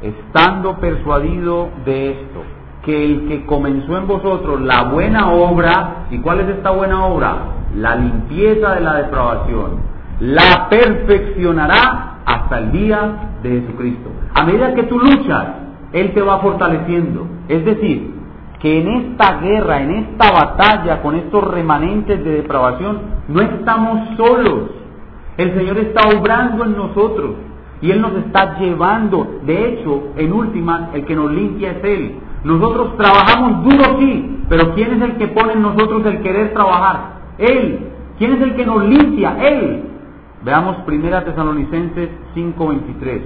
Estando 0.01 0.77
persuadido 0.79 1.69
de 1.85 2.11
esto, 2.11 2.43
que 2.83 3.05
el 3.05 3.27
que 3.27 3.45
comenzó 3.45 3.97
en 3.97 4.07
vosotros 4.07 4.61
la 4.61 4.83
buena 4.83 5.31
obra, 5.31 6.07
¿y 6.11 6.19
cuál 6.19 6.41
es 6.41 6.49
esta 6.49 6.71
buena 6.71 7.05
obra? 7.05 7.37
La 7.75 7.95
limpieza 7.95 8.75
de 8.75 8.81
la 8.81 8.95
depravación, 8.95 9.79
la 10.19 10.67
perfeccionará 10.69 12.12
hasta 12.25 12.59
el 12.59 12.71
día 12.71 13.39
de 13.43 13.61
Jesucristo. 13.61 14.09
A 14.33 14.43
medida 14.43 14.73
que 14.73 14.83
tú 14.83 14.99
luchas, 14.99 15.47
Él 15.91 16.13
te 16.13 16.21
va 16.21 16.39
fortaleciendo. 16.39 17.27
Es 17.47 17.65
decir, 17.65 18.13
que 18.59 18.79
en 18.79 18.87
esta 18.87 19.39
guerra, 19.41 19.81
en 19.81 19.91
esta 19.91 20.31
batalla 20.31 21.01
con 21.01 21.15
estos 21.15 21.43
remanentes 21.43 22.23
de 22.23 22.31
depravación, 22.31 23.01
no 23.27 23.41
estamos 23.41 24.15
solos. 24.15 24.71
El 25.37 25.53
Señor 25.55 25.77
está 25.79 26.17
obrando 26.17 26.63
en 26.63 26.77
nosotros 26.77 27.35
y 27.81 27.91
Él 27.91 28.01
nos 28.01 28.13
está 28.15 28.57
llevando. 28.59 29.39
De 29.45 29.67
hecho, 29.67 30.13
en 30.15 30.31
última, 30.31 30.91
el 30.93 31.05
que 31.05 31.15
nos 31.15 31.31
limpia 31.31 31.71
es 31.71 31.83
Él. 31.83 32.15
Nosotros 32.45 32.95
trabajamos 32.97 33.63
duro, 33.63 33.99
sí, 33.99 34.43
pero 34.47 34.73
¿quién 34.75 34.93
es 34.93 35.01
el 35.01 35.17
que 35.17 35.27
pone 35.27 35.53
en 35.53 35.61
nosotros 35.61 36.05
el 36.05 36.21
querer 36.21 36.53
trabajar? 36.53 37.13
Él. 37.37 37.89
¿Quién 38.17 38.33
es 38.33 38.41
el 38.41 38.55
que 38.55 38.65
nos 38.65 38.85
limpia? 38.85 39.35
Él. 39.41 39.83
Veamos 40.43 40.75
1 40.85 41.23
Tesalonicenses 41.23 42.09
5:23. 42.33 43.21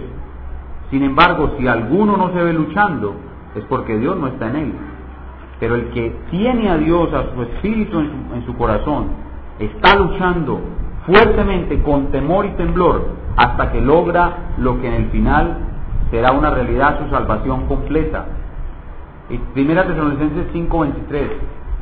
Sin 0.91 1.03
embargo, 1.03 1.55
si 1.57 1.67
alguno 1.67 2.15
no 2.15 2.31
se 2.31 2.43
ve 2.43 2.53
luchando, 2.53 3.15
es 3.55 3.63
porque 3.65 3.97
Dios 3.97 4.15
no 4.17 4.27
está 4.27 4.49
en 4.49 4.55
él. 4.55 4.73
Pero 5.59 5.75
el 5.75 5.89
que 5.89 6.15
tiene 6.29 6.69
a 6.69 6.77
Dios, 6.77 7.11
a 7.13 7.33
su 7.33 7.41
espíritu 7.41 7.99
en 7.99 8.45
su, 8.45 8.55
corazón, 8.55 9.07
está 9.57 9.95
luchando 9.95 10.61
fuertemente 11.07 11.81
con 11.81 12.11
temor 12.11 12.45
y 12.45 12.49
temblor 12.51 13.07
hasta 13.35 13.71
que 13.71 13.81
logra 13.81 14.53
lo 14.59 14.79
que 14.79 14.87
en 14.87 14.93
el 14.93 15.05
final 15.09 15.57
será 16.11 16.31
una 16.33 16.51
realidad, 16.51 16.99
su 17.03 17.09
salvación 17.09 17.65
completa. 17.65 18.25
Primera 19.55 19.87
Tesalonicenses 19.87 20.53
5:23. 20.53 21.31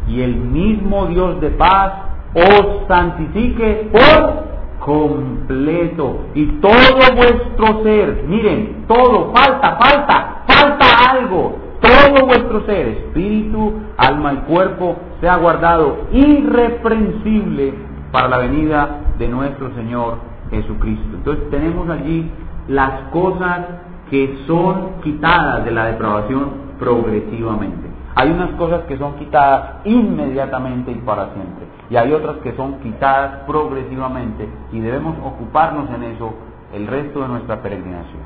Y 0.07 0.21
el 0.21 0.35
mismo 0.37 1.07
Dios 1.07 1.41
de 1.41 1.49
paz 1.49 1.93
os 2.33 2.87
santifique 2.87 3.89
por 3.91 4.44
completo. 4.85 6.27
Y 6.35 6.45
todo 6.61 6.71
vuestro 7.15 7.83
ser, 7.83 8.23
miren, 8.27 8.85
todo, 8.87 9.33
falta, 9.33 9.77
falta, 9.77 10.43
falta 10.47 11.11
algo. 11.11 11.57
Todo 11.81 12.25
vuestro 12.25 12.65
ser, 12.65 12.87
espíritu, 12.87 13.73
alma 13.97 14.33
y 14.33 14.37
cuerpo, 14.51 14.95
sea 15.21 15.37
guardado 15.37 16.07
irreprensible 16.11 17.73
para 18.11 18.27
la 18.29 18.37
venida 18.37 19.01
de 19.17 19.27
nuestro 19.27 19.73
Señor 19.73 20.17
Jesucristo. 20.51 21.17
Entonces 21.17 21.49
tenemos 21.49 21.89
allí 21.89 22.29
las 22.67 23.09
cosas 23.09 23.65
que 24.09 24.37
son 24.45 25.01
quitadas 25.03 25.65
de 25.65 25.71
la 25.71 25.85
depravación 25.87 26.49
progresivamente. 26.79 27.89
Hay 28.15 28.29
unas 28.31 28.51
cosas 28.51 28.81
que 28.87 28.97
son 28.97 29.15
quitadas 29.15 29.85
inmediatamente 29.85 30.91
y 30.91 30.95
para 30.95 31.33
siempre 31.33 31.64
y 31.89 31.95
hay 31.95 32.11
otras 32.13 32.37
que 32.37 32.55
son 32.55 32.79
quitadas 32.79 33.43
progresivamente 33.47 34.49
y 34.71 34.79
debemos 34.79 35.15
ocuparnos 35.23 35.89
en 35.91 36.03
eso 36.03 36.33
el 36.73 36.87
resto 36.87 37.21
de 37.21 37.27
nuestra 37.27 37.61
peregrinación. 37.61 38.21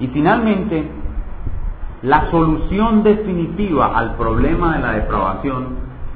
Y 0.00 0.08
finalmente, 0.08 0.88
la 2.02 2.30
solución 2.30 3.02
definitiva 3.02 3.96
al 3.96 4.16
problema 4.16 4.76
de 4.76 4.82
la 4.82 4.92
depravación 4.92 5.66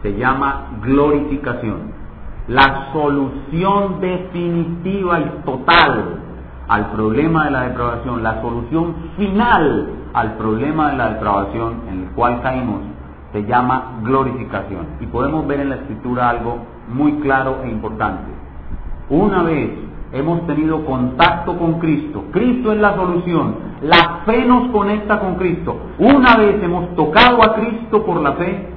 se 0.03 0.17
llama 0.17 0.79
glorificación. 0.83 1.93
La 2.49 2.93
solución 2.93 4.01
definitiva 4.01 5.21
y 5.21 5.43
total 5.45 6.21
al 6.69 6.91
problema 6.91 7.45
de 7.45 7.51
la 7.51 7.63
depravación, 7.69 8.23
la 8.23 8.41
solución 8.41 8.95
final 9.17 9.91
al 10.13 10.35
problema 10.35 10.91
de 10.91 10.97
la 10.97 11.11
depravación 11.11 11.83
en 11.89 12.03
el 12.05 12.09
cual 12.11 12.41
caímos, 12.43 12.81
se 13.33 13.45
llama 13.45 13.99
glorificación. 14.03 14.87
Y 15.01 15.07
podemos 15.07 15.47
ver 15.47 15.61
en 15.61 15.69
la 15.69 15.77
escritura 15.77 16.31
algo 16.31 16.59
muy 16.89 17.13
claro 17.21 17.61
e 17.65 17.69
importante. 17.69 18.31
Una 19.09 19.43
vez 19.43 19.71
hemos 20.13 20.47
tenido 20.47 20.85
contacto 20.85 21.57
con 21.59 21.79
Cristo, 21.79 22.25
Cristo 22.33 22.73
es 22.73 22.79
la 22.79 22.95
solución, 22.95 23.57
la 23.83 24.23
fe 24.25 24.45
nos 24.45 24.71
conecta 24.71 25.21
con 25.21 25.37
Cristo. 25.37 25.77
Una 25.99 26.37
vez 26.37 26.63
hemos 26.63 26.95
tocado 26.97 27.43
a 27.43 27.55
Cristo 27.55 28.05
por 28.05 28.21
la 28.21 28.33
fe, 28.33 28.69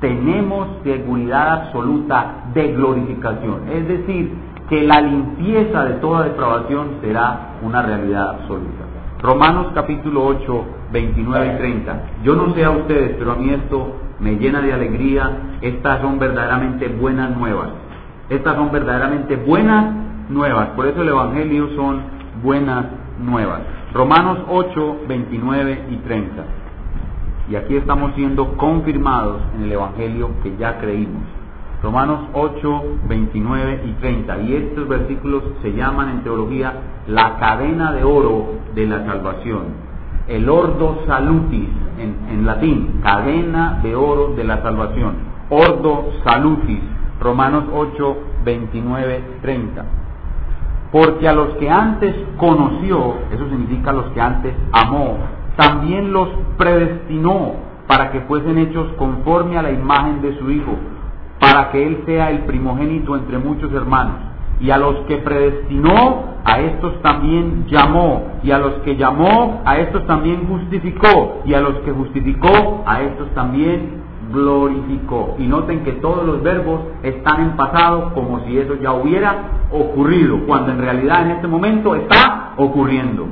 tenemos 0.00 0.68
seguridad 0.82 1.62
absoluta 1.62 2.44
de 2.52 2.72
glorificación. 2.72 3.68
Es 3.70 3.86
decir, 3.88 4.32
que 4.68 4.82
la 4.82 5.00
limpieza 5.00 5.84
de 5.84 5.94
toda 5.94 6.24
depravación 6.24 6.96
será 7.00 7.58
una 7.62 7.82
realidad 7.82 8.30
absoluta. 8.30 8.84
Romanos 9.20 9.68
capítulo 9.74 10.24
8, 10.24 10.64
29 10.92 11.54
y 11.54 11.58
30. 11.58 12.02
Yo 12.24 12.34
no 12.34 12.52
sé 12.54 12.64
a 12.64 12.70
ustedes, 12.70 13.14
pero 13.18 13.32
a 13.32 13.34
mí 13.36 13.50
esto 13.50 14.01
me 14.22 14.36
llena 14.36 14.60
de 14.60 14.72
alegría. 14.72 15.30
Estas 15.60 16.00
son 16.00 16.18
verdaderamente 16.18 16.88
buenas 16.88 17.36
nuevas. 17.36 17.70
Estas 18.30 18.56
son 18.56 18.70
verdaderamente 18.70 19.36
buenas 19.36 19.94
nuevas. 20.28 20.68
Por 20.70 20.86
eso 20.86 21.02
el 21.02 21.08
Evangelio 21.08 21.68
son 21.76 22.00
buenas 22.42 22.86
nuevas. 23.18 23.60
Romanos 23.92 24.38
8, 24.48 25.00
29 25.08 25.84
y 25.90 25.96
30. 25.96 26.44
Y 27.50 27.56
aquí 27.56 27.76
estamos 27.76 28.14
siendo 28.14 28.56
confirmados 28.56 29.42
en 29.56 29.64
el 29.64 29.72
Evangelio 29.72 30.30
que 30.42 30.56
ya 30.56 30.78
creímos. 30.78 31.22
Romanos 31.82 32.20
8, 32.32 32.82
29 33.08 33.82
y 33.86 33.92
30. 34.00 34.38
Y 34.42 34.54
estos 34.54 34.88
versículos 34.88 35.42
se 35.62 35.72
llaman 35.72 36.08
en 36.08 36.22
teología 36.22 36.72
la 37.08 37.36
cadena 37.38 37.92
de 37.92 38.04
oro 38.04 38.60
de 38.74 38.86
la 38.86 39.04
salvación 39.04 39.91
el 40.28 40.48
ordo 40.48 41.02
salutis, 41.06 41.68
en, 41.98 42.46
latín, 42.46 43.00
cadena 43.02 43.80
de 43.82 43.94
oro 43.94 44.34
de 44.34 44.44
la 44.44 44.62
salvación, 44.62 45.14
ordo 45.50 46.10
salutis, 46.24 46.80
Romanos 47.20 47.64
8, 47.72 48.16
29, 48.44 49.24
30. 49.42 49.84
Porque 50.90 51.28
a 51.28 51.32
los 51.32 51.54
que 51.54 51.70
antes 51.70 52.14
conoció, 52.36 53.14
eso 53.32 53.48
significa 53.48 53.90
a 53.90 53.94
los 53.94 54.06
que 54.12 54.20
antes 54.20 54.54
amó, 54.72 55.18
también 55.56 56.12
los 56.12 56.28
predestinó 56.56 57.54
para 57.86 58.10
que 58.10 58.20
fuesen 58.22 58.58
hechos 58.58 58.88
conforme 58.98 59.58
a 59.58 59.62
la 59.62 59.70
imagen 59.70 60.22
de 60.22 60.38
su 60.38 60.50
Hijo, 60.50 60.72
para 61.40 61.70
que 61.70 61.86
Él 61.86 62.02
sea 62.06 62.30
el 62.30 62.40
primogénito 62.40 63.16
entre 63.16 63.38
muchos 63.38 63.72
hermanos 63.72 64.31
y 64.60 64.70
a 64.70 64.78
los 64.78 64.96
que 65.06 65.18
predestinó, 65.18 66.32
a 66.44 66.60
estos 66.60 67.00
también 67.02 67.66
llamó, 67.68 68.32
y 68.42 68.50
a 68.50 68.58
los 68.58 68.74
que 68.84 68.96
llamó, 68.96 69.62
a 69.64 69.78
estos 69.78 70.06
también 70.06 70.46
justificó, 70.48 71.42
y 71.44 71.54
a 71.54 71.60
los 71.60 71.74
que 71.80 71.92
justificó, 71.92 72.82
a 72.86 73.02
estos 73.02 73.28
también 73.34 74.02
glorificó. 74.32 75.36
Y 75.38 75.46
noten 75.46 75.84
que 75.84 75.92
todos 75.92 76.24
los 76.24 76.42
verbos 76.42 76.80
están 77.02 77.42
en 77.42 77.56
pasado 77.56 78.12
como 78.14 78.40
si 78.46 78.58
eso 78.58 78.74
ya 78.80 78.92
hubiera 78.92 79.66
ocurrido, 79.70 80.40
cuando 80.46 80.72
en 80.72 80.78
realidad 80.78 81.22
en 81.22 81.30
este 81.32 81.46
momento 81.48 81.94
está 81.94 82.52
ocurriendo. 82.56 83.26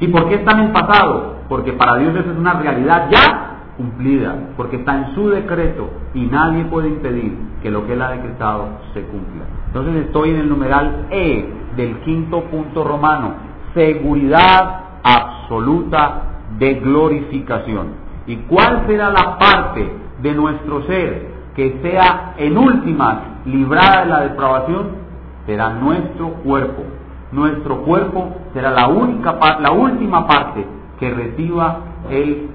¿Y 0.00 0.08
por 0.08 0.28
qué 0.28 0.36
están 0.36 0.60
en 0.60 0.72
pasado? 0.72 1.36
Porque 1.48 1.72
para 1.72 1.96
Dios 1.96 2.14
eso 2.16 2.30
es 2.30 2.38
una 2.38 2.54
realidad 2.54 3.08
ya 3.10 3.49
cumplida, 3.80 4.36
porque 4.58 4.76
está 4.76 4.94
en 4.98 5.14
su 5.14 5.30
decreto 5.30 5.88
y 6.12 6.26
nadie 6.26 6.64
puede 6.66 6.88
impedir 6.88 7.34
que 7.62 7.70
lo 7.70 7.86
que 7.86 7.94
Él 7.94 8.02
ha 8.02 8.10
decretado 8.10 8.68
se 8.92 9.02
cumpla. 9.04 9.44
Entonces 9.68 10.04
estoy 10.04 10.30
en 10.30 10.36
el 10.36 10.48
numeral 10.50 11.06
E 11.10 11.48
del 11.76 11.96
quinto 12.00 12.42
punto 12.44 12.84
romano, 12.84 13.32
seguridad 13.72 14.80
absoluta 15.02 16.22
de 16.58 16.74
glorificación. 16.74 17.86
¿Y 18.26 18.36
cuál 18.48 18.84
será 18.86 19.08
la 19.10 19.38
parte 19.38 19.90
de 20.20 20.34
nuestro 20.34 20.82
ser 20.82 21.30
que 21.56 21.78
sea 21.82 22.34
en 22.36 22.58
últimas 22.58 23.16
librada 23.46 24.04
de 24.04 24.10
la 24.10 24.20
depravación? 24.20 24.88
Será 25.46 25.70
nuestro 25.70 26.28
cuerpo. 26.44 26.82
Nuestro 27.32 27.78
cuerpo 27.82 28.28
será 28.52 28.72
la, 28.72 28.88
única, 28.88 29.38
la 29.60 29.72
última 29.72 30.26
parte 30.26 30.66
que 30.98 31.10
reciba 31.10 31.78
el, 32.10 32.50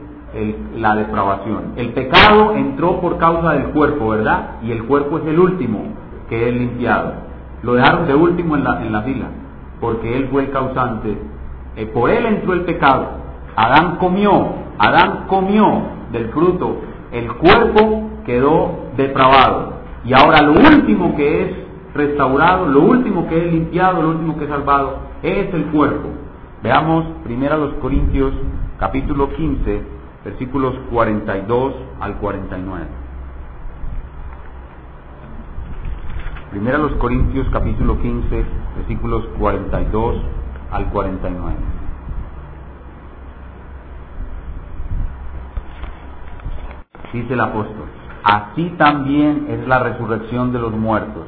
la 0.76 0.96
depravación. 0.96 1.74
El 1.78 1.94
pecado 1.94 2.56
entró 2.56 3.00
por 3.00 3.18
causa 3.18 3.54
del 3.54 3.68
cuerpo, 3.68 4.10
¿verdad? 4.10 4.58
Y 4.64 4.72
el 4.72 4.84
cuerpo 4.86 5.20
es 5.20 5.28
el 5.28 5.40
último 5.40 5.84
que 6.30 6.50
es 6.50 6.54
limpiado. 6.54 7.14
Lo 7.64 7.74
dejaron 7.74 8.08
de 8.08 8.16
último 8.16 8.56
en 8.56 8.64
la, 8.64 8.82
en 8.86 8.92
la 8.92 9.02
fila, 9.02 9.28
porque 9.80 10.16
él 10.16 10.28
fue 10.32 10.44
el 10.44 10.52
causante. 10.52 11.18
Eh, 11.78 11.86
por 11.88 12.10
él 12.10 12.26
entró 12.26 12.54
el 12.54 12.62
pecado. 12.62 13.08
Adán 13.56 13.96
comió, 13.96 14.50
Adán 14.78 15.26
comió 15.28 15.84
del 16.12 16.30
fruto. 16.30 16.82
El 17.12 17.32
cuerpo 17.34 18.10
quedó 18.26 18.90
depravado. 18.98 19.74
Y 20.04 20.14
ahora 20.14 20.42
lo 20.42 20.54
último 20.54 21.16
que 21.16 21.44
es 21.44 21.52
restaurado, 21.94 22.68
lo 22.68 22.82
último 22.82 23.28
que 23.28 23.38
es 23.38 23.54
limpiado, 23.54 24.02
lo 24.02 24.10
último 24.10 24.38
que 24.38 24.44
es 24.44 24.50
salvado, 24.50 24.98
es 25.24 25.54
el 25.54 25.66
cuerpo. 25.68 26.10
Veamos 26.62 27.06
primero 27.24 27.58
los 27.58 27.74
Corintios 27.76 28.34
capítulo 28.78 29.30
15, 29.34 29.95
versículos 30.26 30.73
42 30.89 31.76
al 31.99 32.15
49. 32.17 32.86
Primera 36.49 36.80
los 36.80 36.93
Corintios 36.93 37.47
capítulo 37.51 38.01
15, 38.01 38.45
versículos 38.78 39.23
42 39.38 40.15
al 40.71 40.89
49. 40.89 41.55
Dice 47.13 47.34
el 47.34 47.39
apóstol, 47.39 47.86
así 48.23 48.73
también 48.78 49.45
es 49.49 49.67
la 49.67 49.80
resurrección 49.80 50.51
de 50.51 50.59
los 50.59 50.73
muertos. 50.73 51.28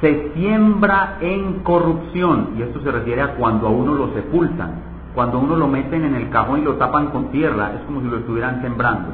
Se 0.00 0.32
siembra 0.34 1.18
en 1.20 1.60
corrupción, 1.60 2.54
y 2.58 2.62
esto 2.62 2.80
se 2.82 2.90
refiere 2.90 3.22
a 3.22 3.36
cuando 3.36 3.68
a 3.68 3.70
uno 3.70 3.94
lo 3.94 4.12
sepultan, 4.14 4.89
cuando 5.14 5.38
uno 5.38 5.56
lo 5.56 5.68
meten 5.68 6.04
en 6.04 6.14
el 6.14 6.30
cajón 6.30 6.60
y 6.60 6.64
lo 6.64 6.74
tapan 6.74 7.08
con 7.08 7.30
tierra, 7.30 7.72
es 7.76 7.82
como 7.82 8.00
si 8.00 8.06
lo 8.06 8.18
estuvieran 8.18 8.62
sembrando. 8.62 9.10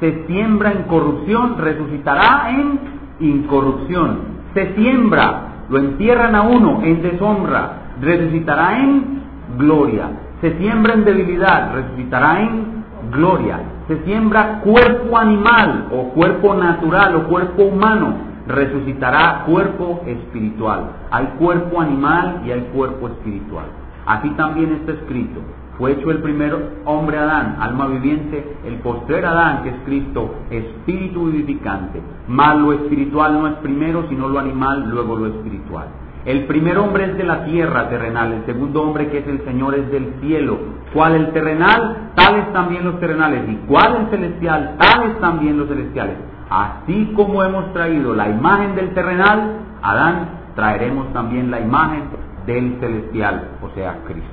Se 0.00 0.26
siembra 0.26 0.72
en 0.72 0.82
corrupción, 0.84 1.56
resucitará 1.58 2.50
en 2.50 2.80
incorrupción 3.20 4.36
se 4.56 4.74
siembra, 4.74 5.66
lo 5.68 5.78
entierran 5.78 6.34
a 6.34 6.40
uno 6.40 6.80
en 6.82 7.02
deshonra, 7.02 7.92
resucitará 8.00 8.78
en 8.78 9.22
gloria. 9.58 10.08
Se 10.40 10.56
siembra 10.56 10.94
en 10.94 11.04
debilidad, 11.04 11.74
resucitará 11.74 12.40
en 12.40 12.84
gloria. 13.12 13.60
Se 13.86 14.02
siembra 14.04 14.60
cuerpo 14.60 15.18
animal 15.18 15.88
o 15.92 16.08
cuerpo 16.14 16.54
natural 16.54 17.16
o 17.16 17.28
cuerpo 17.28 17.64
humano, 17.64 18.14
resucitará 18.48 19.44
cuerpo 19.44 20.02
espiritual. 20.06 20.90
Hay 21.10 21.26
cuerpo 21.38 21.78
animal 21.78 22.40
y 22.46 22.52
hay 22.52 22.62
cuerpo 22.74 23.08
espiritual. 23.08 23.66
Así 24.06 24.30
también 24.30 24.72
está 24.72 24.92
escrito. 24.92 25.40
Fue 25.78 25.92
hecho 25.92 26.10
el 26.10 26.22
primer 26.22 26.80
hombre 26.86 27.18
Adán, 27.18 27.56
alma 27.60 27.86
viviente, 27.88 28.56
el 28.64 28.76
postrer 28.76 29.26
Adán, 29.26 29.62
que 29.62 29.68
es 29.70 29.76
Cristo, 29.84 30.34
espíritu 30.50 31.26
vivificante. 31.26 32.00
Mas 32.28 32.56
lo 32.56 32.72
espiritual 32.72 33.34
no 33.34 33.46
es 33.48 33.54
primero, 33.56 34.06
sino 34.08 34.28
lo 34.28 34.38
animal, 34.38 34.88
luego 34.88 35.16
lo 35.16 35.26
espiritual. 35.26 35.88
El 36.24 36.46
primer 36.46 36.78
hombre 36.78 37.04
es 37.04 37.16
de 37.16 37.24
la 37.24 37.44
tierra 37.44 37.88
terrenal, 37.88 38.32
el 38.32 38.46
segundo 38.46 38.82
hombre 38.82 39.10
que 39.10 39.18
es 39.18 39.26
el 39.28 39.44
Señor 39.44 39.74
es 39.74 39.90
del 39.90 40.14
cielo. 40.20 40.58
¿Cuál 40.92 41.14
el 41.14 41.32
terrenal? 41.32 42.12
Tales 42.14 42.52
también 42.52 42.84
los 42.84 42.98
terrenales. 42.98 43.44
¿Y 43.48 43.56
cuál 43.68 43.96
el 43.96 44.10
celestial? 44.10 44.76
Tales 44.78 45.20
también 45.20 45.58
los 45.58 45.68
celestiales. 45.68 46.16
Así 46.48 47.12
como 47.14 47.44
hemos 47.44 47.72
traído 47.72 48.14
la 48.14 48.28
imagen 48.28 48.74
del 48.76 48.94
terrenal, 48.94 49.58
Adán, 49.82 50.28
traeremos 50.54 51.12
también 51.12 51.50
la 51.50 51.60
imagen 51.60 52.04
del 52.46 52.78
celestial, 52.80 53.50
o 53.62 53.70
sea, 53.74 53.98
Cristo. 54.06 54.30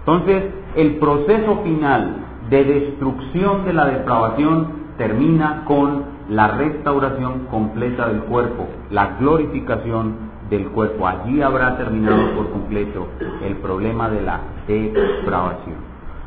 Entonces, 0.00 0.44
el 0.76 0.96
proceso 0.96 1.62
final 1.64 2.16
de 2.48 2.64
destrucción 2.64 3.64
de 3.64 3.72
la 3.72 3.86
depravación 3.86 4.86
termina 4.96 5.64
con 5.64 6.04
la 6.30 6.48
restauración 6.48 7.46
completa 7.50 8.08
del 8.08 8.20
cuerpo, 8.22 8.66
la 8.90 9.16
glorificación 9.18 10.14
del 10.48 10.68
cuerpo. 10.68 11.06
Allí 11.06 11.42
habrá 11.42 11.76
terminado 11.76 12.34
por 12.36 12.50
completo 12.50 13.08
el 13.42 13.56
problema 13.56 14.08
de 14.08 14.22
la 14.22 14.40
depravación. 14.66 15.76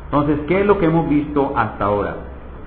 Entonces, 0.04 0.40
¿qué 0.46 0.60
es 0.60 0.66
lo 0.66 0.78
que 0.78 0.86
hemos 0.86 1.08
visto 1.08 1.52
hasta 1.56 1.84
ahora? 1.84 2.16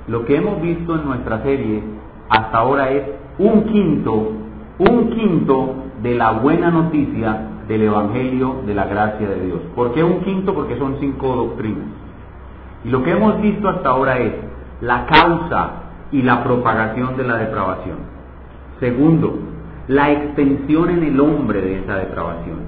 Lo 0.08 0.26
que 0.26 0.36
hemos 0.36 0.62
visto 0.62 0.96
en 0.96 1.06
nuestra 1.06 1.44
serie 1.44 1.84
hasta 2.30 2.58
ahora 2.58 2.90
es 2.90 3.04
un 3.38 3.66
quinto, 3.66 4.32
un 4.80 5.10
quinto 5.12 5.76
de 6.02 6.16
la 6.16 6.32
buena 6.32 6.72
noticia 6.72 7.50
del 7.68 7.84
Evangelio 7.84 8.62
de 8.66 8.74
la 8.74 8.86
gracia 8.86 9.28
de 9.28 9.46
Dios. 9.46 9.60
¿Por 9.76 9.94
qué 9.94 10.04
un 10.04 10.22
quinto? 10.22 10.54
Porque 10.54 10.78
son 10.78 10.98
cinco 11.00 11.36
doctrinas. 11.36 11.88
Y 12.84 12.90
lo 12.90 13.04
que 13.04 13.12
hemos 13.12 13.42
visto 13.42 13.70
hasta 13.70 13.90
ahora 13.90 14.18
es 14.18 14.34
la 14.82 15.06
causa 15.06 15.72
y 16.12 16.22
la 16.22 16.44
propagación 16.44 17.16
de 17.18 17.24
la 17.24 17.38
depravación. 17.38 17.98
Segundo, 18.80 19.40
la 19.88 20.12
extensión 20.12 20.90
en 20.90 21.04
el 21.04 21.20
hombre 21.20 21.62
de 21.62 21.80
esa 21.80 21.96
depravación. 21.96 22.60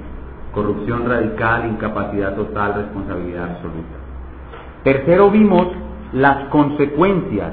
Corrupción 0.53 1.09
radical, 1.09 1.69
incapacidad 1.69 2.35
total, 2.35 2.75
responsabilidad 2.75 3.51
absoluta. 3.51 3.95
Tercero, 4.83 5.29
vimos 5.29 5.67
las 6.13 6.49
consecuencias, 6.49 7.51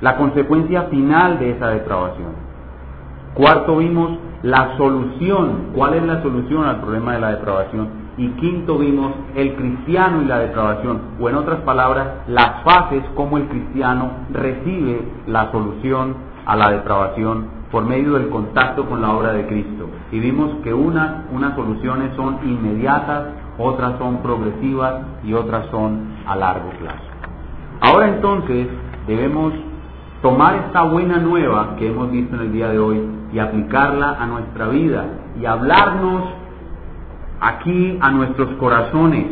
la 0.00 0.16
consecuencia 0.16 0.84
final 0.84 1.38
de 1.38 1.50
esa 1.50 1.68
depravación. 1.68 2.32
Cuarto, 3.34 3.76
vimos 3.78 4.18
la 4.42 4.76
solución, 4.76 5.70
cuál 5.74 5.94
es 5.94 6.02
la 6.02 6.20
solución 6.22 6.64
al 6.64 6.80
problema 6.80 7.12
de 7.14 7.20
la 7.20 7.30
depravación. 7.30 8.02
Y 8.16 8.28
quinto 8.32 8.76
vimos 8.76 9.12
el 9.34 9.54
cristiano 9.54 10.22
y 10.22 10.26
la 10.26 10.38
depravación, 10.40 11.00
o 11.20 11.28
en 11.28 11.36
otras 11.36 11.60
palabras, 11.60 12.08
las 12.26 12.62
fases 12.62 13.02
como 13.14 13.38
el 13.38 13.46
cristiano 13.48 14.10
recibe 14.32 15.02
la 15.26 15.50
solución 15.50 16.14
a 16.44 16.56
la 16.56 16.70
depravación 16.70 17.62
por 17.70 17.84
medio 17.84 18.14
del 18.14 18.28
contacto 18.28 18.84
con 18.86 19.00
la 19.00 19.12
obra 19.12 19.32
de 19.32 19.46
Cristo. 19.46 19.88
Y 20.10 20.20
vimos 20.20 20.50
que 20.62 20.74
unas, 20.74 21.24
unas 21.32 21.54
soluciones 21.54 22.14
son 22.16 22.38
inmediatas, 22.44 23.28
otras 23.58 23.96
son 23.98 24.18
progresivas 24.18 25.02
y 25.24 25.32
otras 25.32 25.66
son 25.70 26.16
a 26.26 26.36
largo 26.36 26.68
plazo. 26.80 27.04
Ahora 27.80 28.08
entonces 28.08 28.66
debemos 29.06 29.54
tomar 30.20 30.56
esta 30.66 30.82
buena 30.82 31.16
nueva 31.16 31.76
que 31.78 31.88
hemos 31.88 32.10
visto 32.10 32.36
en 32.36 32.42
el 32.42 32.52
día 32.52 32.68
de 32.68 32.78
hoy 32.78 33.21
y 33.32 33.38
aplicarla 33.38 34.16
a 34.20 34.26
nuestra 34.26 34.68
vida 34.68 35.04
y 35.40 35.46
hablarnos 35.46 36.24
aquí 37.40 37.98
a 38.00 38.10
nuestros 38.10 38.50
corazones. 38.56 39.26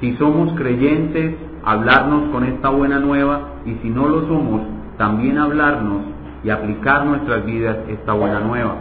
Si 0.00 0.14
somos 0.16 0.52
creyentes, 0.54 1.34
hablarnos 1.64 2.30
con 2.30 2.44
esta 2.44 2.68
buena 2.68 2.98
nueva 2.98 3.40
y 3.64 3.74
si 3.82 3.88
no 3.90 4.08
lo 4.08 4.26
somos, 4.28 4.62
también 4.96 5.38
hablarnos 5.38 6.02
y 6.44 6.50
aplicar 6.50 7.04
nuestras 7.06 7.44
vidas 7.44 7.78
esta 7.88 8.12
buena 8.12 8.40
nueva. 8.40 8.76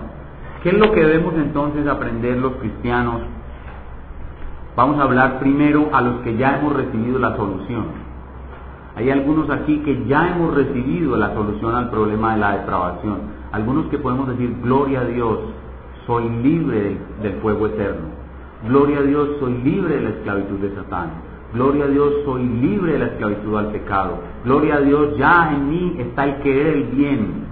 ¿Qué 0.61 0.69
es 0.69 0.77
lo 0.77 0.91
que 0.91 1.03
debemos 1.03 1.33
entonces 1.35 1.87
aprender 1.87 2.37
los 2.37 2.53
cristianos? 2.57 3.21
Vamos 4.75 4.99
a 4.99 5.03
hablar 5.03 5.39
primero 5.39 5.89
a 5.93 6.01
los 6.01 6.21
que 6.21 6.37
ya 6.37 6.57
hemos 6.59 6.75
recibido 6.75 7.17
la 7.17 7.35
solución. 7.35 7.85
Hay 8.95 9.09
algunos 9.09 9.49
aquí 9.49 9.79
que 9.79 10.05
ya 10.05 10.29
hemos 10.29 10.53
recibido 10.53 11.15
la 11.17 11.33
solución 11.33 11.75
al 11.75 11.89
problema 11.89 12.33
de 12.33 12.39
la 12.39 12.51
depravación. 12.57 13.36
Algunos 13.51 13.87
que 13.87 13.97
podemos 13.97 14.27
decir, 14.27 14.55
gloria 14.61 15.01
a 15.01 15.05
Dios, 15.05 15.39
soy 16.05 16.29
libre 16.29 16.97
del, 17.21 17.33
fuego 17.41 17.67
eterno. 17.67 18.07
Gloria 18.67 18.99
a 18.99 19.03
Dios, 19.03 19.29
soy 19.39 19.53
libre 19.63 19.95
de 19.95 20.01
la 20.01 20.09
esclavitud 20.09 20.59
de 20.59 20.75
Satán. 20.75 21.09
Gloria 21.53 21.85
a 21.85 21.87
Dios, 21.87 22.13
soy 22.25 22.43
libre 22.43 22.93
de 22.93 22.99
la 22.99 23.05
esclavitud 23.05 23.57
al 23.57 23.71
pecado. 23.71 24.19
Gloria 24.43 24.75
a 24.75 24.81
Dios, 24.81 25.17
ya 25.17 25.51
en 25.53 25.69
mí 25.69 25.95
está 25.99 26.25
el 26.25 26.37
querer 26.37 26.67
el 26.67 26.83
bien. 26.85 27.47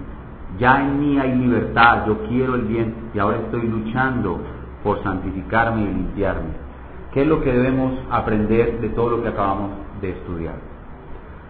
Ya 0.58 0.82
en 0.82 1.00
mí 1.00 1.18
hay 1.18 1.34
libertad, 1.34 2.06
yo 2.06 2.18
quiero 2.28 2.54
el 2.54 2.62
bien 2.62 2.94
y 3.14 3.18
ahora 3.18 3.38
estoy 3.38 3.68
luchando 3.68 4.40
por 4.82 5.02
santificarme 5.02 5.82
y 5.82 5.86
limpiarme. 5.86 6.66
¿Qué 7.12 7.22
es 7.22 7.28
lo 7.28 7.40
que 7.40 7.52
debemos 7.52 7.92
aprender 8.10 8.80
de 8.80 8.88
todo 8.90 9.10
lo 9.10 9.22
que 9.22 9.28
acabamos 9.28 9.70
de 10.00 10.10
estudiar? 10.10 10.54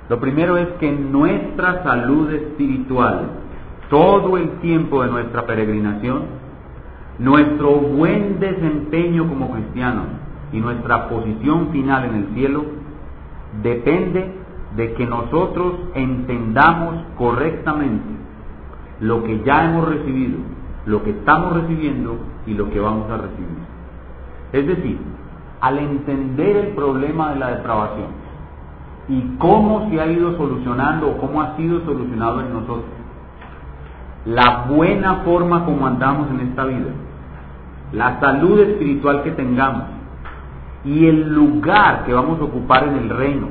Lo 0.08 0.20
primero 0.20 0.56
es 0.56 0.68
que 0.78 0.90
nuestra 0.92 1.82
salud 1.82 2.32
espiritual, 2.32 3.30
todo 3.88 4.36
el 4.36 4.50
tiempo 4.60 5.02
de 5.02 5.10
nuestra 5.10 5.46
peregrinación, 5.46 6.22
nuestro 7.18 7.70
buen 7.76 8.38
desempeño 8.40 9.28
como 9.28 9.50
cristianos 9.52 10.06
y 10.52 10.60
nuestra 10.60 11.08
posición 11.08 11.70
final 11.70 12.04
en 12.04 12.14
el 12.14 12.34
cielo, 12.34 12.64
depende 13.62 14.32
de 14.76 14.94
que 14.94 15.06
nosotros 15.06 15.74
entendamos 15.94 16.96
correctamente 17.16 18.04
lo 19.00 19.22
que 19.24 19.42
ya 19.44 19.64
hemos 19.64 19.88
recibido, 19.88 20.38
lo 20.86 21.02
que 21.02 21.10
estamos 21.10 21.54
recibiendo 21.54 22.16
y 22.46 22.54
lo 22.54 22.70
que 22.70 22.80
vamos 22.80 23.10
a 23.10 23.16
recibir. 23.16 23.58
Es 24.52 24.66
decir, 24.66 24.98
al 25.60 25.78
entender 25.78 26.56
el 26.56 26.66
problema 26.74 27.32
de 27.32 27.38
la 27.38 27.56
depravación, 27.56 28.26
y 29.08 29.36
cómo 29.38 29.88
se 29.88 30.00
ha 30.00 30.06
ido 30.06 30.36
solucionando 30.36 31.10
o 31.10 31.18
cómo 31.18 31.40
ha 31.40 31.56
sido 31.56 31.80
solucionado 31.84 32.40
en 32.40 32.52
nosotros. 32.52 32.95
La 34.26 34.64
buena 34.68 35.16
forma 35.24 35.64
como 35.64 35.86
andamos 35.86 36.28
en 36.30 36.48
esta 36.48 36.64
vida, 36.64 36.90
la 37.92 38.18
salud 38.18 38.58
espiritual 38.60 39.22
que 39.22 39.30
tengamos 39.30 39.84
y 40.84 41.06
el 41.06 41.32
lugar 41.32 42.04
que 42.04 42.12
vamos 42.12 42.40
a 42.40 42.44
ocupar 42.44 42.88
en 42.88 42.96
el 42.96 43.10
reino, 43.10 43.48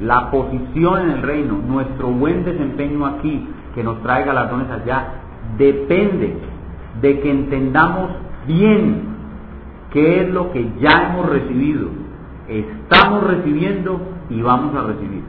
la 0.00 0.30
posición 0.30 1.02
en 1.02 1.10
el 1.10 1.22
reino, 1.22 1.58
nuestro 1.66 2.08
buen 2.08 2.44
desempeño 2.44 3.04
aquí, 3.04 3.46
que 3.74 3.84
nos 3.84 4.02
traiga 4.02 4.32
las 4.32 4.50
dones 4.50 4.70
allá, 4.70 5.06
depende 5.58 6.38
de 7.02 7.20
que 7.20 7.30
entendamos 7.30 8.10
bien 8.46 9.02
qué 9.90 10.22
es 10.22 10.30
lo 10.30 10.50
que 10.52 10.70
ya 10.80 11.10
hemos 11.10 11.28
recibido, 11.28 11.88
estamos 12.48 13.22
recibiendo 13.24 14.00
y 14.30 14.40
vamos 14.40 14.74
a 14.74 14.82
recibir. 14.82 15.22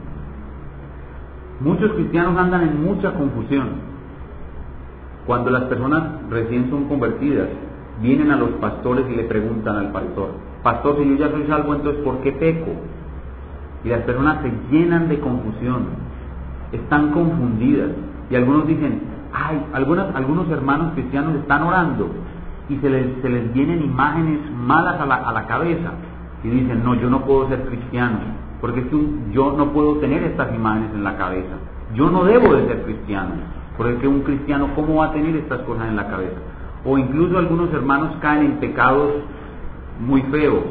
Muchos 1.60 1.92
cristianos 1.92 2.38
andan 2.38 2.62
en 2.62 2.84
mucha 2.84 3.12
confusión. 3.12 3.87
Cuando 5.28 5.50
las 5.50 5.64
personas 5.64 6.04
recién 6.30 6.70
son 6.70 6.88
convertidas, 6.88 7.48
vienen 8.00 8.30
a 8.30 8.36
los 8.36 8.48
pastores 8.52 9.04
y 9.10 9.14
le 9.14 9.24
preguntan 9.24 9.76
al 9.76 9.92
pastor, 9.92 10.30
pastor, 10.62 10.96
si 10.96 11.06
yo 11.06 11.16
ya 11.16 11.30
soy 11.30 11.44
salvo, 11.46 11.74
entonces 11.74 12.02
¿por 12.02 12.20
qué 12.20 12.32
peco? 12.32 12.70
Y 13.84 13.90
las 13.90 14.00
personas 14.04 14.38
se 14.40 14.50
llenan 14.70 15.06
de 15.10 15.20
confusión, 15.20 15.84
están 16.72 17.10
confundidas. 17.10 17.90
Y 18.30 18.36
algunos 18.36 18.66
dicen, 18.68 19.02
ay, 19.34 19.66
algunas, 19.74 20.14
algunos 20.14 20.48
hermanos 20.48 20.94
cristianos 20.94 21.34
están 21.34 21.62
orando 21.62 22.08
y 22.70 22.76
se 22.76 22.88
les, 22.88 23.20
se 23.20 23.28
les 23.28 23.52
vienen 23.52 23.82
imágenes 23.82 24.40
malas 24.56 24.98
a 24.98 25.04
la, 25.04 25.16
a 25.16 25.32
la 25.34 25.46
cabeza 25.46 25.90
y 26.42 26.48
dicen, 26.48 26.82
no, 26.82 26.94
yo 26.94 27.10
no 27.10 27.26
puedo 27.26 27.50
ser 27.50 27.66
cristiano, 27.66 28.18
porque 28.62 28.80
es 28.80 28.86
yo 29.30 29.52
no 29.52 29.74
puedo 29.74 29.96
tener 29.96 30.22
estas 30.22 30.54
imágenes 30.54 30.90
en 30.94 31.04
la 31.04 31.18
cabeza. 31.18 31.58
Yo 31.94 32.08
no 32.08 32.24
debo 32.24 32.54
de 32.54 32.66
ser 32.66 32.82
cristiano, 32.84 33.57
porque 33.78 33.94
es 33.94 34.00
que 34.00 34.08
un 34.08 34.20
cristiano, 34.22 34.70
¿cómo 34.74 34.96
va 34.96 35.06
a 35.06 35.12
tener 35.12 35.36
estas 35.36 35.60
cosas 35.60 35.88
en 35.88 35.96
la 35.96 36.08
cabeza? 36.08 36.36
O 36.84 36.98
incluso 36.98 37.38
algunos 37.38 37.72
hermanos 37.72 38.16
caen 38.20 38.44
en 38.44 38.52
pecados 38.56 39.12
muy 40.00 40.20
feos, 40.22 40.64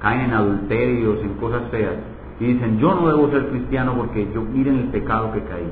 caen 0.00 0.22
en 0.22 0.32
adulterios, 0.32 1.18
en 1.22 1.34
cosas 1.34 1.62
feas, 1.70 1.94
y 2.40 2.46
dicen, 2.46 2.78
yo 2.78 2.94
no 2.94 3.08
debo 3.08 3.30
ser 3.30 3.48
cristiano 3.48 3.92
porque 3.94 4.26
yo 4.34 4.40
miren 4.40 4.78
el 4.78 4.84
pecado 4.86 5.30
que 5.32 5.42
caí. 5.42 5.70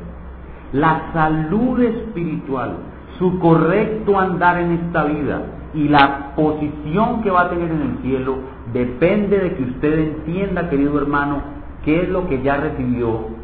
La 0.72 1.10
salud 1.14 1.80
espiritual, 1.80 2.76
su 3.18 3.38
correcto 3.38 4.18
andar 4.20 4.58
en 4.58 4.72
esta 4.72 5.04
vida 5.04 5.42
y 5.72 5.88
la 5.88 6.34
posición 6.36 7.22
que 7.22 7.30
va 7.30 7.42
a 7.42 7.50
tener 7.50 7.70
en 7.70 7.80
el 7.80 7.98
cielo 8.02 8.36
depende 8.74 9.38
de 9.38 9.54
que 9.54 9.62
usted 9.62 9.98
entienda, 9.98 10.68
querido 10.68 10.98
hermano, 10.98 11.40
qué 11.84 12.02
es 12.02 12.08
lo 12.10 12.28
que 12.28 12.42
ya 12.42 12.58
recibió, 12.58 13.37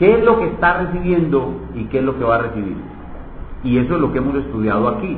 qué 0.00 0.18
es 0.18 0.24
lo 0.24 0.40
que 0.40 0.46
está 0.46 0.78
recibiendo 0.78 1.54
y 1.76 1.84
qué 1.84 1.98
es 1.98 2.04
lo 2.04 2.18
que 2.18 2.24
va 2.24 2.34
a 2.34 2.42
recibir. 2.42 2.76
Y 3.62 3.78
eso 3.78 3.94
es 3.94 4.00
lo 4.00 4.10
que 4.10 4.18
hemos 4.18 4.34
estudiado 4.34 4.88
aquí. 4.88 5.16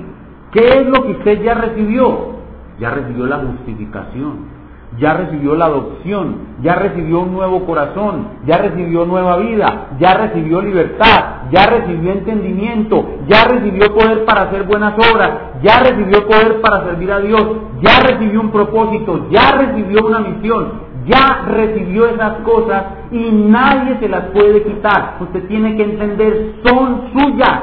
¿Qué 0.51 0.61
es 0.61 0.87
lo 0.87 1.03
que 1.05 1.13
usted 1.13 1.43
ya 1.43 1.55
recibió? 1.55 2.33
Ya 2.79 2.91
recibió 2.91 3.27
la 3.27 3.39
justificación 3.39 4.53
ya 4.99 5.15
recibió 5.15 5.57
la 5.57 5.67
adopción, 5.67 6.37
ya 6.63 6.75
recibió 6.75 7.21
un 7.21 7.33
nuevo 7.33 7.65
corazón, 7.65 8.29
ya 8.47 8.59
recibió 8.59 9.07
nueva 9.07 9.39
vida, 9.39 9.89
ya 9.99 10.15
recibió 10.15 10.61
libertad, 10.61 11.51
ya 11.51 11.67
recibió 11.67 12.13
entendimiento, 12.13 13.05
ya 13.27 13.45
recibió 13.45 13.95
poder 13.95 14.25
para 14.25 14.43
hacer 14.43 14.65
buenas 14.65 14.95
obras, 14.95 15.31
ya 15.63 15.81
recibió 15.81 16.27
poder 16.27 16.61
para 16.61 16.85
servir 16.85 17.11
a 17.11 17.21
Dios, 17.21 17.43
ya 17.81 18.01
recibió 18.01 18.41
un 18.41 18.51
propósito, 18.51 19.29
ya 19.31 19.53
recibió 19.53 20.05
una 20.05 20.21
misión, 20.21 20.92
ya 21.07 21.45
recibió 21.49 22.07
esas 22.07 22.41
cosas 22.41 22.85
y 23.11 23.31
nadie 23.31 23.99
se 24.01 24.09
las 24.09 24.27
puede 24.27 24.63
quitar. 24.63 25.17
Usted 25.21 25.47
tiene 25.49 25.77
que 25.77 25.85
entender, 25.85 26.57
son 26.65 27.11
suyas, 27.13 27.63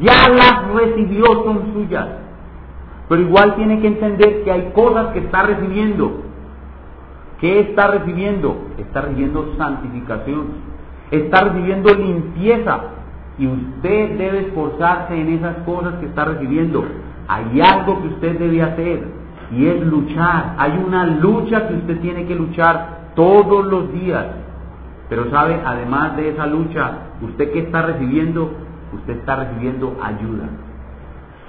ya 0.00 0.28
las 0.28 0.72
recibió, 0.74 1.24
son 1.44 1.72
suyas. 1.72 2.06
Pero 3.08 3.22
igual 3.22 3.54
tiene 3.54 3.80
que 3.80 3.86
entender 3.86 4.42
que 4.42 4.50
hay 4.50 4.72
cosas 4.74 5.12
que 5.12 5.20
está 5.20 5.42
recibiendo 5.42 6.26
¿Qué 7.40 7.60
está 7.60 7.88
recibiendo? 7.88 8.56
Está 8.78 9.02
recibiendo 9.02 9.54
santificación, 9.58 10.46
está 11.10 11.44
recibiendo 11.44 11.94
limpieza 11.94 12.80
y 13.38 13.46
usted 13.46 14.16
debe 14.16 14.40
esforzarse 14.46 15.20
en 15.20 15.34
esas 15.34 15.56
cosas 15.58 15.96
que 15.96 16.06
está 16.06 16.24
recibiendo. 16.24 16.84
Hay 17.28 17.60
algo 17.60 18.00
que 18.00 18.08
usted 18.08 18.38
debe 18.38 18.62
hacer 18.62 19.04
y 19.52 19.66
es 19.66 19.86
luchar. 19.86 20.54
Hay 20.58 20.82
una 20.84 21.06
lucha 21.06 21.68
que 21.68 21.74
usted 21.74 22.00
tiene 22.00 22.26
que 22.26 22.34
luchar 22.34 23.12
todos 23.14 23.66
los 23.66 23.92
días. 23.92 24.26
Pero 25.08 25.30
sabe, 25.30 25.60
además 25.64 26.16
de 26.16 26.30
esa 26.30 26.46
lucha, 26.46 26.92
¿usted 27.22 27.52
qué 27.52 27.60
está 27.60 27.82
recibiendo? 27.82 28.50
Usted 28.92 29.18
está 29.18 29.36
recibiendo 29.36 29.96
ayuda. 30.02 30.48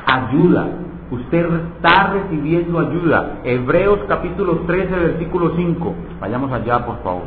Ayuda. 0.06 0.68
Usted 1.10 1.46
está 1.76 2.14
recibiendo 2.14 2.80
ayuda. 2.80 3.40
Hebreos 3.44 4.00
capítulo 4.08 4.60
13, 4.68 4.96
versículo 4.96 5.54
5. 5.56 5.96
Vayamos 6.20 6.52
allá, 6.52 6.86
por 6.86 7.02
favor. 7.02 7.24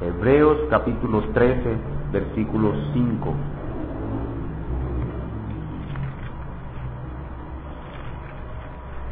Hebreos 0.00 0.58
capítulo 0.70 1.20
13, 1.34 1.76
versículo 2.12 2.72
5. 2.92 3.34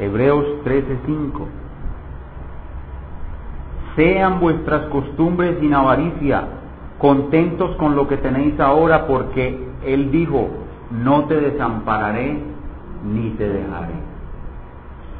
Hebreos 0.02 0.44
13, 0.64 0.98
5. 1.06 1.48
Sean 3.94 4.40
vuestras 4.40 4.86
costumbres 4.86 5.58
sin 5.60 5.74
avaricia, 5.74 6.44
contentos 6.98 7.76
con 7.76 7.94
lo 7.94 8.08
que 8.08 8.16
tenéis 8.16 8.58
ahora, 8.58 9.06
porque 9.06 9.56
Él 9.86 10.10
dijo, 10.10 10.48
no 10.90 11.26
te 11.26 11.36
desampararé 11.40 12.36
ni 13.04 13.30
te 13.30 13.48
dejaré. 13.48 13.94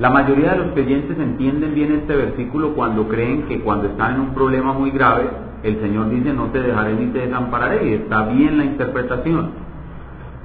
La 0.01 0.11
mayoría 0.11 0.53
de 0.53 0.59
los 0.59 0.73
creyentes 0.73 1.17
entienden 1.17 1.75
bien 1.75 1.93
este 1.93 2.17
versículo 2.17 2.75
cuando 2.75 3.07
creen 3.07 3.43
que 3.43 3.61
cuando 3.61 3.87
están 3.87 4.15
en 4.15 4.21
un 4.21 4.35
problema 4.35 4.73
muy 4.73 4.91
grave, 4.91 5.29
el 5.63 5.81
Señor 5.81 6.11
dice, 6.11 6.33
no 6.33 6.47
te 6.47 6.61
dejaré 6.61 6.95
ni 6.95 7.07
te 7.13 7.21
desampararé, 7.21 7.89
y 7.89 7.93
está 7.95 8.25
bien 8.27 8.59
la 8.59 8.65
interpretación. 8.65 9.51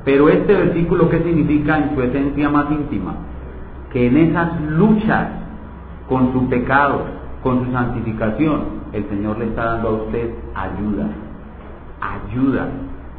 Pero 0.05 0.29
este 0.29 0.53
versículo, 0.53 1.09
¿qué 1.09 1.23
significa 1.23 1.79
en 1.79 1.95
su 1.95 2.01
esencia 2.03 2.49
más 2.49 2.69
íntima? 2.69 3.15
Que 3.91 4.07
en 4.07 4.17
esas 4.17 4.61
luchas 4.61 5.27
con 6.07 6.33
su 6.33 6.49
pecado, 6.49 7.01
con 7.43 7.65
su 7.65 7.71
santificación, 7.71 8.77
el 8.93 9.07
Señor 9.09 9.37
le 9.39 9.45
está 9.45 9.65
dando 9.65 9.89
a 9.89 9.91
usted 9.93 10.33
ayuda, 10.55 11.07
ayuda, 12.01 12.67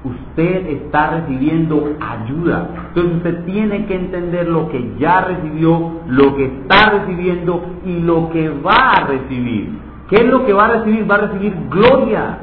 usted 0.04 0.66
está 0.66 1.10
recibiendo 1.10 1.96
ayuda. 2.00 2.68
Entonces 2.88 3.16
usted 3.16 3.44
tiene 3.44 3.86
que 3.86 3.94
entender 3.94 4.48
lo 4.48 4.68
que 4.68 4.94
ya 4.98 5.22
recibió, 5.22 6.00
lo 6.06 6.36
que 6.36 6.44
está 6.46 6.90
recibiendo 6.90 7.62
y 7.84 8.00
lo 8.00 8.30
que 8.30 8.48
va 8.48 8.92
a 8.92 9.06
recibir. 9.06 9.78
¿Qué 10.08 10.16
es 10.16 10.26
lo 10.26 10.46
que 10.46 10.52
va 10.52 10.66
a 10.66 10.78
recibir? 10.78 11.10
Va 11.10 11.16
a 11.16 11.26
recibir 11.28 11.54
gloria, 11.68 12.38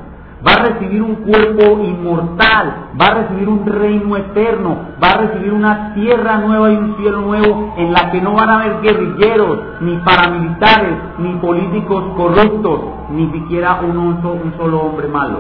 va 0.46 0.54
a 0.54 0.66
recibir 0.66 1.02
un 1.02 1.16
cuerpo 1.16 1.82
inmortal, 1.82 2.92
va 3.02 3.06
a 3.06 3.14
recibir 3.16 3.50
un 3.50 3.66
reino 3.66 4.16
eterno, 4.16 4.78
va 5.02 5.08
a 5.10 5.18
recibir 5.22 5.52
una 5.52 5.94
tierra 5.96 6.38
nueva 6.38 6.72
y 6.72 6.76
un 6.76 6.96
cielo 6.98 7.22
nuevo 7.22 7.74
en 7.78 7.92
la 7.92 8.12
que 8.12 8.22
no 8.22 8.34
van 8.34 8.50
a 8.50 8.62
haber 8.62 8.82
guerrilleros, 8.82 9.60
ni 9.82 9.98
paramilitares, 9.98 10.94
ni 11.18 11.34
políticos 11.36 12.04
corruptos, 12.16 12.80
ni 13.10 13.32
siquiera 13.32 13.80
un, 13.82 13.98
un 13.98 14.54
solo 14.58 14.82
hombre 14.82 15.08
malo. 15.08 15.40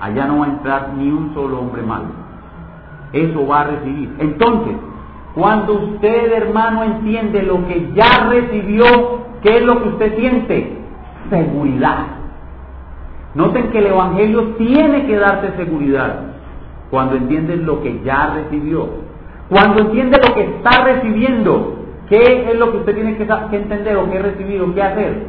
Allá 0.00 0.26
no 0.26 0.40
va 0.40 0.46
a 0.46 0.48
entrar 0.50 0.92
ni 0.96 1.10
un 1.10 1.34
solo 1.34 1.58
hombre 1.58 1.82
malo. 1.82 2.06
Eso 3.12 3.46
va 3.46 3.62
a 3.62 3.64
recibir. 3.64 4.14
Entonces, 4.18 4.76
cuando 5.34 5.74
usted, 5.74 6.32
hermano, 6.32 6.84
entiende 6.84 7.42
lo 7.42 7.66
que 7.66 7.92
ya 7.94 8.28
recibió, 8.28 8.84
¿qué 9.42 9.56
es 9.56 9.62
lo 9.64 9.82
que 9.82 9.88
usted 9.88 10.16
siente? 10.18 10.78
Seguridad. 11.30 12.23
Noten 13.34 13.70
que 13.70 13.78
el 13.78 13.86
Evangelio 13.86 14.54
tiene 14.56 15.06
que 15.06 15.16
darte 15.16 15.56
seguridad 15.56 16.34
cuando 16.90 17.16
entiendes 17.16 17.58
lo 17.60 17.82
que 17.82 18.00
ya 18.04 18.34
recibió. 18.34 18.88
Cuando 19.48 19.82
entiende 19.82 20.18
lo 20.26 20.34
que 20.34 20.44
está 20.44 20.84
recibiendo, 20.84 21.76
¿qué 22.08 22.50
es 22.50 22.58
lo 22.58 22.70
que 22.70 22.78
usted 22.78 22.94
tiene 22.94 23.16
que, 23.16 23.26
que 23.26 23.56
entender 23.56 23.96
o 23.96 24.10
qué 24.10 24.18
recibir 24.20 24.60
o 24.62 24.72
qué 24.74 24.82
hacer? 24.82 25.26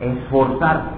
Esforzarse. 0.00 0.96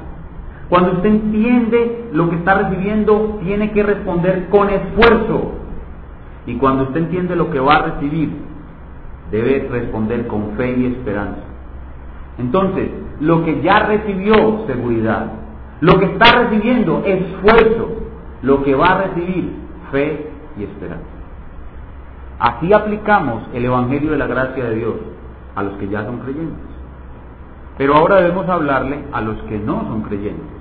Cuando 0.68 0.92
usted 0.92 1.08
entiende 1.08 2.08
lo 2.12 2.28
que 2.28 2.36
está 2.36 2.54
recibiendo, 2.54 3.38
tiene 3.42 3.70
que 3.70 3.82
responder 3.82 4.48
con 4.50 4.68
esfuerzo. 4.68 5.52
Y 6.46 6.56
cuando 6.56 6.84
usted 6.84 7.00
entiende 7.00 7.36
lo 7.36 7.50
que 7.50 7.60
va 7.60 7.76
a 7.76 7.82
recibir, 7.82 8.32
debe 9.30 9.68
responder 9.70 10.26
con 10.26 10.56
fe 10.56 10.76
y 10.76 10.86
esperanza. 10.86 11.42
Entonces, 12.38 12.90
lo 13.20 13.44
que 13.44 13.62
ya 13.62 13.80
recibió, 13.80 14.66
seguridad. 14.66 15.32
Lo 15.80 15.98
que 15.98 16.06
está 16.06 16.38
recibiendo, 16.42 17.02
esfuerzo. 17.04 17.88
Lo 18.42 18.62
que 18.62 18.74
va 18.74 18.86
a 18.86 19.02
recibir, 19.02 19.52
fe 19.90 20.30
y 20.56 20.64
esperanza. 20.64 21.04
Así 22.38 22.72
aplicamos 22.72 23.42
el 23.52 23.64
Evangelio 23.64 24.12
de 24.12 24.18
la 24.18 24.26
gracia 24.26 24.64
de 24.64 24.74
Dios 24.76 24.94
a 25.56 25.62
los 25.62 25.74
que 25.78 25.88
ya 25.88 26.04
son 26.04 26.18
creyentes. 26.20 26.68
Pero 27.76 27.96
ahora 27.96 28.16
debemos 28.16 28.48
hablarle 28.48 29.04
a 29.12 29.20
los 29.20 29.36
que 29.42 29.58
no 29.58 29.82
son 29.82 30.02
creyentes 30.02 30.58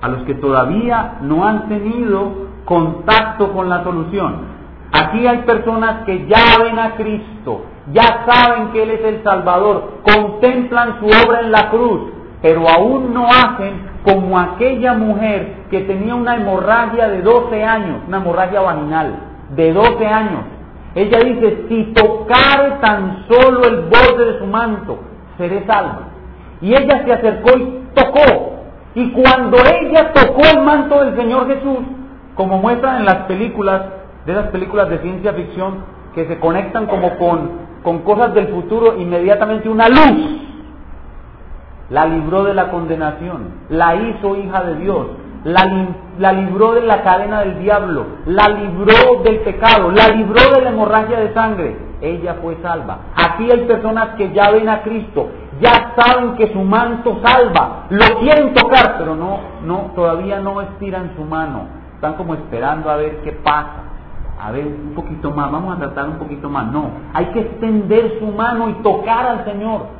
a 0.00 0.08
los 0.08 0.22
que 0.22 0.34
todavía 0.34 1.18
no 1.22 1.46
han 1.46 1.68
tenido 1.68 2.48
contacto 2.64 3.52
con 3.52 3.68
la 3.68 3.84
solución. 3.84 4.60
Aquí 4.92 5.26
hay 5.26 5.38
personas 5.38 6.04
que 6.04 6.26
ya 6.26 6.62
ven 6.62 6.78
a 6.78 6.96
Cristo, 6.96 7.64
ya 7.92 8.24
saben 8.26 8.72
que 8.72 8.82
Él 8.82 8.90
es 8.90 9.04
el 9.04 9.22
Salvador, 9.22 10.00
contemplan 10.02 10.98
su 11.00 11.06
obra 11.06 11.40
en 11.40 11.52
la 11.52 11.70
cruz, 11.70 12.00
pero 12.42 12.68
aún 12.68 13.12
no 13.12 13.26
hacen 13.26 13.90
como 14.04 14.38
aquella 14.38 14.94
mujer 14.94 15.64
que 15.70 15.80
tenía 15.80 16.14
una 16.14 16.36
hemorragia 16.36 17.08
de 17.08 17.22
12 17.22 17.64
años, 17.64 17.98
una 18.08 18.16
hemorragia 18.18 18.60
vaginal 18.60 19.14
de 19.54 19.72
12 19.72 20.06
años, 20.06 20.44
Ella 20.94 21.18
dice, 21.20 21.66
si 21.68 21.84
tocare 21.94 22.72
tan 22.80 23.24
solo 23.28 23.62
el 23.64 23.82
borde 23.82 24.32
de 24.32 24.38
su 24.40 24.46
manto, 24.46 24.98
seré 25.38 25.64
salva. 25.64 26.08
Y 26.60 26.74
ella 26.74 27.04
se 27.04 27.12
acercó 27.12 27.56
y 27.56 27.84
tocó. 27.94 28.64
Y 28.96 29.10
cuando 29.12 29.56
ella 29.58 30.12
tocó 30.12 30.40
el 30.52 30.64
manto 30.64 31.00
del 31.04 31.16
Señor 31.16 31.46
Jesús, 31.46 31.78
como 32.34 32.58
muestran 32.58 32.96
en 32.96 33.04
las 33.04 33.26
películas, 33.26 33.82
de 34.26 34.32
esas 34.32 34.48
películas 34.48 34.88
de 34.88 34.98
ciencia 34.98 35.32
ficción, 35.32 35.84
que 36.12 36.26
se 36.26 36.40
conectan 36.40 36.86
como 36.86 37.16
con, 37.18 37.50
con 37.84 38.00
cosas 38.00 38.34
del 38.34 38.48
futuro, 38.48 38.96
inmediatamente 38.98 39.68
una 39.68 39.88
luz 39.88 40.49
la 41.90 42.06
libró 42.06 42.44
de 42.44 42.54
la 42.54 42.70
condenación, 42.70 43.48
la 43.68 43.96
hizo 43.96 44.36
hija 44.36 44.62
de 44.62 44.76
Dios, 44.76 45.06
la, 45.44 46.32
libró 46.32 46.74
de 46.74 46.82
la 46.82 47.02
cadena 47.02 47.40
del 47.40 47.58
diablo, 47.60 48.06
la 48.26 48.48
libró 48.48 49.22
del 49.24 49.40
pecado, 49.40 49.90
la 49.90 50.08
libró 50.08 50.54
de 50.54 50.60
la 50.60 50.70
hemorragia 50.70 51.18
de 51.18 51.34
sangre. 51.34 51.76
Ella 52.00 52.36
fue 52.40 52.56
salva. 52.62 52.98
Aquí 53.14 53.50
hay 53.50 53.66
personas 53.66 54.10
que 54.16 54.32
ya 54.32 54.50
ven 54.50 54.68
a 54.68 54.82
Cristo, 54.82 55.28
ya 55.60 55.92
saben 55.96 56.36
que 56.36 56.52
su 56.52 56.60
manto 56.60 57.20
salva, 57.22 57.86
lo 57.90 58.20
quieren 58.20 58.54
tocar, 58.54 58.96
pero 58.98 59.14
no, 59.16 59.38
no, 59.64 59.92
todavía 59.94 60.40
no 60.40 60.60
estiran 60.60 61.12
su 61.16 61.24
mano. 61.24 61.80
Están 61.94 62.14
como 62.14 62.34
esperando 62.34 62.88
a 62.90 62.96
ver 62.96 63.20
qué 63.22 63.32
pasa. 63.32 63.84
A 64.42 64.50
ver, 64.52 64.66
un 64.66 64.94
poquito 64.94 65.30
más, 65.32 65.52
vamos 65.52 65.76
a 65.76 65.80
tratar 65.80 66.08
un 66.08 66.16
poquito 66.16 66.48
más. 66.48 66.66
No, 66.72 66.90
hay 67.12 67.26
que 67.26 67.40
extender 67.40 68.18
su 68.18 68.26
mano 68.28 68.70
y 68.70 68.74
tocar 68.82 69.26
al 69.26 69.44
Señor. 69.44 69.99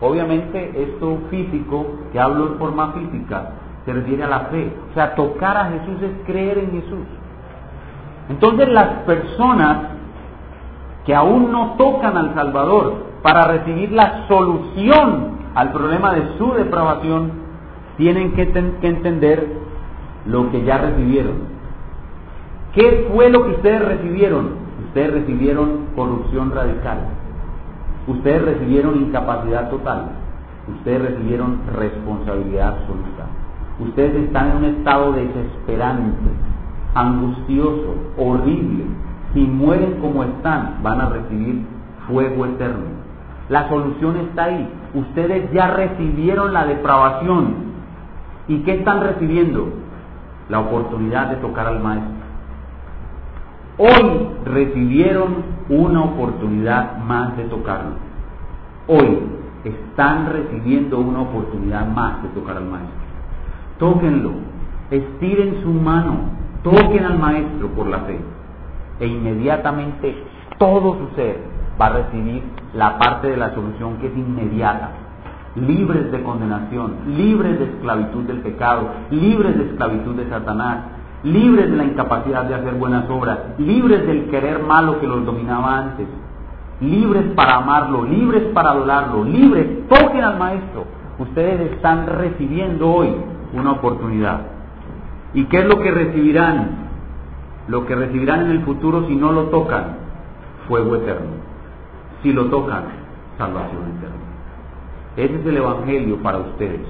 Obviamente 0.00 0.72
esto 0.76 1.18
físico, 1.30 1.86
que 2.12 2.20
hablo 2.20 2.52
en 2.52 2.58
forma 2.58 2.92
física, 2.92 3.50
se 3.84 3.92
refiere 3.92 4.24
a 4.24 4.28
la 4.28 4.40
fe. 4.46 4.72
O 4.90 4.94
sea, 4.94 5.14
tocar 5.14 5.56
a 5.56 5.70
Jesús 5.70 6.02
es 6.02 6.26
creer 6.26 6.58
en 6.58 6.70
Jesús. 6.72 7.06
Entonces 8.28 8.68
las 8.68 8.88
personas 9.04 9.78
que 11.04 11.14
aún 11.14 11.50
no 11.50 11.74
tocan 11.78 12.16
al 12.16 12.34
Salvador 12.34 13.08
para 13.22 13.48
recibir 13.48 13.92
la 13.92 14.26
solución 14.28 15.38
al 15.54 15.72
problema 15.72 16.12
de 16.14 16.38
su 16.38 16.52
depravación, 16.52 17.32
tienen 17.96 18.32
que, 18.32 18.42
entender 18.42 19.44
lo 20.26 20.50
que 20.50 20.62
ya 20.62 20.78
recibieron. 20.78 21.34
¿Qué 22.74 23.08
fue 23.12 23.28
lo 23.28 23.44
que 23.44 23.50
ustedes 23.52 23.84
recibieron? 23.84 24.50
Ustedes 24.86 25.14
recibieron 25.14 25.86
corrupción 25.96 26.52
radical. 26.52 26.98
Ustedes 28.08 28.42
recibieron 28.42 28.96
incapacidad 28.96 29.68
total. 29.68 30.06
Ustedes 30.76 31.10
recibieron 31.10 31.60
responsabilidad 31.74 32.78
absoluta. 32.78 33.26
Ustedes 33.80 34.14
están 34.24 34.50
en 34.50 34.56
un 34.56 34.64
estado 34.64 35.12
desesperante, 35.12 36.30
angustioso, 36.94 37.94
horrible. 38.16 38.84
Si 39.34 39.40
mueren 39.40 40.00
como 40.00 40.24
están, 40.24 40.78
van 40.82 41.00
a 41.00 41.10
recibir 41.10 41.64
fuego 42.08 42.46
eterno. 42.46 42.86
La 43.50 43.68
solución 43.68 44.16
está 44.16 44.44
ahí. 44.44 44.68
Ustedes 44.94 45.52
ya 45.52 45.68
recibieron 45.68 46.52
la 46.52 46.64
depravación. 46.64 47.68
¿Y 48.48 48.60
qué 48.60 48.76
están 48.76 49.02
recibiendo? 49.02 49.68
La 50.48 50.60
oportunidad 50.60 51.28
de 51.28 51.36
tocar 51.36 51.66
al 51.66 51.80
Maestro. 51.80 52.18
Hoy 53.78 54.28
recibieron 54.44 55.57
una 55.68 56.02
oportunidad 56.02 56.98
más 56.98 57.36
de 57.36 57.44
tocarlo. 57.44 57.92
Hoy 58.86 59.18
están 59.64 60.30
recibiendo 60.32 60.98
una 60.98 61.22
oportunidad 61.22 61.86
más 61.86 62.22
de 62.22 62.28
tocar 62.30 62.56
al 62.56 62.64
Maestro 62.64 63.08
tóquenlo, 63.78 64.32
estiren 64.90 65.62
su 65.62 65.70
mano, 65.70 66.30
toquen 66.62 67.04
al 67.04 67.18
Maestro 67.18 67.68
por 67.68 67.86
la 67.86 68.00
fe. 68.00 68.18
E 69.00 69.06
inmediatamente 69.06 70.16
todo 70.58 70.98
su 70.98 71.14
ser 71.14 71.38
va 71.80 71.86
a 71.86 71.90
recibir 71.90 72.42
la 72.74 72.98
parte 72.98 73.28
de 73.28 73.36
la 73.36 73.54
solución 73.54 73.98
que 73.98 74.08
es 74.08 74.16
inmediata. 74.16 74.90
Libres 75.54 76.10
de 76.12 76.22
condenación, 76.22 76.94
libres 77.16 77.58
de 77.58 77.64
esclavitud 77.64 78.24
del 78.24 78.40
pecado, 78.40 78.88
libres 79.10 79.56
de 79.56 79.64
esclavitud 79.70 80.14
de 80.16 80.28
Satanás, 80.28 80.78
libres 81.22 81.70
de 81.70 81.76
la 81.76 81.84
incapacidad 81.84 82.44
de 82.44 82.54
hacer 82.54 82.74
buenas 82.74 83.08
obras, 83.10 83.38
libres 83.58 84.06
del 84.06 84.26
querer 84.30 84.62
malo 84.62 85.00
que 85.00 85.06
los 85.06 85.24
dominaba 85.24 85.78
antes, 85.78 86.06
libres 86.80 87.24
para 87.34 87.56
amarlo, 87.56 88.04
libres 88.04 88.44
para 88.54 88.70
adorarlo, 88.70 89.24
libres, 89.24 89.88
toquen 89.88 90.22
al 90.22 90.38
Maestro. 90.38 90.84
Ustedes 91.18 91.72
están 91.72 92.06
recibiendo 92.06 92.88
hoy 92.88 93.16
una 93.52 93.72
oportunidad. 93.72 94.42
¿Y 95.34 95.44
qué 95.46 95.58
es 95.58 95.66
lo 95.66 95.80
que 95.80 95.90
recibirán? 95.90 96.88
Lo 97.66 97.84
que 97.84 97.94
recibirán 97.94 98.42
en 98.42 98.52
el 98.52 98.60
futuro 98.62 99.06
si 99.08 99.16
no 99.16 99.32
lo 99.32 99.44
tocan, 99.44 99.96
fuego 100.68 100.96
eterno. 100.96 101.32
Si 102.22 102.32
lo 102.32 102.46
tocan, 102.46 102.84
salvación 103.36 103.82
eterna. 103.96 104.28
Ese 105.16 105.34
es 105.40 105.46
el 105.46 105.56
Evangelio 105.56 106.16
para 106.22 106.38
ustedes. 106.38 106.86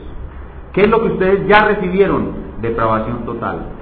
¿Qué 0.73 0.83
es 0.83 0.89
lo 0.89 1.01
que 1.01 1.13
ustedes 1.13 1.49
ya 1.49 1.65
recibieron? 1.65 2.33
Depravación 2.61 3.25
total. 3.25 3.78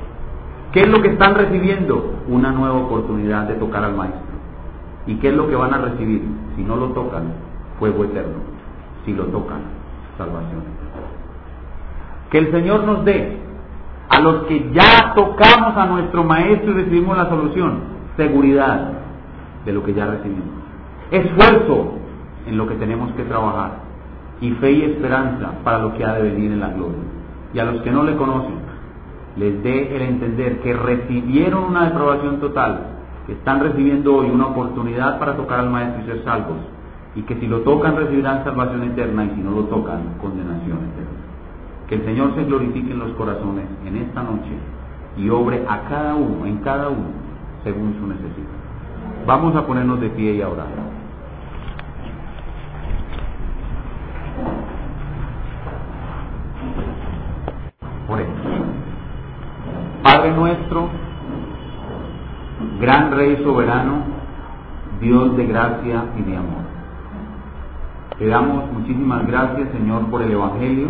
¿Qué 0.76 0.82
es 0.82 0.88
lo 0.88 1.00
que 1.00 1.08
están 1.08 1.34
recibiendo? 1.34 2.16
Una 2.28 2.52
nueva 2.52 2.74
oportunidad 2.74 3.48
de 3.48 3.54
tocar 3.54 3.82
al 3.82 3.94
Maestro. 3.94 4.20
¿Y 5.06 5.14
qué 5.14 5.30
es 5.30 5.34
lo 5.34 5.48
que 5.48 5.56
van 5.56 5.72
a 5.72 5.78
recibir? 5.78 6.20
Si 6.54 6.62
no 6.62 6.76
lo 6.76 6.88
tocan, 6.88 7.32
fuego 7.78 8.04
eterno. 8.04 8.40
Si 9.06 9.14
lo 9.14 9.24
tocan, 9.28 9.60
salvación. 10.18 10.64
Que 12.28 12.36
el 12.40 12.50
Señor 12.50 12.84
nos 12.84 13.06
dé 13.06 13.38
a 14.10 14.20
los 14.20 14.44
que 14.48 14.70
ya 14.74 15.14
tocamos 15.14 15.78
a 15.78 15.86
nuestro 15.86 16.24
Maestro 16.24 16.72
y 16.72 16.74
recibimos 16.74 17.16
la 17.16 17.30
solución, 17.30 17.78
seguridad 18.18 18.90
de 19.64 19.72
lo 19.72 19.82
que 19.82 19.94
ya 19.94 20.04
recibimos, 20.04 20.44
esfuerzo 21.10 21.92
en 22.46 22.58
lo 22.58 22.66
que 22.66 22.74
tenemos 22.74 23.10
que 23.12 23.22
trabajar 23.22 23.78
y 24.42 24.50
fe 24.50 24.72
y 24.72 24.82
esperanza 24.82 25.52
para 25.64 25.78
lo 25.78 25.94
que 25.94 26.04
ha 26.04 26.12
de 26.12 26.30
venir 26.30 26.52
en 26.52 26.60
la 26.60 26.68
gloria. 26.68 27.00
Y 27.54 27.60
a 27.60 27.64
los 27.64 27.80
que 27.80 27.90
no 27.90 28.02
le 28.02 28.14
conocen, 28.16 28.65
les 29.36 29.62
dé 29.62 29.96
el 29.96 30.02
entender 30.02 30.60
que 30.60 30.72
recibieron 30.72 31.64
una 31.64 31.84
deprobación 31.84 32.40
total, 32.40 32.80
que 33.26 33.32
están 33.32 33.60
recibiendo 33.60 34.16
hoy 34.16 34.30
una 34.30 34.46
oportunidad 34.46 35.18
para 35.18 35.36
tocar 35.36 35.60
al 35.60 35.70
Maestro 35.70 36.02
y 36.02 36.06
ser 36.06 36.24
salvos, 36.24 36.58
y 37.14 37.22
que 37.22 37.34
si 37.36 37.46
lo 37.46 37.60
tocan 37.60 37.96
recibirán 37.96 38.44
salvación 38.44 38.82
eterna 38.84 39.24
y 39.24 39.30
si 39.30 39.40
no 39.40 39.50
lo 39.50 39.64
tocan, 39.64 40.14
condenación 40.20 40.78
eterna. 40.78 41.26
Que 41.88 41.96
el 41.96 42.04
Señor 42.04 42.34
se 42.34 42.44
glorifique 42.44 42.92
en 42.92 42.98
los 42.98 43.10
corazones 43.12 43.66
en 43.86 43.96
esta 43.96 44.22
noche 44.22 44.52
y 45.16 45.28
obre 45.28 45.64
a 45.68 45.82
cada 45.88 46.14
uno, 46.14 46.46
en 46.46 46.58
cada 46.58 46.88
uno, 46.88 47.08
según 47.62 47.94
su 47.98 48.06
necesidad. 48.06 48.56
Vamos 49.26 49.54
a 49.56 49.66
ponernos 49.66 50.00
de 50.00 50.08
pie 50.10 50.34
y 50.34 50.42
a 50.42 50.48
orar. 50.48 50.66
Oremos. 58.08 58.36
Padre 60.02 60.32
nuestro, 60.66 60.88
gran 62.80 63.12
Rey 63.12 63.42
soberano, 63.44 64.04
Dios 65.00 65.36
de 65.36 65.46
gracia 65.46 66.04
y 66.18 66.22
de 66.22 66.36
amor. 66.36 66.66
Te 68.18 68.26
damos 68.26 68.72
muchísimas 68.72 69.26
gracias, 69.26 69.68
Señor, 69.72 70.06
por 70.06 70.22
el 70.22 70.32
Evangelio 70.32 70.88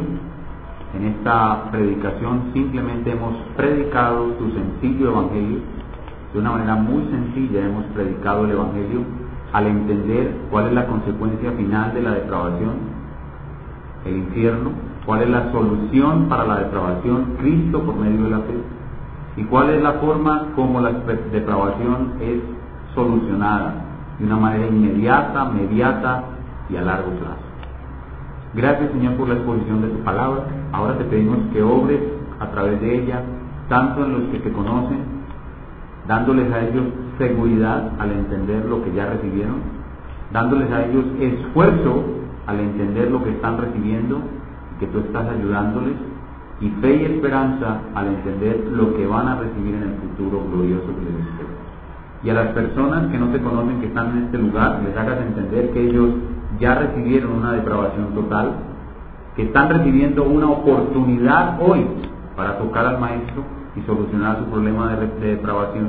en 0.95 1.09
esta 1.09 1.71
predicación 1.71 2.53
simplemente 2.55 3.11
hemos 3.11 3.35
predicado 3.55 4.29
tu 4.39 4.51
sencillo 4.53 5.11
evangelio. 5.11 5.59
De 6.33 6.39
una 6.39 6.53
manera 6.53 6.77
muy 6.77 7.05
sencilla 7.11 7.67
hemos 7.67 7.85
predicado 7.87 8.45
el 8.45 8.53
evangelio 8.53 9.01
al 9.53 9.67
entender 9.67 10.35
cuál 10.51 10.69
es 10.69 10.73
la 10.73 10.87
consecuencia 10.87 11.53
final 11.53 11.93
de 11.93 12.03
la 12.03 12.13
depravación, 12.13 12.75
el 14.07 14.17
infierno, 14.17 14.71
cuál 15.05 15.23
es 15.23 15.29
la 15.29 15.53
solución 15.53 16.29
para 16.29 16.47
la 16.47 16.61
depravación, 16.61 17.35
Cristo 17.41 17.83
por 17.83 17.97
medio 17.97 18.25
de 18.25 18.31
la 18.31 18.39
fe, 18.39 18.55
y 19.37 19.45
cuál 19.45 19.71
es 19.71 19.83
la 19.83 19.95
forma 19.95 20.49
como 20.55 20.81
la 20.81 20.93
depravación 21.33 22.15
es 22.21 22.41
solucionada 22.95 23.75
de 24.19 24.27
una 24.27 24.37
manera 24.37 24.67
inmediata, 24.67 25.45
mediata 25.45 26.25
y 26.71 26.77
a 26.77 26.83
largo 26.83 27.11
plazo. 27.11 27.47
Gracias 28.55 28.91
Señor 28.93 29.15
por 29.15 29.29
la 29.29 29.35
exposición 29.35 29.83
de 29.83 29.89
tu 29.89 29.99
palabra. 29.99 30.45
Ahora 30.73 30.97
te 30.97 31.05
pedimos 31.05 31.39
que 31.53 31.63
obres 31.63 32.01
a 32.41 32.47
través 32.47 32.81
de 32.81 33.03
ella, 33.03 33.23
tanto 33.69 34.05
en 34.05 34.13
los 34.13 34.23
que 34.31 34.39
te 34.39 34.53
conocen, 34.53 35.05
dándoles 36.09 36.51
a 36.53 36.61
ellos 36.65 36.85
seguridad 37.19 37.93
al 37.99 38.13
entender 38.13 38.65
lo 38.65 38.83
que 38.83 38.93
ya 38.93 39.07
recibieron, 39.07 39.57
dándoles 40.33 40.71
a 40.71 40.87
ellos 40.87 41.05
esfuerzo 41.21 42.05
al 42.47 42.61
entender 42.61 43.11
lo 43.11 43.23
que 43.23 43.31
están 43.31 43.59
recibiendo, 43.59 44.21
que 44.79 44.87
tú 44.87 45.01
estás 45.01 45.29
ayudándoles, 45.29 45.95
y 46.61 46.69
fe 46.81 46.97
y 46.97 47.05
esperanza 47.05 47.81
al 47.95 48.07
entender 48.09 48.67
lo 48.73 48.97
que 48.97 49.07
van 49.07 49.29
a 49.29 49.37
recibir 49.37 49.75
en 49.75 49.83
el 49.83 49.95
futuro 49.97 50.43
glorioso 50.51 50.87
que 50.87 51.05
les 51.05 51.27
espera. 51.27 51.51
Y 52.23 52.31
a 52.31 52.35
las 52.35 52.49
personas 52.49 53.11
que 53.11 53.19
no 53.19 53.29
te 53.29 53.41
conocen, 53.41 53.81
que 53.81 53.87
están 53.87 54.17
en 54.17 54.25
este 54.25 54.39
lugar, 54.39 54.81
les 54.85 54.97
hagas 54.97 55.21
entender 55.21 55.71
que 55.71 55.89
ellos 55.89 56.11
ya 56.59 56.75
recibieron 56.75 57.33
una 57.33 57.53
depravación 57.53 58.15
total, 58.15 58.53
que 59.37 59.43
están 59.43 59.69
recibiendo 59.69 60.25
una 60.25 60.49
oportunidad 60.49 61.61
hoy 61.61 61.87
para 62.37 62.59
tocar 62.59 62.87
al 62.87 62.99
maestro 62.99 63.43
y 63.77 63.83
solucionar 63.83 64.39
su 64.39 64.45
problema 64.47 64.97
de, 64.97 65.07
depravación, 65.27 65.89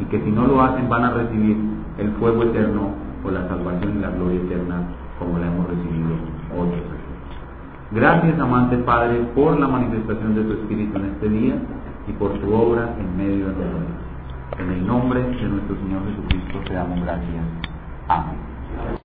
y 0.00 0.04
que 0.06 0.20
si 0.20 0.30
no 0.32 0.48
lo 0.48 0.60
hacen 0.62 0.88
van 0.88 1.04
a 1.04 1.10
recibir 1.10 1.56
el 1.98 2.10
fuego 2.12 2.42
eterno 2.42 2.90
o 3.24 3.30
la 3.30 3.46
salvación 3.46 3.98
y 3.98 4.00
la 4.00 4.10
gloria 4.10 4.40
eterna 4.40 4.82
como 5.18 5.38
la 5.38 5.46
hemos 5.46 5.68
recibido 5.68 6.16
otros. 6.58 7.01
Gracias, 7.94 8.38
amante 8.40 8.78
Padre, 8.78 9.20
por 9.34 9.60
la 9.60 9.68
manifestación 9.68 10.34
de 10.34 10.44
tu 10.44 10.52
Espíritu 10.52 10.96
en 10.96 11.04
este 11.04 11.28
día 11.28 11.54
y 12.08 12.12
por 12.12 12.32
tu 12.40 12.54
obra 12.54 12.94
en 12.98 13.16
medio 13.18 13.48
de 13.48 13.64
nosotros. 13.64 14.12
En 14.58 14.70
el 14.70 14.86
nombre 14.86 15.22
de 15.22 15.48
nuestro 15.48 15.76
Señor 15.76 16.02
Jesucristo 16.06 16.58
te 16.66 16.74
damos 16.74 17.00
gracias. 17.02 17.44
Amén. 18.08 18.98